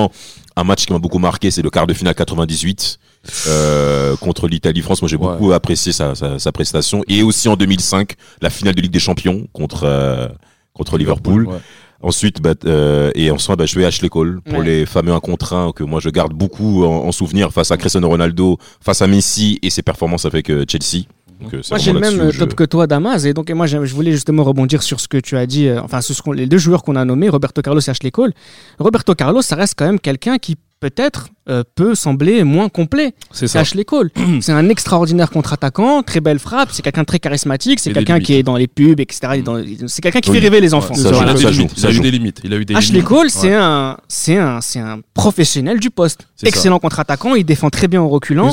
un 0.56 0.64
match 0.64 0.86
qui 0.86 0.94
m'a 0.94 1.00
beaucoup 1.00 1.20
marqué, 1.20 1.52
c'est 1.52 1.62
le 1.62 1.70
quart 1.70 1.88
de 1.88 1.94
finale 1.94 2.16
98 2.16 3.00
euh, 3.48 4.16
contre 4.18 4.48
l'Italie-France. 4.48 5.02
Moi, 5.02 5.10
j'ai 5.10 5.18
Ouais. 5.18 5.28
beaucoup 5.28 5.52
apprécié 5.52 5.92
sa, 5.92 6.16
sa, 6.16 6.40
sa 6.40 6.52
prestation. 6.52 7.04
Et 7.08 7.24
aussi 7.24 7.48
en 7.50 7.56
2005, 7.56 8.14
la 8.42 8.50
finale 8.50 8.76
de 8.76 8.82
Ligue 8.82 8.92
des 8.92 9.00
Champions 9.00 9.48
contre 9.54 9.84
euh, 9.84 10.28
contre 10.74 10.98
Liverpool. 10.98 11.48
Ouais. 11.48 11.58
Ensuite, 12.02 12.42
bah, 12.42 12.54
euh, 12.66 13.12
et 13.16 13.32
ensuite, 13.32 13.58
bah, 13.58 13.66
je 13.66 13.76
vais 13.80 13.86
Ashley 13.86 14.10
Cole 14.10 14.42
pour 14.42 14.60
Ouais. 14.60 14.66
les 14.66 14.86
fameux 14.86 15.14
1 15.14 15.20
contre 15.22 15.54
1 15.54 15.72
que 15.72 15.84
moi 15.84 16.00
je 16.00 16.10
garde 16.10 16.34
beaucoup 16.34 16.84
en, 16.86 17.08
en 17.08 17.12
souvenir 17.12 17.52
face 17.52 17.72
à 17.72 17.78
Cristiano 17.78 18.08
Ronaldo, 18.10 18.58
face 18.82 19.02
à 19.02 19.08
Messi 19.08 19.58
et 19.64 19.70
ses 19.70 19.82
performances 19.82 20.26
avec 20.26 20.50
euh, 20.52 20.66
Chelsea. 20.70 21.06
Donc, 21.41 21.54
Moi, 21.69 21.78
j'ai 21.80 21.93
le 21.93 22.00
même 22.00 22.19
euh, 22.19 22.32
top 22.32 22.52
je- 22.52 22.56
que 22.56 22.63
toi, 22.63 22.88
Damas. 22.88 23.26
Et 23.26 23.34
donc, 23.34 23.50
et 23.50 23.54
moi, 23.54 23.67
je 23.67 23.78
voulais 23.78 24.12
justement 24.12 24.43
rebondir 24.43 24.82
sur 24.84 25.00
ce 25.00 25.08
que 25.08 25.17
tu 25.17 25.38
as 25.38 25.45
dit, 25.45 25.67
euh, 25.67 25.82
enfin, 25.82 26.02
sur 26.02 26.15
ce 26.15 26.21
qu'on- 26.21 26.32
les 26.32 26.48
deux 26.48 26.58
joueurs 26.58 26.84
qu'on 26.84 26.95
a 26.95 27.06
nommés, 27.06 27.30
Roberto 27.30 27.62
Carlos 27.62 27.82
et 27.82 27.89
Ashley 27.89 28.12
Cole. 28.12 28.34
Roberto 28.80 29.13
Carlos, 29.15 29.41
ça 29.41 29.56
reste 29.56 29.74
quand 29.78 29.86
même 29.86 30.00
quelqu'un 30.00 30.38
qui 30.38 30.56
peut-être 30.82 31.30
euh, 31.48 31.63
peut 31.76 31.95
sembler 31.95 32.43
moins 32.43 32.69
complet 32.69 33.13
C'est 33.32 33.41
C'est 33.41 33.48
ça. 33.54 33.60
Ashley 33.62 33.86
Cole. 33.86 34.12
c'est 34.41 34.52
un 34.52 34.67
extraordinaire 34.69 35.30
contre-attaquant, 35.30 36.04
très 36.04 36.19
belle 36.19 36.39
frappe, 36.39 36.69
c'est 36.71 36.82
quelqu'un 36.82 37.02
de 37.02 37.06
très 37.06 37.19
charismatique, 37.19 37.80
c'est 37.80 37.93
quelqu'un 37.93 38.19
qui 38.19 38.34
est 38.34 38.43
dans 38.43 38.56
les 38.58 38.67
pubs, 38.67 39.00
etc. 39.00 39.41
C'est 39.88 40.02
quelqu'un 40.02 40.19
qui 40.21 40.32
Oui. 40.32 40.38
fait 40.38 40.43
rêver 40.43 40.60
les 40.62 40.74
enfants. 40.74 40.93
Ouais, 40.95 41.02
Ça 41.02 41.12
joue, 41.52 41.67
ça 41.76 41.91
joue, 41.91 42.02
il 42.02 42.06
a 42.06 42.08
eu 42.08 42.12
des 42.12 42.12
limites. 42.12 42.41
Il 42.43 42.54
a 42.54 42.58
eu 42.58 42.65
des 42.65 42.76
Ashley 42.76 42.93
limites. 42.95 43.08
Cole, 43.08 43.26
Ouais. 43.26 43.30
c'est 43.30 43.54
un, 43.54 43.98
c'est 44.08 44.38
un, 44.38 44.60
c'est 44.62 44.80
un 44.80 45.00
professionnel 45.13 45.80
du 45.80 45.89
poste. 45.91 46.28
Excellent 46.43 46.80
contre-attaquant, 46.80 47.36
il 47.36 47.45
défend 47.45 47.69
très 47.69 47.88
bien 47.88 48.02
en 48.02 48.10
reculant. 48.10 48.52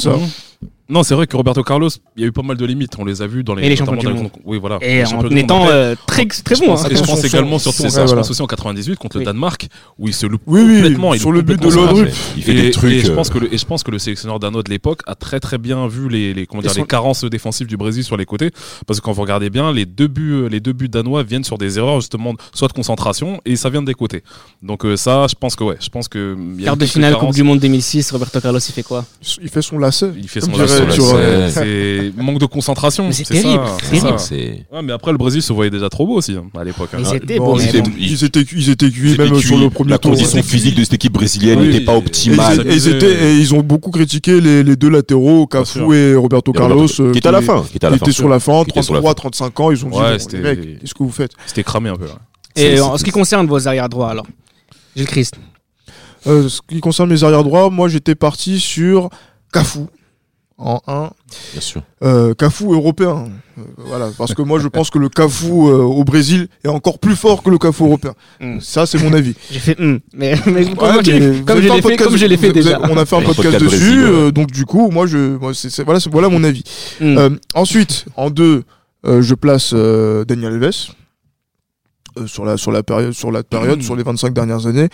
Non, 0.89 1.03
c'est 1.03 1.15
vrai 1.15 1.27
que 1.27 1.37
Roberto 1.37 1.63
Carlos, 1.63 1.89
il 2.17 2.23
y 2.23 2.25
a 2.25 2.29
eu 2.29 2.33
pas 2.33 2.43
mal 2.43 2.57
de 2.57 2.67
limites. 2.67 2.93
On 2.99 3.05
les 3.05 3.23
a 3.23 3.27
vus 3.27 3.45
dans 3.45 3.55
les. 3.55 3.65
Et 3.65 3.69
les 3.69 3.77
champions 3.77 3.97
du 3.97 4.07
les- 4.07 4.31
Oui, 4.45 4.59
voilà. 4.59 4.79
Et 4.83 4.97
Les 4.99 5.07
en 5.15 5.23
monde. 5.23 5.33
étant 5.33 5.63
Après, 5.63 5.73
euh, 5.75 5.95
très, 6.07 6.27
très 6.27 6.57
bon. 6.57 6.67
pense, 6.67 6.85
hein. 6.85 6.89
et 6.91 6.97
je 6.97 7.03
pense 7.03 7.21
son- 7.21 7.27
également 7.27 7.59
son- 7.59 7.73
sur 7.73 7.91
ça, 7.91 8.01
ouais, 8.01 8.07
voilà. 8.07 8.21
aussi 8.29 8.43
en 8.43 8.47
98 8.47 8.97
contre 8.99 9.17
Oui. 9.17 9.21
le 9.23 9.27
Danemark 9.27 9.69
où 9.99 10.09
il 10.09 10.15
se 10.15 10.27
loupe 10.27 10.43
Oui, 10.47 10.61
oui, 10.61 10.75
complètement. 10.83 11.15
il 11.15 11.21
sur 11.21 11.31
loupe 11.31 11.49
le 11.49 11.57
but 11.57 11.63
de. 11.63 11.75
Lodrup. 11.75 12.09
Il 12.37 12.43
fait 12.43 12.53
Et, 12.53 12.63
des 12.63 12.71
trucs. 12.73 12.93
et 12.93 13.01
je 13.01 13.13
euh, 13.13 13.15
pense 13.15 13.31
que 13.31 13.39
le 13.39 13.55
et 13.55 13.57
je 13.59 13.65
pense 13.65 13.83
que 13.83 13.91
le 13.91 13.99
sélectionneur 13.99 14.39
danois 14.41 14.63
de 14.63 14.71
l'époque 14.71 15.01
a 15.07 15.15
très 15.15 15.41
très 15.41 15.57
bien 15.57 15.87
vu 15.89 16.09
les, 16.09 16.35
les 16.35 16.47
comment 16.47 16.61
dire 16.63 16.73
son- 16.73 16.81
les 16.81 16.87
carences 16.87 17.25
défensives 17.25 17.69
du 17.69 17.77
Brésil 17.77 18.03
sur 18.05 18.17
les 18.17 18.27
côtés 18.27 18.51
parce 18.87 19.01
que 19.01 19.05
quand 19.05 19.13
vous 19.13 19.23
regardez 19.23 19.49
bien 19.51 19.73
les 19.73 19.87
deux 19.87 20.09
buts 20.09 20.49
les 20.51 20.61
deux 20.61 20.73
buts 20.73 20.89
danois 20.89 21.23
viennent 21.23 21.45
sur 21.45 21.57
des 21.59 21.79
erreurs 21.79 22.01
justement 22.01 22.35
soit 22.53 22.69
de 22.69 22.73
concentration 22.75 23.41
et 23.47 23.57
ça 23.57 23.71
vient 23.71 23.83
des 23.83 23.95
côtés. 23.95 24.23
Donc 24.63 24.85
euh, 24.85 24.97
ça 24.97 25.27
je 25.29 25.35
pense 25.39 25.57
que 25.57 25.65
ouais, 25.65 25.77
je 25.81 25.89
pense 25.89 26.09
que 26.09 26.37
il 26.59 26.63
a 26.65 26.67
Quart 26.67 26.77
de 26.77 26.87
finale 26.87 27.17
Coupe 27.17 27.33
du 27.33 27.45
Monde 27.45 27.61
2006, 27.61 28.11
Roberto 28.11 28.41
Carlos, 28.41 28.59
il 28.59 28.73
fait 28.73 28.83
quoi? 28.83 29.05
Il 29.41 29.49
fait 29.49 29.63
son 29.63 29.79
lacet. 29.79 30.11
il 30.19 30.29
fait 30.29 30.41
son 30.41 30.51
lacet, 30.57 30.72
sur, 30.91 32.23
manque 32.23 32.39
de 32.39 32.47
concentration, 32.47 33.07
Mais 33.07 33.13
c'est 33.13 33.25
terrible, 33.25 33.63
c'est 34.19 34.65
Ouais, 34.73 34.83
mais 34.83 34.93
après 34.93 35.13
le 35.13 35.19
Brésil 35.19 35.43
se 35.43 35.53
voyait 35.53 35.71
déjà 35.71 35.89
trop 35.89 36.07
beau 36.07 36.15
aussi 36.15 36.33
hein, 36.33 36.45
à 36.59 36.65
l'époque. 36.65 36.91
hein. 36.95 36.99
Ils, 37.01 37.17
étaient, 37.17 37.39
bon. 37.39 37.57
ils 37.59 38.25
étaient 38.25 38.43
ils 38.53 38.71
étaient 38.71 38.91
cuits 38.91 39.17
même 39.19 39.39
sur 39.41 39.59
le 39.59 39.71
premier 39.71 39.91
La 39.93 39.99
tour. 39.99 40.13
condition 40.13 40.37
ouais. 40.39 40.43
physique 40.43 40.75
de 40.77 40.83
cette 40.85 40.95
équipe 40.95 41.13
brésilienne 41.13 41.61
Oui, 41.61 41.69
n'était 41.69 41.85
pas 41.85 41.93
et- 41.93 41.97
Et 41.97 41.99
optimale. 41.99 42.63
ils, 42.65 42.71
et 42.71 42.75
ils 42.75 42.89
étaient- 42.89 43.25
et 43.33 43.37
ils 43.39 43.55
ont 43.55 43.61
beaucoup 43.61 43.91
critiqué 43.91 44.41
les, 44.41 44.63
les 44.63 44.77
deux 44.77 44.89
latéraux, 44.91 45.47
Cafu 45.47 45.95
et 45.95 46.15
Roberto 46.15 46.53
Carlos. 46.53 46.87
Roberto- 46.87 47.03
euh, 47.03 47.13
qui 47.13 47.19
était 47.19 47.29
à 47.29 47.33
la 47.33 47.43
fin. 47.43 47.63
Qui 47.71 47.77
était 47.77 47.87
à 47.87 47.91
la 47.91 47.97
Qui 47.97 48.01
fin. 48.01 48.07
étaient 48.07 48.13
sur 48.17 48.29
la 48.29 48.41
fin, 48.41 48.65
Qui 48.65 48.71
étaient 48.71 48.83
sur 48.83 48.95
la 48.95 49.01
33, 49.01 49.15
35 49.15 49.61
ans. 49.61 49.71
Ils 49.71 49.85
ont 49.85 49.91
dit, 49.91 49.99
qu'est-ce 49.99 50.95
que 50.95 51.03
vous 51.03 51.11
faites? 51.11 51.33
C'était 51.47 51.63
cramé 51.65 51.89
un 51.91 51.97
peu. 51.97 52.07
Et 52.57 52.81
en 52.81 52.97
ce 52.99 53.05
qui 53.05 53.11
concerne 53.11 53.47
vos 53.47 53.67
arrières 53.67 53.89
droits, 53.89 54.11
alors 54.11 54.27
Gilles 54.97 55.07
Christ? 55.07 55.35
Euh, 56.27 56.49
Ce 56.49 56.61
qui 56.69 56.81
concerne 56.81 57.11
mes 57.11 57.25
arrières 57.25 57.43
droits, 57.45 57.69
moi 57.71 57.89
j'étais 57.89 58.15
parti 58.15 58.61
sur 58.61 59.09
Cafu 59.53 59.81
en 60.59 60.81
1. 60.87 61.11
Bien 61.53 61.61
sûr. 61.61 61.83
Euh, 62.03 62.35
Cafu 62.35 62.65
européen. 62.73 63.27
Euh, 63.59 63.63
voilà, 63.79 64.09
parce 64.17 64.35
que 64.35 64.43
moi 64.43 64.59
je 64.59 64.69
pense 64.69 64.91
que 64.91 64.99
le 64.99 65.09
Cafu 65.09 65.47
euh, 65.47 65.83
au 65.83 66.05
Brésil 66.05 66.49
est 66.65 66.69
encore 66.69 66.99
plus 66.99 67.17
fort 67.17 67.43
que 67.43 67.51
le 67.51 67.59
Cafu 67.59 67.85
européen. 67.85 68.15
Mm. 68.41 68.61
Ça 68.61 68.87
c'est 68.87 68.99
mon 69.03 69.13
avis. 69.13 69.35
J'ai 69.51 69.59
fait 69.59 69.79
hum, 69.81 70.01
mais, 70.15 70.35
mais 70.47 70.67
Ouais, 70.69 70.75
continue. 70.75 71.21
mais 71.21 71.41
comme 71.43 71.61
je 71.61 71.69
l'ai 71.69 71.75
fait, 71.75 71.81
podcast- 71.83 72.05
comme 72.05 72.17
je 72.17 72.27
l'ai 72.27 72.37
fait 72.37 72.51
vous 72.51 72.59
avez- 72.59 72.63
déjà. 72.65 72.81
On 72.91 72.97
a 72.97 73.05
fait 73.07 73.17
un 73.17 73.23
podcast, 73.23 73.37
podcast 73.59 73.65
dessus, 73.65 73.79
Brésil, 73.79 73.99
ouais. 74.05 74.11
euh, 74.11 74.31
donc 74.31 74.51
du 74.53 74.65
coup, 74.65 74.91
moi 74.91 75.07
je, 75.07 75.37
moi, 75.39 75.53
voilà, 75.85 76.01
voilà 76.11 76.29
mon 76.29 76.45
avis. 76.45 76.63
Euh, 77.03 77.31
ensuite, 77.55 78.05
en 78.17 78.31
deux, 78.31 78.63
euh, 79.07 79.21
je 79.23 79.35
place 79.35 79.73
euh, 79.75 80.25
Daniel 80.25 80.53
Alves 80.55 80.71
euh, 82.19 82.27
sur 82.27 82.45
la 82.45 82.57
sur 82.57 82.73
la 82.73 82.83
période 82.83 83.13
sur 83.13 83.31
la 83.33 83.43
période 83.43 83.83
sur 83.83 83.97
les 83.97 84.03
25 84.03 84.33
dernières 84.33 84.67
années 84.67 84.89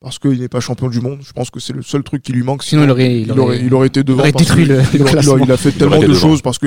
parce 0.00 0.18
qu'il 0.18 0.38
n'est 0.40 0.48
pas 0.48 0.60
champion 0.60 0.88
du 0.88 1.00
monde. 1.00 1.18
Je 1.26 1.32
pense 1.32 1.50
que 1.50 1.60
c'est 1.60 1.72
le 1.72 1.82
seul 1.82 2.02
truc 2.02 2.22
qui 2.22 2.32
lui 2.32 2.42
manque. 2.42 2.62
Sinon, 2.62 2.84
il 2.84 2.90
aurait, 2.90 3.20
il 3.20 3.22
il 3.26 3.30
aurait, 3.32 3.40
aurait, 3.40 3.60
il 3.60 3.74
aurait 3.74 3.86
été 3.88 4.02
devant. 4.04 4.20
aurait 4.20 4.32
parce 4.32 4.44
détruit 4.44 4.64
que 4.66 4.72
le- 4.72 4.74
il, 4.74 4.78
le 4.78 4.82
aurait- 4.82 4.90
il 4.94 5.02
aurait- 5.02 5.10
classement. 5.12 5.38
il 5.44 5.52
a 5.52 5.56
fait 5.56 5.68
Il 5.70 5.74
tellement 5.76 5.96
aurait 5.96 6.06
de 6.08 6.14
choses 6.14 6.42
parce 6.42 6.58
que. 6.58 6.66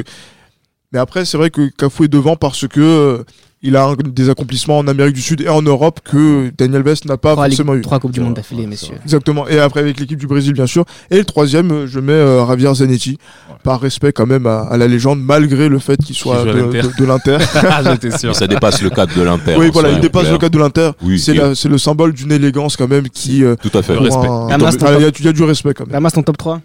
Mais 0.91 0.99
après, 0.99 1.23
c'est 1.25 1.37
vrai 1.37 1.49
que 1.51 1.69
Cafu 1.77 2.05
est 2.05 2.07
devant 2.07 2.35
parce 2.35 2.67
que 2.67 2.79
euh, 2.81 3.23
il 3.61 3.75
a 3.75 3.83
un- 3.85 3.95
des 3.95 4.29
accomplissements 4.31 4.79
en 4.79 4.87
Amérique 4.87 5.13
du 5.13 5.21
Sud 5.21 5.41
et 5.41 5.49
en 5.49 5.61
Europe 5.61 5.99
que 6.03 6.49
Daniel 6.57 6.77
Alves 6.87 6.95
n'a 7.05 7.17
pas 7.17 7.33
trois, 7.33 7.45
forcément 7.45 7.75
eu. 7.75 7.81
trois 7.81 7.99
Coupes 7.99 8.11
du 8.11 8.21
Monde 8.21 8.33
d'affilée, 8.33 8.61
ouais, 8.63 8.67
messieurs. 8.69 8.95
c'est 8.97 9.03
Exactement. 9.03 9.47
Et 9.47 9.59
après 9.59 9.81
avec 9.81 9.99
l'équipe 9.99 10.17
du 10.17 10.25
Brésil, 10.25 10.53
bien 10.53 10.65
sûr. 10.65 10.85
Et 11.11 11.17
le 11.17 11.25
troisième, 11.25 11.71
euh, 11.71 11.85
je 11.87 11.99
mets 11.99 12.13
euh, 12.13 12.43
Javier 12.47 12.73
Zanetti. 12.73 13.11
Ouais. 13.49 13.55
par 13.61 13.81
respect 13.81 14.13
quand 14.13 14.25
même 14.25 14.47
à, 14.47 14.61
à 14.61 14.77
la 14.77 14.87
légende, 14.87 15.19
malgré 15.21 15.67
le 15.69 15.77
fait 15.79 15.97
qu'il 15.97 16.15
soit 16.15 16.43
de, 16.45 16.51
l'Inter. 16.53 16.81
de- 16.81 16.97
de 16.97 17.05
l'Inter. 17.05 17.37
Ah, 17.55 17.83
J'étais 17.83 18.17
sûr. 18.17 18.33
Ça 18.33 18.47
dépasse 18.47 18.81
le 18.81 18.89
cadre 18.89 19.13
de 19.15 19.21
l'Inter. 19.21 19.55
oui, 19.59 19.67
hein, 19.67 19.69
voilà, 19.73 19.91
il 19.91 19.99
dépasse 19.99 20.21
clair. 20.23 20.33
le 20.33 20.39
cadre 20.39 20.53
de 20.55 20.59
l'Inter. 20.59 20.91
Oui, 21.03 21.19
c'est 21.19 21.35
et- 21.35 21.67
le 21.69 21.77
symbole 21.77 22.13
d'une 22.13 22.31
élégance 22.31 22.77
quand 22.77 22.87
même 22.87 23.09
qui. 23.09 23.43
euh, 23.43 23.55
Tout 23.61 23.77
à 23.77 23.83
fait. 23.83 23.93
Respect. 23.95 24.25
un- 24.27 24.47
Ah, 24.49 24.55
Il 24.57 24.61
y, 25.03 25.05
a- 25.05 25.11
il 25.19 25.25
y 25.25 25.27
a 25.27 25.33
du 25.33 25.43
respect 25.43 25.73
quand 25.75 25.85
même. 25.85 25.91
Damas, 25.93 26.13
ton 26.13 26.23
top 26.23 26.37
3 26.37 26.61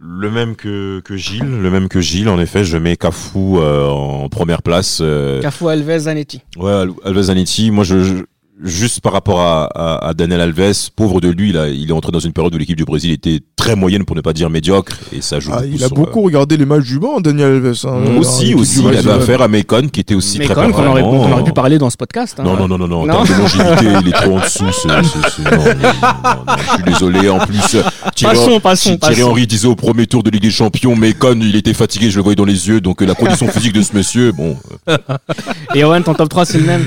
Le 0.00 0.30
même 0.30 0.54
que, 0.54 1.00
que 1.00 1.16
Gilles, 1.16 1.42
le 1.60 1.70
même 1.70 1.88
que 1.88 2.00
Gilles, 2.00 2.28
en 2.28 2.38
effet, 2.38 2.62
je 2.64 2.76
mets 2.78 2.96
Cafou 2.96 3.58
euh, 3.58 3.88
en 3.88 4.28
première 4.28 4.62
place. 4.62 5.00
euh, 5.02 5.40
Cafou, 5.42 5.68
Alves, 5.68 5.98
Zanetti. 5.98 6.42
Ouais, 6.56 6.70
Al- 6.72 6.90
Alves 7.04 7.22
Zanetti, 7.22 7.70
moi, 7.72 7.82
je, 7.82 8.04
je- 8.04 8.22
juste 8.62 9.00
par 9.00 9.12
rapport 9.12 9.40
à, 9.40 9.64
à, 9.74 10.08
à 10.08 10.14
Daniel 10.14 10.40
Alves, 10.40 10.90
pauvre 10.96 11.20
de 11.20 11.28
lui, 11.28 11.50
il, 11.50 11.88
est 11.88 11.92
entré 11.92 12.10
dans 12.12 12.18
une 12.18 12.32
période 12.32 12.54
où 12.54 12.58
l'équipe 12.58 12.76
du 12.76 12.84
Brésil 12.84 13.12
était 13.12 13.40
très 13.56 13.76
moyenne, 13.76 14.04
pour 14.04 14.16
ne 14.16 14.20
pas 14.20 14.32
dire 14.32 14.50
médiocre, 14.50 14.96
et 15.12 15.20
ça 15.20 15.38
joue 15.40 15.50
Ah, 15.54 15.60
beaucoup 15.60 15.74
il 15.74 15.84
a 15.84 15.86
sur, 15.86 15.96
beaucoup 15.96 16.22
regardé 16.22 16.56
les 16.56 16.64
matchs 16.66 16.84
du 16.86 16.98
banc, 16.98 17.20
Daniel 17.20 17.52
Alves. 17.64 17.74
hein, 17.84 17.88
euh, 18.06 18.18
aussi, 18.18 18.54
aussi, 18.54 18.80
il 18.82 18.96
avait 18.96 19.10
affaire 19.10 19.42
à 19.42 19.48
Mekon, 19.48 19.88
qui 19.92 20.00
était 20.00 20.14
aussi 20.14 20.38
très 20.40 20.54
qu'on 20.54 20.86
aurait, 20.86 21.02
qu'on 21.02 21.32
aurait 21.32 21.44
pu 21.44 21.52
parler 21.52 21.78
dans 21.78 21.90
ce 21.90 21.96
podcast. 21.96 22.38
hein. 22.40 22.44
Non, 22.44 22.56
non, 22.56 22.66
non, 22.68 22.78
non, 22.78 22.88
non, 22.88 23.00
en 23.02 23.06
Non. 23.06 23.24
termes 23.24 23.28
de 23.28 23.42
longévité, 23.42 23.86
il 24.02 24.08
est 24.08 24.12
trop 24.12 24.36
en 24.38 24.40
dessous. 24.40 24.64
ce- 24.72 24.88
ce- 24.88 25.30
ce- 25.30 25.42
non, 25.42 25.50
non, 25.50 25.64
non, 25.64 26.44
non, 26.46 26.54
je 26.58 26.72
suis 26.74 26.82
désolé. 26.84 27.28
En 27.28 27.38
plus, 27.38 27.74
euh, 27.74 27.82
Thierry, 28.14 28.34
Passons, 28.36 28.60
passons, 28.60 28.96
Thierry 28.96 29.16
passons. 29.16 29.30
Henry 29.30 29.46
disait 29.46 29.68
au 29.68 29.76
premier 29.76 30.06
tour 30.06 30.22
de 30.22 30.30
Ligue 30.30 30.42
des 30.42 30.50
Champions, 30.50 30.96
quand 31.18 31.34
il 31.40 31.54
était 31.56 31.74
fatigué, 31.74 32.10
je 32.10 32.16
le 32.16 32.22
voyais 32.22 32.36
dans 32.36 32.44
les 32.44 32.68
yeux. 32.68 32.80
Donc, 32.80 33.02
euh, 33.02 33.06
la 33.06 33.14
condition 33.14 33.46
physique 33.48 33.72
de 33.72 33.82
ce 33.82 33.94
monsieur, 33.94 34.32
bon. 34.32 34.56
euh, 34.88 34.96
Et 35.74 35.84
Owen, 35.84 36.02
ton 36.02 36.14
top 36.14 36.28
3, 36.28 36.44
c'est 36.44 36.58
le 36.58 36.64
même? 36.66 36.84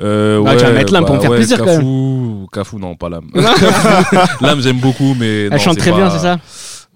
Euh, 0.00 0.42
Ah, 0.46 0.56
tu 0.56 0.64
vas 0.64 0.72
mettre 0.72 0.92
l'âme 0.92 1.04
pour 1.04 1.14
me 1.14 1.20
faire 1.20 1.30
plaisir, 1.30 1.58
quand 1.58 1.64
Cafou, 1.66 2.46
Cafou, 2.52 2.78
non, 2.78 2.96
pas 2.96 3.08
l'âme. 3.08 3.28
l'âme, 4.40 4.60
j'aime 4.60 4.78
beaucoup, 4.78 5.14
mais. 5.14 5.44
non, 5.48 5.50
Elle 5.52 5.60
chante 5.60 5.78
très 5.78 5.92
bien, 5.92 6.10
c'est 6.10 6.18
ça? 6.18 6.38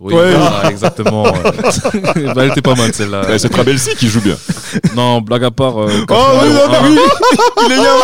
Oui, 0.00 0.14
Ouais. 0.14 0.30
voilà, 0.32 0.70
exactement. 0.70 1.24
bah, 1.32 2.44
elle 2.44 2.50
était 2.52 2.62
pas 2.62 2.76
mal 2.76 2.92
celle-là. 2.94 3.36
c'est 3.36 3.48
Trabelsi 3.48 3.96
qui 3.96 4.06
joue 4.08 4.20
bien. 4.20 4.36
Non, 4.94 5.20
blague 5.20 5.42
à 5.44 5.50
part. 5.50 5.80
euh, 5.82 5.88
Oh 6.08 6.14
oui, 6.42 6.48
non, 6.52 6.78
oui, 6.84 6.98
il 7.66 7.72
est 7.72 7.76
bien. 7.76 7.94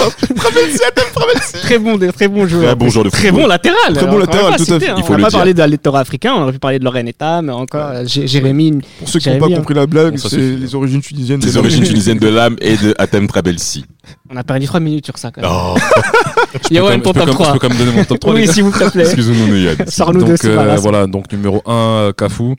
Très 1.62 1.78
bon, 1.78 1.98
très 2.12 2.28
bon 2.28 2.46
joueur. 2.48 2.64
Très 2.66 2.74
bon 2.74 2.88
joueur 2.90 3.04
de 3.04 3.10
Très 3.10 3.28
football. 3.28 3.42
bon 3.42 3.46
latéral. 3.48 3.94
Très 3.94 4.06
bon 4.06 4.14
on 4.14 4.18
latéral, 4.18 4.56
tout 4.56 4.72
à 4.74 4.80
fait. 4.80 4.88
hein. 4.88 4.94
Il 4.98 5.04
faut 5.04 5.12
on 5.12 5.16
le 5.16 5.22
n'a 5.22 5.26
pas 5.26 5.30
dire. 5.30 5.38
parlé 5.38 5.54
de 5.54 5.62
l'électorat 5.62 6.00
africain, 6.00 6.34
on 6.36 6.42
aurait 6.42 6.52
pu 6.52 6.58
parler 6.58 6.78
de 6.80 6.84
Lorraine 6.84 7.06
Eta, 7.08 7.42
mais 7.42 7.52
encore 7.52 7.92
Jé- 8.06 8.26
Jérémy. 8.26 8.80
Pour 8.98 9.08
ceux 9.08 9.20
qui 9.20 9.30
n'ont 9.30 9.38
pas 9.38 9.48
compris 9.54 9.74
la 9.74 9.86
blague, 9.86 10.16
c'est 10.18 10.36
les 10.36 10.74
origines 10.74 11.00
tunisiennes. 11.00 11.38
De 11.40 11.46
origines 11.56 11.80
l'Afrique. 11.80 11.84
tunisiennes 11.90 12.18
de 12.18 12.28
l'âme 12.28 12.56
et 12.60 12.76
de 12.76 12.94
Atem 12.98 13.26
Trabelsi. 13.28 13.84
On 14.30 14.36
a 14.36 14.42
perdu 14.42 14.66
3 14.66 14.80
minutes 14.80 15.06
sur 15.06 15.16
ça 15.16 15.30
quand 15.30 15.40
même. 15.42 15.50
Je 16.62 16.68
peux 16.68 16.74
Yoann, 16.74 17.02
quand 17.02 17.12
ton 17.12 17.18
même- 17.20 17.28
je 17.28 17.32
peux 17.32 17.36
top 17.36 17.36
quand 17.36 17.36
même- 17.36 17.36
3. 17.36 17.46
Je 17.48 17.52
peux 17.52 17.58
quand 17.58 17.68
même 17.68 17.78
donner 17.78 17.92
mon 17.92 18.04
top 18.04 18.20
3. 18.20 18.34
les 18.34 18.40
Oui, 18.46 18.52
s'il 18.52 18.62
vous 18.64 18.70
plaît. 18.70 18.86
excusez-nous, 19.02 19.56
Yann. 19.56 19.76
Sors-nous 19.88 20.22
de 20.22 20.26
donc 20.28 20.38
ce 20.38 20.46
euh, 20.48 20.76
voilà, 20.76 21.06
donc 21.06 21.30
numéro 21.32 21.62
1, 21.66 22.12
Cafou, 22.16 22.54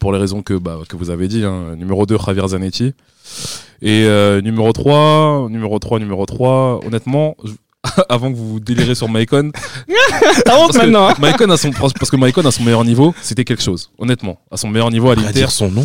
pour 0.00 0.12
les 0.12 0.18
raisons 0.18 0.42
que, 0.42 0.54
bah, 0.54 0.78
que 0.88 0.96
vous 0.96 1.10
avez 1.10 1.28
dit. 1.28 1.44
hein. 1.44 1.74
Numéro 1.76 2.06
2, 2.06 2.16
Javier 2.24 2.48
Zanetti. 2.48 2.94
Et 3.82 4.04
euh, 4.06 4.40
numéro 4.40 4.72
3, 4.72 5.48
numéro 5.50 5.78
3, 5.78 5.98
numéro 5.98 6.24
3, 6.26 6.80
honnêtement, 6.86 7.36
je- 7.44 7.52
avant 8.08 8.32
que 8.32 8.36
vous 8.36 8.60
délirez 8.60 8.94
sur 8.94 9.08
Maicon, 9.10 9.50
T'as 10.46 10.56
honte 10.58 10.74
maintenant. 10.74 11.08
hein. 11.08 11.14
Maicon 11.20 11.50
a 11.50 11.56
son, 11.58 11.70
parce 11.72 11.92
que 12.10 12.16
Maicon 12.16 12.40
à 12.46 12.50
son 12.50 12.62
meilleur 12.62 12.84
niveau, 12.84 13.14
c'était 13.20 13.44
quelque 13.44 13.62
chose, 13.62 13.90
honnêtement. 13.98 14.38
À 14.50 14.56
son 14.56 14.68
meilleur 14.68 14.90
niveau 14.90 15.10
à 15.10 15.12
À 15.12 15.16
l'Inter. 15.16 15.32
dire 15.34 15.50
son 15.50 15.70
nom 15.70 15.84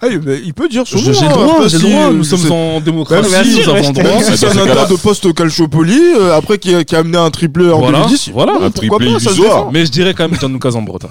Ah, 0.00 0.06
il 0.08 0.54
peut 0.54 0.68
dire 0.68 0.86
son 0.86 0.96
nom. 0.96 1.12
j'ai 1.12 1.26
le 1.26 1.32
droit, 1.32 1.68
j'ai 1.68 1.78
le 1.78 1.82
droit, 1.82 2.10
nous 2.12 2.24
je 2.24 2.36
sommes 2.36 2.52
en 2.52 2.80
démocratie, 2.80 3.28
nous 3.60 3.68
avons 3.68 3.88
le 3.88 3.92
droit. 3.94 4.22
Si 4.22 4.36
c'est 4.36 4.48
ce 4.48 4.58
un 4.58 4.62
acteur 4.66 4.88
de 4.88 4.96
poste 4.96 5.32
Calciopoli, 5.34 6.00
euh, 6.18 6.36
après 6.36 6.58
qui 6.58 6.74
a, 6.74 6.98
amené 6.98 7.18
un 7.18 7.30
triplé 7.30 7.70
en 7.70 7.78
Voilà, 7.78 7.98
2010. 8.00 8.30
voilà. 8.32 8.54
Un 8.60 8.70
triplé 8.70 9.12
pas, 9.12 9.18
ça 9.20 9.30
se 9.30 9.34
illusoire. 9.36 9.70
Mais 9.72 9.84
je 9.86 9.90
dirais 9.90 10.14
quand 10.14 10.28
même 10.28 10.38
Gianluca 10.38 10.70
Zambrotta. 10.70 11.08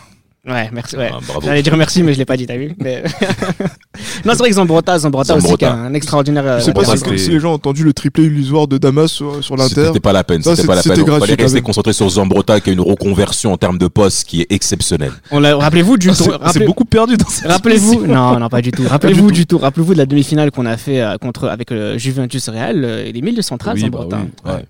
Ouais, 0.48 0.70
merci. 0.74 0.98
Ouais. 0.98 1.12
Ah. 1.14 1.20
J'allais 1.44 1.62
dire 1.62 1.78
merci, 1.78 2.02
mais 2.02 2.14
je 2.14 2.18
l'ai 2.18 2.26
pas 2.26 2.36
dit, 2.36 2.48
t'as 2.48 2.58
vu 2.58 2.74
mais... 2.80 3.04
Non, 4.26 4.32
c'est 4.34 4.40
vrai 4.40 4.50
que 4.50 4.56
Zambrota, 4.56 4.98
Zambrota 4.98 5.36
aussi, 5.36 5.56
qui 5.56 5.64
est 5.66 5.68
un 5.68 5.94
extraordinaire. 5.94 6.44
euh, 6.46 6.60
Je 6.60 6.64
sais 6.66 6.74
pas 6.74 6.84
si, 6.86 7.20
si 7.20 7.30
les 7.30 7.40
gens 7.40 7.52
ont 7.52 7.56
entendu 7.56 7.84
le 7.84 7.94
triplé 7.94 8.24
illusoire 8.26 8.68
de 8.68 8.80
Damas 8.80 9.12
sur, 9.12 9.44
sur 9.44 9.56
l'Inter. 9.56 9.86
C'était 9.88 10.00
pas 10.00 10.14
la 10.14 10.24
peine, 10.24 10.42
c'était 10.42 10.66
pas 10.66 10.74
la 10.76 10.82
peine. 10.82 10.94
Il 10.98 11.04
gratuit, 11.04 11.28
fallait 11.32 11.44
rester 11.44 11.62
concentré 11.62 11.94
sur 11.94 12.10
Zambrota 12.10 12.60
qui 12.60 12.72
a 12.72 12.74
une 12.74 12.82
reconversion 12.82 13.54
en 13.54 13.58
termes 13.58 13.78
de 13.78 13.88
poste 13.88 14.24
qui 14.28 14.42
est 14.42 14.52
exceptionnelle. 14.52 15.12
On 15.30 15.40
l'a- 15.40 15.56
Rappelez-vous 15.58 15.98
du 15.98 16.10
Ah, 16.10 16.14
C'est 16.16 16.24
tour. 16.24 16.34
c'est 16.40 16.44
rappelez- 16.44 16.66
beaucoup 16.66 16.86
perdu 16.86 17.18
dans 17.18 17.30
cette 17.30 17.46
Rappelez-vous, 17.48 18.08
non, 18.08 18.40
non, 18.40 18.50
pas 18.50 18.62
du 18.62 18.72
tout. 18.72 18.84
Rappelez-vous 18.88 19.32
du 19.32 19.46
tour. 19.46 19.62
Rappelez-vous 19.62 19.94
de 19.94 20.00
la 20.00 20.06
demi-finale 20.08 20.50
qu'on 20.50 20.66
a 20.66 20.78
fait 20.78 21.02
euh, 21.02 21.18
contre 21.20 21.50
avec 21.50 21.70
le 21.70 22.00
Juventus 22.00 22.50
Real. 22.50 22.84
euh, 22.84 23.06
Il 23.08 23.16
est 23.16 23.22
milieu 23.22 23.44
central, 23.44 23.76
Oui, 23.76 23.90
bah 23.92 24.00
Zambrota. 24.10 24.62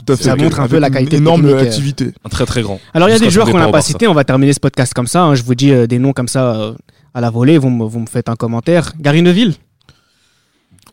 Oui, 0.00 0.06
ouais. 0.06 0.06
Tout 0.06 0.12
à 0.12 0.16
fait. 0.16 0.24
Ça 0.24 0.36
montre 0.36 0.60
un 0.60 0.68
peu 0.68 0.78
la 0.78 0.88
une 0.88 0.94
qualité 0.94 1.16
énorme 1.16 1.42
technique, 1.42 1.56
euh. 1.60 1.66
activité. 1.66 2.12
Un 2.24 2.28
très 2.28 2.46
très 2.46 2.62
grand. 2.62 2.80
Alors 2.94 3.08
il 3.08 3.12
y 3.12 3.14
a 3.14 3.18
des 3.18 3.30
joueurs 3.30 3.50
qu'on 3.50 3.58
n'a 3.58 3.68
pas 3.68 3.82
cités. 3.82 4.06
On 4.08 4.14
va 4.14 4.24
terminer 4.24 4.52
ce 4.52 4.60
podcast 4.60 4.94
comme 4.94 5.06
ça. 5.06 5.22
hein. 5.24 5.34
Je 5.34 5.42
vous 5.42 5.54
dis 5.54 5.72
euh, 5.72 5.86
des 5.86 5.98
noms 5.98 6.12
comme 6.12 6.28
ça 6.28 6.54
euh, 6.54 6.74
à 7.14 7.20
la 7.20 7.30
volée. 7.30 7.58
Vous 7.58 7.70
me, 7.70 7.84
vous 7.84 8.00
me 8.00 8.06
faites 8.06 8.28
un 8.28 8.36
commentaire. 8.36 8.92
Gary 8.98 9.22
Neville. 9.22 9.54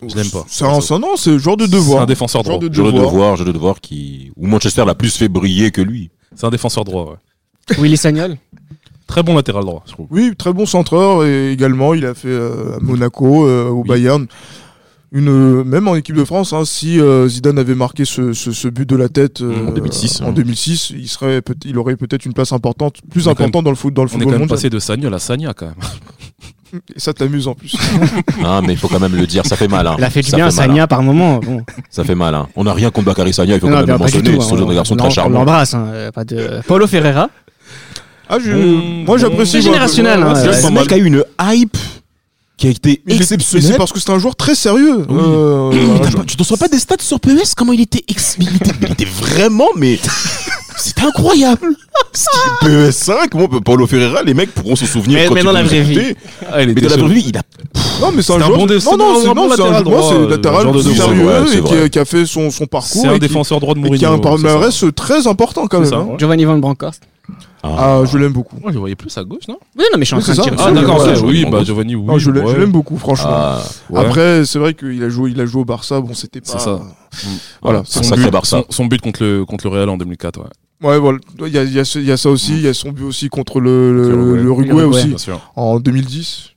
Je 0.07 0.15
l'aime 0.15 0.29
pas. 0.29 0.45
C'est 0.47 0.63
un, 0.65 0.79
c'est 0.79 0.99
non, 0.99 1.15
c'est 1.15 1.31
le 1.31 1.37
genre 1.39 1.57
de 1.57 1.65
C'est 1.65 1.71
devoir. 1.71 2.03
un 2.03 2.05
défenseur 2.05 2.43
Genre 2.43 2.59
droit. 2.59 2.69
de 2.69 2.73
Je 2.73 2.81
le 2.83 2.91
devoir. 2.91 3.11
devoir, 3.11 3.35
je 3.35 3.43
le 3.43 3.51
devoir 3.53 3.81
qui 3.81 4.31
où 4.35 4.45
Manchester 4.45 4.85
l'a 4.85 4.93
plus 4.93 5.15
fait 5.15 5.27
briller 5.27 5.71
que 5.71 5.81
lui. 5.81 6.11
C'est 6.35 6.45
un 6.45 6.51
défenseur 6.51 6.83
droit, 6.83 7.05
ouais. 7.05 7.75
Willy 7.81 7.97
Sagnol. 7.97 8.37
Très 9.07 9.23
bon 9.23 9.35
latéral 9.35 9.63
droit, 9.63 9.83
je 9.87 9.93
trouve. 9.93 10.07
Oui, 10.11 10.33
très 10.37 10.53
bon 10.53 10.65
centreur 10.65 11.23
et 11.25 11.51
également 11.51 11.93
il 11.93 12.05
a 12.05 12.13
fait 12.13 12.27
euh, 12.27 12.75
à 12.75 12.79
Monaco, 12.81 13.47
euh, 13.47 13.69
au 13.69 13.81
Oui. 13.81 13.87
Bayern. 13.87 14.27
Une, 15.13 15.63
même 15.63 15.87
en 15.87 15.95
équipe 15.95 16.15
de 16.17 16.25
France, 16.25 16.51
hein, 16.51 16.63
si 16.65 16.99
euh, 16.99 17.29
Zidane 17.29 17.57
avait 17.57 17.75
marqué 17.75 18.03
ce, 18.03 18.33
ce, 18.33 18.51
ce 18.51 18.67
but 18.67 18.87
de 18.89 18.97
la 18.97 19.07
tête 19.07 19.39
euh, 19.41 19.67
En 19.67 19.71
2006, 19.71 20.21
en 20.21 20.27
hein. 20.27 20.31
2006, 20.33 20.89
il 20.97 21.07
serait, 21.07 21.41
peut- 21.41 21.55
il 21.63 21.77
aurait 21.77 21.95
peut-être 21.95 22.25
une 22.25 22.33
place 22.33 22.51
importante, 22.51 22.95
plus 23.09 23.29
importante 23.29 23.63
dans 23.63 23.69
le 23.69 23.77
foot, 23.77 23.93
dans 23.93 24.03
le 24.03 24.09
On 24.09 24.09
est 24.09 24.13
quand 24.15 24.19
football 24.19 24.31
même 24.33 24.39
mondial. 24.41 24.57
passé 24.57 24.69
de 24.69 24.79
Sagnol 24.79 25.13
à 25.13 25.19
Sagna 25.19 25.53
quand 25.53 25.67
même. 25.67 25.75
Et 26.93 26.99
ça 26.99 27.13
t'amuse 27.13 27.47
en 27.47 27.53
plus. 27.55 27.73
Ah, 28.43 28.59
mais 28.61 28.73
il 28.73 28.77
faut 28.77 28.89
quand 28.89 28.99
même 28.99 29.15
le 29.15 29.25
dire, 29.25 29.45
ça 29.45 29.55
fait 29.55 29.69
mal. 29.69 29.87
Hein. 29.87 29.95
Il 29.97 30.03
a 30.03 30.09
fait 30.09 30.21
du 30.21 30.29
ça 30.29 30.35
bien 30.35 30.45
mal, 30.47 30.53
hein. 30.53 30.55
Sagna 30.57 30.87
par 30.87 31.01
moment. 31.01 31.39
Bon. 31.39 31.61
Ça 31.89 32.03
fait 32.03 32.13
mal. 32.15 32.35
Hein. 32.35 32.47
On 32.57 32.65
n'a 32.65 32.73
rien 32.73 32.91
contre 32.91 33.05
Bakary 33.05 33.33
Sagna, 33.33 33.55
il 33.55 33.61
faut 33.61 33.67
Non, 33.67 33.75
quand 33.75 33.79
même 33.87 33.89
le 33.91 33.97
mentionner. 33.97 34.35
tout, 34.35 34.41
C'est 34.41 34.53
hein. 34.55 34.67
un 34.69 34.73
garçon 34.73 34.93
On 34.95 34.97
très 34.97 35.03
l'em- 35.05 35.11
On 35.11 35.15
charmant. 35.15 35.39
l'embrasse. 35.39 35.75
pas 36.13 36.25
de... 36.25 36.59
Paulo 36.67 36.85
Ferreira. 36.85 37.29
Ah, 38.29 38.37
je, 38.43 38.51
Bon, 38.51 39.05
moi 39.05 39.17
j'apprécie. 39.17 39.53
c'est 39.53 39.61
générationnel, 39.61 40.19
ouais, 40.19 40.25
hein, 40.31 40.35
c'est 40.35 40.47
pas 40.47 40.53
Ce 40.53 40.67
mec 40.73 40.91
a 40.91 40.97
eu 40.97 41.05
une 41.05 41.23
hype 41.41 41.77
qui 42.57 42.67
a 42.67 42.69
été 42.71 42.89
Mais 42.89 42.95
c'est- 42.95 43.01
mais 43.05 43.15
exceptionnelle. 43.17 43.71
C'est 43.71 43.77
parce 43.77 43.91
que 43.93 43.99
c'est 43.99 44.09
un 44.09 44.19
joueur 44.19 44.35
très 44.35 44.55
sérieux. 44.55 45.05
Oui. 45.07 45.15
Euh, 45.19 45.97
pas- 45.99 46.23
tu 46.25 46.35
te 46.35 46.43
souviens 46.43 46.57
pas 46.57 46.67
des 46.67 46.79
stats 46.79 46.95
sur 46.99 47.19
PES 47.19 47.53
Comment 47.55 47.73
il 47.73 47.81
était, 47.81 48.03
ex- 48.07 48.35
il 48.39 48.55
était, 48.55 48.71
il 48.81 48.91
était 48.91 49.05
vraiment, 49.05 49.67
mais 49.75 49.99
c'était 50.77 51.03
incroyable. 51.03 51.75
Ce 52.13 52.23
qui- 52.23 52.65
PES 52.65 52.91
5, 52.91 53.33
moi, 53.35 53.47
Paulo 53.63 53.85
Ferreira, 53.87 54.23
les 54.23 54.33
mecs 54.33 54.51
pourront 54.53 54.75
se 54.75 54.85
souvenir. 54.87 55.19
Mais- 55.19 55.27
quand 55.27 55.33
mais 55.35 55.41
ils 55.41 55.45
dans 55.45 55.51
la 55.51 55.63
vraie 55.63 55.81
vie. 55.81 56.15
Ah, 56.51 56.63
il 56.63 56.73
Mais 56.73 56.81
dans 56.81 56.89
la 56.89 56.95
chaud. 56.97 57.05
vraie 57.05 57.13
vie, 57.15 57.25
il 57.27 57.37
a. 57.37 57.41
Non, 58.01 58.11
mais 58.11 58.21
c'est 58.23 58.33
un 58.33 58.37
C'est 58.37 58.43
un 58.43 58.45
joueur. 58.47 58.57
bon 58.59 58.65
dé- 58.65 58.73
non, 58.75 58.79
c'est 58.79 58.97
non, 58.97 59.11
un 59.17 59.21
c'est 59.21 59.27
bon 59.27 59.35
non, 59.35 59.49
c'est 59.55 59.61
un 59.61 59.65
latéral 59.65 59.83
joueur, 59.83 59.83
droit, 59.83 60.09
c'est 60.09 60.15
euh, 60.19 60.29
latéral 60.29 60.71
plus 60.71 60.83
deux 60.83 60.93
sérieux 60.95 61.25
ouais, 61.25 61.33
c'est 61.47 61.57
et 61.57 61.63
qui 61.63 61.73
a, 61.75 61.89
qui 61.89 61.99
a 61.99 62.05
fait 62.05 62.25
son, 62.25 62.49
son 62.51 62.65
parcours. 62.65 63.01
C'est 63.01 63.07
un 63.07 63.11
et 63.11 63.13
qui- 63.15 63.27
défenseur 63.27 63.59
droit 63.59 63.73
de 63.75 63.79
et 63.79 63.81
Mourinho. 63.83 63.99
qui 63.99 64.05
a 64.05 64.09
un 64.11 64.15
c'est 64.15 64.21
palmarès 64.21 64.85
très 64.95 65.27
important 65.27 65.67
quand 65.67 65.77
C'est 65.77 65.81
même. 65.83 65.89
ça, 65.91 65.95
hein. 65.97 66.07
ouais. 66.11 66.19
Giovanni 66.19 66.45
Van 66.45 66.57
Bronckhorst. 66.57 67.01
Ah, 67.63 68.01
je 68.09 68.17
l'aime 68.17 68.33
beaucoup. 68.33 68.57
Moi, 68.61 68.69
je 68.71 68.75
le 68.75 68.79
voyais 68.79 68.95
plus 68.95 69.15
à 69.17 69.23
gauche, 69.23 69.47
non? 69.47 69.57
Oui, 69.77 69.83
non, 69.91 69.97
mais 69.97 70.05
je 70.05 70.13
suis 70.13 70.15
en 70.15 70.17
Oui, 70.17 70.23
train 70.23 70.33
de 70.35 70.41
sur 70.57 70.65
Ah, 70.67 70.71
d'accord, 70.71 71.05
ouais, 71.05 71.19
oui, 71.23 71.45
bah 71.49 71.63
Giovanni, 71.63 71.95
oui. 71.95 72.05
Non, 72.05 72.17
je 72.17 72.31
l'aime 72.31 72.45
ouais. 72.45 72.65
beaucoup, 72.67 72.97
franchement. 72.97 73.29
Ah, 73.31 73.61
Ouais. 73.89 73.99
Après, 74.01 74.45
c'est 74.45 74.59
vrai 74.59 74.73
qu'il 74.73 75.03
a 75.03 75.09
joué, 75.09 75.31
il 75.31 75.41
a 75.41 75.45
joué 75.45 75.61
au 75.61 75.65
Barça. 75.65 75.99
Bon, 76.01 76.13
c'était 76.13 76.41
pas. 76.41 76.47
C'est 76.53 76.59
ça. 76.59 76.79
Voilà. 77.61 77.83
c'est 77.85 77.99
un 77.99 78.03
Son 78.03 78.15
but, 78.15 78.31
Barça. 78.31 78.57
son, 78.61 78.65
son 78.69 78.85
but 78.85 79.01
contre 79.01 79.23
le, 79.23 79.45
contre 79.45 79.67
le 79.67 79.73
Real 79.75 79.89
en 79.89 79.97
2004, 79.97 80.39
ouais. 80.39 80.45
Ouais, 80.87 80.99
voilà. 80.99 81.17
Il 81.39 81.47
y 81.47 81.57
a, 81.57 81.63
il 81.63 81.73
y 81.73 81.79
a 81.79 81.99
y 81.99 82.11
a 82.11 82.17
ça 82.17 82.29
aussi. 82.29 82.53
Il 82.53 82.61
y 82.61 82.67
a 82.67 82.73
son 82.73 82.91
but 82.91 83.03
aussi 83.03 83.29
contre 83.29 83.59
le, 83.59 83.91
le, 83.91 84.35
l'Uruguay. 84.35 84.83
aussi 84.83 85.07
Bien 85.07 85.17
sûr. 85.17 85.51
en 85.55 85.79
2010. 85.79 86.51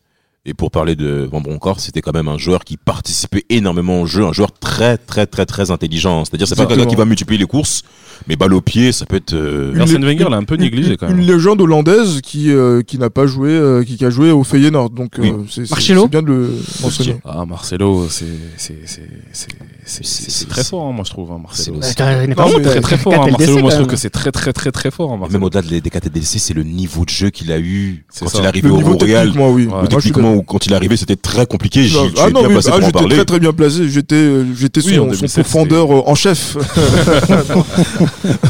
Et 0.46 0.54
pour 0.54 0.70
parler 0.70 0.96
de 0.96 1.28
Van 1.30 1.42
Bronckhorst, 1.42 1.84
c'était 1.84 2.00
quand 2.00 2.14
même 2.14 2.26
un 2.28 2.38
joueur 2.38 2.64
qui 2.64 2.78
participait 2.78 3.44
énormément 3.50 4.00
au 4.00 4.06
jeu, 4.06 4.24
un 4.24 4.32
joueur 4.32 4.52
très 4.52 4.96
très 4.96 5.26
très 5.26 5.44
très 5.44 5.70
intelligent. 5.70 6.24
C'est-à-dire 6.24 6.48
c'est 6.48 6.54
pas 6.56 6.64
quelqu'un 6.64 6.86
qui 6.86 6.96
va 6.96 7.04
multiplier 7.04 7.38
les 7.38 7.44
courses, 7.46 7.82
mais 8.26 8.36
balle 8.36 8.54
au 8.54 8.62
pied, 8.62 8.90
ça 8.92 9.04
peut 9.04 9.16
être. 9.16 9.34
euh, 9.34 9.74
Une- 9.74 9.82
Arsène 9.82 10.02
Wenger 10.02 10.28
l'a 10.30 10.38
un 10.38 10.44
peu 10.44 10.56
négligé 10.56 10.96
quand 10.96 11.08
Une 11.10 11.16
même. 11.16 11.26
légende 11.26 11.60
hollandaise 11.60 12.22
qui, 12.22 12.50
euh, 12.52 12.80
qui 12.80 12.96
n'a 12.96 13.10
pas 13.10 13.26
joué, 13.26 13.50
euh, 13.50 13.84
qui, 13.84 13.98
qui 13.98 14.04
a 14.06 14.08
joué 14.08 14.30
au 14.30 14.42
Feyenoord. 14.42 14.88
Donc, 14.94 15.18
euh, 15.18 15.22
Oui. 15.24 15.32
c'est 15.50 15.66
c'est- 15.66 15.70
Marcelo 15.72 16.02
c'est 16.04 16.10
bien 16.10 16.22
de 16.22 16.26
le 16.28 16.50
mentionner. 16.80 17.16
Ah, 17.26 17.44
Marcelo, 17.44 18.06
c'est 18.08 18.24
c'est- 18.56 18.78
c'est- 18.86 19.02
c'est- 19.32 19.48
c'est- 19.84 20.04
C'est- 20.06 20.30
c'est 20.30 20.48
très 20.48 20.64
fort, 20.64 20.86
hein, 20.86 20.92
moi 20.92 21.04
je 21.04 21.10
trouve, 21.10 21.32
hein, 21.32 21.38
Marcelo. 21.42 21.80
C'est- 21.82 21.96
Très 21.96 22.80
très 22.80 22.96
fort, 22.96 23.12
hein, 23.12 23.26
Marcelo. 23.30 23.58
Moi 23.58 23.70
je 23.72 23.74
trouve 23.76 23.86
que 23.88 23.90
même. 23.92 23.96
c'est 23.98 24.08
très 24.10 24.32
très 24.32 24.54
très 24.54 24.72
très 24.72 24.90
fort, 24.90 25.10
hein, 25.10 25.14
Même 25.16 25.20
Marcelo. 25.20 25.46
au-delà 25.48 25.60
des, 25.62 25.80
des 25.82 25.90
KTDC, 25.90 26.38
c'est 26.38 26.54
le 26.54 26.62
niveau 26.62 27.04
de 27.04 27.10
jeu 27.10 27.28
qu'il 27.28 27.52
a 27.52 27.58
eu 27.58 28.06
C'est 28.10 28.24
quand 28.24 28.30
ça. 28.30 28.38
il 28.38 28.44
est 28.44 28.48
arrivé 28.48 28.70
au 28.70 28.76
Real. 28.78 28.96
technique, 28.96 29.34
moi, 29.36 29.50
oui. 29.50 29.68
Techniquement, 29.90 30.29
moment 30.30 30.40
où 30.40 30.44
quand 30.44 30.66
il 30.66 30.72
est 30.72 30.76
arrivé, 30.76 30.96
c'était 30.96 31.16
très 31.16 31.46
compliqué. 31.46 31.84
J'y- 31.84 31.94
Non, 31.96 32.08
tu 32.08 32.14
ah 32.18 32.28
es 32.28 32.32
non, 32.32 32.40
bien 32.40 32.48
oui, 32.48 32.54
placé 32.54 32.68
ah, 32.68 32.72
pour 32.72 32.82
en 32.82 32.86
j'étais 32.86 32.92
parler. 32.98 33.16
très 33.16 33.24
très 33.24 33.40
bien 33.40 33.52
placé. 33.52 33.88
J'étais, 33.88 34.14
euh, 34.14 34.44
j'étais 34.56 34.84
Oui, 34.84 34.94
son, 34.94 35.00
en 35.02 35.12
son 35.12 35.20
2007, 35.20 35.44
profondeur 35.44 35.92
euh, 35.94 36.02
en 36.06 36.14
chef 36.14 36.56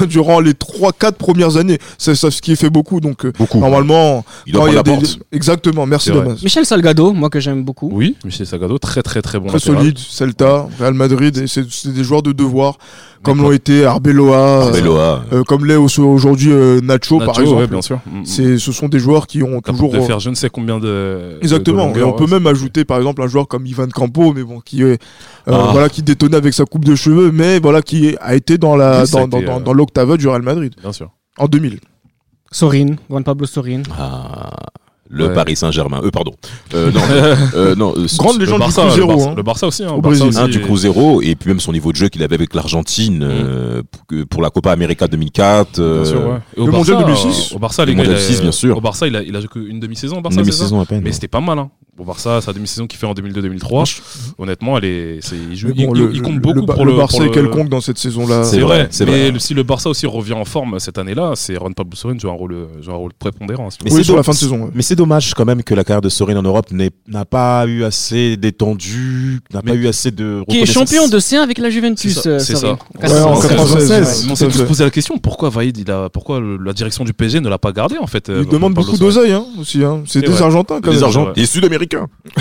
durant 0.09 0.41
les 0.41 0.53
3-4 0.53 1.13
premières 1.13 1.57
années. 1.57 1.79
C'est 1.99 2.15
ça 2.15 2.31
ce 2.31 2.41
qui 2.41 2.57
fait 2.57 2.71
beaucoup. 2.71 3.01
Donc 3.01 3.25
euh, 3.25 3.33
Beaucoup. 3.39 3.59
normalement, 3.59 4.25
Il 4.47 4.53
doit 4.53 4.63
prendre 4.63 4.77
la 4.77 4.83
des- 4.83 4.91
porte. 4.93 5.19
exactement. 5.33 5.87
Merci. 5.87 6.11
Damas. 6.11 6.43
Michel 6.43 6.67
Salgado, 6.67 7.13
moi 7.13 7.31
que 7.31 7.41
j'aime 7.41 7.65
beaucoup. 7.65 7.91
Oui, 7.93 8.17
Michel 8.25 8.47
Sagado, 8.47 8.79
très 8.79 9.03
très 9.03 9.23
très 9.23 9.39
bon 9.39 9.47
Très 9.47 9.59
latéral. 9.59 9.79
solide, 9.81 9.99
Celta, 9.99 10.67
Real 10.79 10.95
Madrid, 10.95 11.37
et 11.39 11.47
c'est 11.47 11.65
c'est 11.71 11.93
des 11.93 12.05
joueurs 12.05 12.23
de 12.23 12.33
devoir, 12.33 12.79
comme 13.23 13.43
l'ont 13.43 13.53
été 13.53 13.85
Arbeloa, 13.85 14.65
Arbeloa. 14.69 15.25
euh, 15.33 15.43
comme 15.45 15.67
l'est 15.67 15.77
au- 15.77 15.87
aujourd'hui 16.05 16.51
euh, 16.53 16.81
Nacho, 16.81 17.19
par 17.19 17.39
exemple. 17.41 17.61
ouais, 17.61 17.67
bien 17.67 17.83
sûr. 17.83 18.01
Mm, 18.07 18.21
mm. 18.21 18.25
C'est, 18.25 18.59
ce 18.59 18.73
sont 18.73 18.89
des 18.89 18.99
joueurs 18.99 19.27
qui 19.27 19.43
ont 19.43 19.61
toujours. 19.61 19.93
de 19.93 20.01
faire 20.01 20.21
je 20.21 20.31
ne 20.31 20.35
sais 20.35 20.49
combien 20.51 20.79
de. 20.79 21.39
Exactement. 21.43 21.91
de 21.93 21.99
Et 22.01 22.03
on 22.03 22.13
peut 22.13 22.25
ouais, 22.25 22.31
même 22.31 22.47
ajouter 22.47 22.85
par 22.85 22.99
exemple 22.99 23.23
un 23.23 23.27
joueur 23.29 23.47
comme 23.49 23.67
Ivan 23.67 23.89
Campo, 23.89 24.33
mais 24.33 24.43
bon, 24.43 24.61
qui 24.61 24.83
est 24.83 24.87
euh, 24.87 24.97
Ah. 25.47 25.69
voilà, 25.73 25.89
qui 25.89 26.03
détonnait 26.03 26.37
avec 26.37 26.55
sa 26.55 26.65
coupe 26.65 26.85
de 26.85 26.95
cheveux, 26.95 27.31
mais 27.33 27.59
voilà, 27.61 27.83
qui 27.83 28.17
a 28.21 28.35
été 28.35 28.57
dans 28.59 28.77
la 28.77 29.05
dans, 29.07 29.29
dans, 29.29 29.41
dans, 29.43 29.57
euh, 29.59 29.61
dans 29.61 29.73
l'octava 29.73 30.17
du 30.17 30.27
Real 30.29 30.43
Madrid 30.43 30.75
Bien 30.81 30.93
sûr. 30.93 31.11
en 31.39 31.47
2000. 31.47 31.79
Sorin, 32.53 32.97
Juan 33.09 33.23
Pablo 33.23 33.47
Sorin. 33.47 33.83
Ah, 33.97 34.50
le 35.13 35.27
Ouais. 35.27 35.35
Paris 35.35 35.57
Saint-Germain. 35.57 36.01
Euh, 36.05 36.11
pardon. 36.11 36.33
Euh, 36.73 36.93
non, 36.93 37.01
euh, 37.57 37.75
non. 37.75 37.95
euh, 37.97 38.07
Grande 38.17 38.39
légende 38.39 38.61
le 38.61 38.67
du 38.67 38.73
Barça, 38.75 38.83
le 38.85 38.89
Cruzeiro. 38.91 39.09
Barça, 39.17 39.29
hein. 39.31 39.35
le 39.37 39.43
Barça 39.43 39.67
aussi. 39.67 39.85
Hein, 39.85 39.91
Au 39.91 39.97
le 39.97 40.03
Barça 40.03 40.25
Brésil. 40.25 40.41
un 40.41 40.45
aussi, 40.45 40.53
du 40.59 40.61
Cruzeiro 40.61 41.21
et 41.23 41.35
puis 41.35 41.49
même 41.49 41.59
son 41.61 41.73
niveau 41.73 41.91
de 41.91 41.97
jeu 41.97 42.09
qu'il 42.09 42.23
avait 42.23 42.37
avec 42.37 42.55
l'Argentine 42.55 43.21
euh, 43.25 43.83
pour, 44.31 44.41
la 44.41 44.51
Copa 44.51 44.71
América 44.73 45.09
2004. 45.09 45.79
euh, 45.81 46.03
Bien 46.03 46.05
sûr, 46.11 46.21
ouais. 46.29 46.37
Et 46.57 46.61
au 46.61 46.67
le 46.67 46.73
Barça, 46.73 46.93
mondial 46.95 47.15
2006. 47.17 47.53
Au 47.55 47.59
Barça, 47.59 47.85
les 47.85 47.93
Le 47.93 47.99
gars, 47.99 48.05
mondial 48.05 48.21
il 48.21 48.25
a- 48.25 48.35
6, 48.37 48.41
bien 48.43 48.53
sûr. 48.53 48.77
Au 48.77 48.81
Barça, 48.81 49.07
il 49.09 49.17
a, 49.17 49.23
il 49.23 49.35
a 49.35 49.41
joué 49.41 49.49
qu'une 49.49 49.81
demi-saison. 49.81 50.19
Au 50.19 50.21
Barça, 50.21 50.39
Une 50.39 50.47
demi-saison 50.47 50.81
à 50.81 50.87
peine. 50.87 51.03
Mais 51.03 51.11
c'était 51.13 51.29
pas 51.29 51.41
mal. 51.41 51.59
Hein. 51.59 51.71
Au 51.99 52.05
Barça, 52.05 52.41
sa 52.41 52.53
demi-saison 52.55 52.87
qu'il 52.87 52.99
fait 52.99 53.07
en 53.07 53.13
2002-2003, 53.15 54.01
honnêtement, 54.39 54.79
elle 54.79 54.85
est, 54.87 55.19
c'est, 55.21 55.37
il, 55.37 55.57
joue, 55.57 55.69
Mais 55.77 55.87
bon, 55.87 55.95
il, 55.95 56.01
le, 56.03 56.15
il 56.15 56.23
compte 56.23 56.35
le- 56.35 56.41
beaucoup 56.41 56.61
le, 56.61 56.67
pour 56.67 56.85
le 56.87 56.93
le 56.93 56.97
Barça 56.99 57.19
pour 57.19 57.27
est 57.27 57.31
quelconque 57.31 57.69
dans 57.69 57.81
cette 57.81 57.99
saison-là. 57.99 58.45
C'est 58.45 58.61
vrai, 58.61 58.89
c'est 58.91 59.05
mais 59.05 59.11
vrai. 59.11 59.31
le- 59.33 59.39
si 59.39 59.53
le 59.55 59.63
Barça 59.63 59.91
aussi 59.91 60.07
revient 60.07 60.33
en 60.33 60.45
forme 60.45 60.79
cette 60.81 60.97
année-là, 60.99 61.33
c'est 61.37 61.57
Ron 61.57 61.73
Pablo 61.73 61.95
Sorin 61.97 62.17
joue 62.19 62.31
un 62.31 62.33
rôle, 62.35 62.57
joue 62.81 62.91
un 62.91 62.95
rôle 62.95 63.13
prépondérant. 63.13 63.69
Mais 63.85 63.91
Oui, 63.93 63.99
c'est 63.99 64.05
sur 64.05 64.17
la 64.17 64.23
fin 64.23 64.33
de 64.33 64.37
saison. 64.37 64.63
ouais. 64.65 64.71
Mais 64.75 64.83
c'est 64.83 64.97
dommage 64.97 65.35
quand 65.35 65.45
même 65.45 65.63
que 65.63 65.75
la 65.75 65.85
carrière 65.85 66.01
de 66.01 66.09
Sorin 66.09 66.37
en 66.37 66.43
Europe 66.43 66.71
n'ait- 66.73 66.91
n'a 67.07 67.25
pas 67.25 67.67
eu 67.67 67.85
assez 67.85 68.37
d'étendue, 68.37 69.41
n'a 69.53 69.63
pas 69.63 69.73
Mais- 69.73 69.79
eu 69.79 69.87
assez 69.89 70.11
de 70.11 70.43
Qui 70.49 70.61
est 70.61 70.67
champion 70.67 71.09
de 71.09 71.19
C1 71.19 71.43
avec 71.43 71.59
la 71.59 71.71
Juventus. 71.71 72.15
C'est 72.15 72.21
ça, 72.23 72.29
euh, 72.31 72.39
c'est 72.39 72.57
Sorin. 72.57 72.79
ça. 73.01 73.09
Ouais, 73.15 73.21
en 73.23 73.37
C'est- 73.37 73.49
96. 73.49 74.27
On 74.31 74.35
s'est 74.35 74.49
tous 74.49 74.63
posé 74.63 74.85
la 74.85 74.91
question 74.91 75.19
pourquoi 75.19 75.51
Vaïd, 75.51 75.77
il 75.77 75.91
a, 75.91 76.09
pourquoi 76.09 76.41
la 76.41 76.73
direction 76.73 77.05
du 77.05 77.13
PSG 77.13 77.41
ne 77.41 77.49
l'a 77.49 77.59
pas 77.59 77.73
gardé 77.73 77.97
en 77.99 78.07
fait. 78.07 78.29
euh, 78.31 78.43
Il 78.45 78.49
demande 78.51 78.75
Pablo 78.75 78.87
beaucoup 78.93 78.99
d'oseille 78.99 79.33
hein, 79.33 79.45
aussi. 79.61 79.85
Hein. 79.85 80.03
C'est 80.07 80.21
des. 80.23 80.41
Argentins 80.41 80.81
quand 80.81 80.91
Des 80.91 80.97
même. 81.01 81.05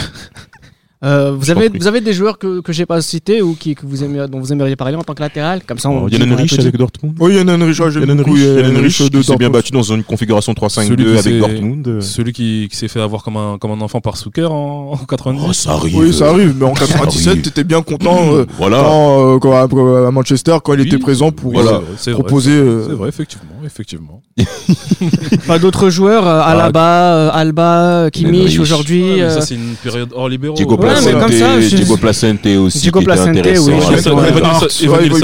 Euh, 1.01 1.31
vous, 1.33 1.49
avez, 1.49 1.69
prie. 1.69 1.79
vous 1.79 1.87
avez 1.87 2.01
des 2.01 2.11
joueurs 2.11 2.37
que, 2.37 2.59
que 2.59 2.73
j'ai 2.73 2.85
pas 2.85 3.01
cités 3.01 3.41
ou 3.41 3.55
qui, 3.57 3.73
que 3.73 3.85
vous 3.85 4.03
aimeriez, 4.03 4.27
dont 4.27 4.41
vous 4.41 4.51
aimeriez 4.51 4.75
parler 4.75 4.97
en 4.97 5.01
tant 5.01 5.13
que 5.13 5.21
latéral? 5.21 5.61
Comme 5.65 5.77
ça, 5.79 5.89
on 5.89 6.09
Il 6.09 6.15
y 6.15 6.17
en 6.17 6.19
a 6.19 6.25
dit- 6.25 6.25
une 6.25 6.33
on 6.33 6.37
a 6.37 6.41
riche 6.41 6.49
tout 6.51 6.57
dit. 6.57 6.61
avec 6.63 6.75
Dortmund. 6.75 7.15
Oui, 7.21 7.35
Yann 7.35 7.47
ouais, 7.49 7.73
j'aime 7.73 8.01
Yann 8.05 8.17
Yann 8.17 8.75
Yann 8.75 8.87
qui 8.89 9.23
s'est 9.23 9.37
bien 9.37 9.49
battu 9.49 9.71
dans 9.71 9.81
une 9.81 10.03
configuration 10.03 10.53
Celui 10.53 10.67
3-5-2 10.67 10.95
qui 10.97 11.09
avec 11.11 11.21
s'est- 11.23 11.39
Dortmund. 11.39 12.01
Celui 12.01 12.33
qui, 12.33 12.67
qui 12.69 12.75
s'est 12.75 12.89
fait 12.89 12.99
avoir 12.99 13.23
comme 13.23 13.37
un, 13.37 13.57
comme 13.57 13.71
un 13.71 13.79
enfant 13.79 14.01
par 14.01 14.17
Souker 14.17 14.47
en, 14.51 14.91
en 14.91 14.97
90. 14.97 15.41
Oh, 15.47 15.53
ça 15.53 15.71
arrive. 15.71 15.95
Oui, 15.95 16.11
ça 16.13 16.31
arrive, 16.31 16.53
mais 16.59 16.65
en 16.65 16.75
Ça 16.75 16.85
97, 16.85 17.27
arrive. 17.29 17.41
t'étais 17.43 17.63
bien 17.63 17.81
content 17.81 18.33
euh, 18.33 18.45
Voilà. 18.57 18.81
quand, 18.81 19.35
euh, 19.35 19.39
quand 19.39 19.53
à, 19.53 20.07
à 20.07 20.11
Manchester 20.11 20.57
quand 20.61 20.73
il 20.73 20.81
Oui, 20.81 20.87
était 20.87 20.97
présent 20.97 21.31
pour 21.31 21.53
oui, 21.55 21.61
vrai, 21.63 22.11
proposer. 22.11 22.51
euh, 22.51 22.87
C'est 22.89 22.93
vrai, 22.95 23.07
effectivement, 23.07 23.45
effectivement. 23.69 24.21
Pas 25.47 25.59
d'autres 25.59 25.89
joueurs 25.89 26.27
euh, 26.27 26.41
Alaba, 26.41 27.15
euh, 27.15 27.29
Alba, 27.33 28.09
Kimmich 28.11 28.49
riche. 28.49 28.59
aujourd'hui. 28.59 29.03
Ouais, 29.13 29.21
euh, 29.21 29.29
ça, 29.29 29.41
c'est 29.41 29.55
une 29.55 29.75
période 29.81 30.09
hors 30.13 30.27
libéraux. 30.27 30.55
Diego 30.55 30.75
Ouais, 30.75 30.87
Placente, 30.89 31.31
ça, 31.33 31.61
je- 31.61 31.75
Diego 31.75 31.97
Placente 31.97 32.45
aussi. 32.45 32.79
Diego 32.79 32.99
qui 32.99 33.03
était 33.05 33.13
Placente, 33.13 33.35
oui, 33.35 33.41
Ouais, 33.41 34.27
Evan 34.29 34.43
Nilsson- 34.43 34.89
ouais, 34.89 34.99
il 35.03 35.11
faut 35.11 35.17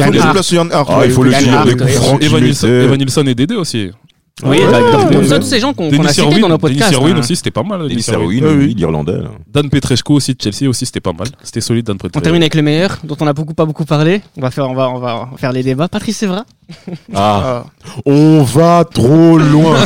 Ah, 0.72 1.00
ouais, 1.00 1.06
il 1.08 1.12
faut 1.12 1.24
le 1.24 1.32
dire. 1.32 1.66
Ouais. 2.70 2.84
Evan 2.86 2.98
Nilsson 2.98 3.26
et 3.28 3.36
Dédé 3.36 3.56
aussi. 3.56 3.90
Oui, 4.44 4.58
Ouais, 4.60 4.70
bah, 4.70 4.82
ouais, 4.82 4.92
donc, 4.92 5.12
ouais. 5.22 5.28
ça, 5.30 5.40
tous 5.40 5.46
ces 5.46 5.62
gens 5.62 5.74
qu'on 5.74 5.90
qu'on 5.90 5.96
a 5.96 5.98
Denis 5.98 6.10
cités 6.14 6.42
dans 6.42 6.50
nos 6.50 6.58
Denis 6.58 6.76
podcasts. 6.76 6.92
Irwin 6.92 7.16
hein. 7.16 7.20
aussi, 7.20 7.38
c'était 7.38 7.52
pas 7.52 7.64
mal. 7.64 7.84
Denis 7.84 7.96
Denis 7.96 8.06
Irwin. 8.10 8.46
Oui. 8.46 8.74
l'Irlandais. 8.76 9.22
Dan 9.48 9.70
Petrescu 9.70 10.12
aussi 10.12 10.34
de 10.34 10.42
Chelsea 10.42 10.70
aussi, 10.70 10.86
c'était 10.86 11.00
pas 11.00 11.14
mal. 11.14 11.28
C'était 11.42 11.62
solide, 11.62 11.86
Dan 11.86 11.96
Petrescu. 11.96 12.18
On 12.18 12.22
termine 12.22 12.42
avec 12.44 12.54
les 12.54 12.62
meilleurs, 12.62 12.98
dont 13.06 13.16
on 13.22 13.28
a 13.28 13.32
beaucoup 13.34 13.54
pas 13.54 13.64
beaucoup 13.64 13.86
parlé. 13.86 14.22
On 14.36 14.42
va 14.42 14.52
faire, 14.52 14.70
on 14.70 14.74
va, 14.74 14.90
on 14.90 15.00
va 15.00 15.30
faire 15.38 15.54
les 15.54 15.64
débats. 15.64 15.88
Patrice 15.88 16.22
Evra. 16.24 16.44
Ah, 17.14 17.64
Ah, 17.64 17.66
on 18.06 18.44
va 18.44 18.84
trop 18.84 19.38
loin. 19.38 19.78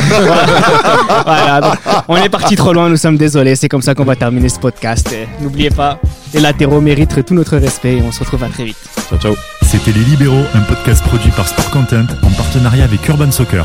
Voilà, 1.24 1.60
donc, 1.60 1.74
on 2.08 2.16
est 2.16 2.28
parti 2.28 2.56
trop 2.56 2.72
loin, 2.72 2.88
nous 2.88 2.96
sommes 2.96 3.16
désolés. 3.16 3.54
C'est 3.54 3.68
comme 3.68 3.82
ça 3.82 3.94
qu'on 3.94 4.04
va 4.04 4.16
terminer 4.16 4.48
ce 4.48 4.58
podcast. 4.58 5.14
N'oubliez 5.40 5.70
pas, 5.70 6.00
les 6.34 6.40
latéraux 6.40 6.80
méritent 6.80 7.24
tout 7.24 7.34
notre 7.34 7.56
respect 7.56 7.98
et 7.98 8.02
on 8.02 8.10
se 8.10 8.18
retrouve 8.20 8.42
à 8.42 8.48
très 8.48 8.64
vite. 8.64 8.76
Ciao, 9.08 9.18
ciao. 9.20 9.34
C'était 9.62 9.92
Les 9.92 10.02
Libéraux, 10.04 10.42
un 10.54 10.60
podcast 10.62 11.04
produit 11.04 11.30
par 11.30 11.46
Sport 11.46 11.70
Content 11.70 12.06
en 12.24 12.30
partenariat 12.30 12.82
avec 12.82 13.06
Urban 13.06 13.30
Soccer. 13.30 13.64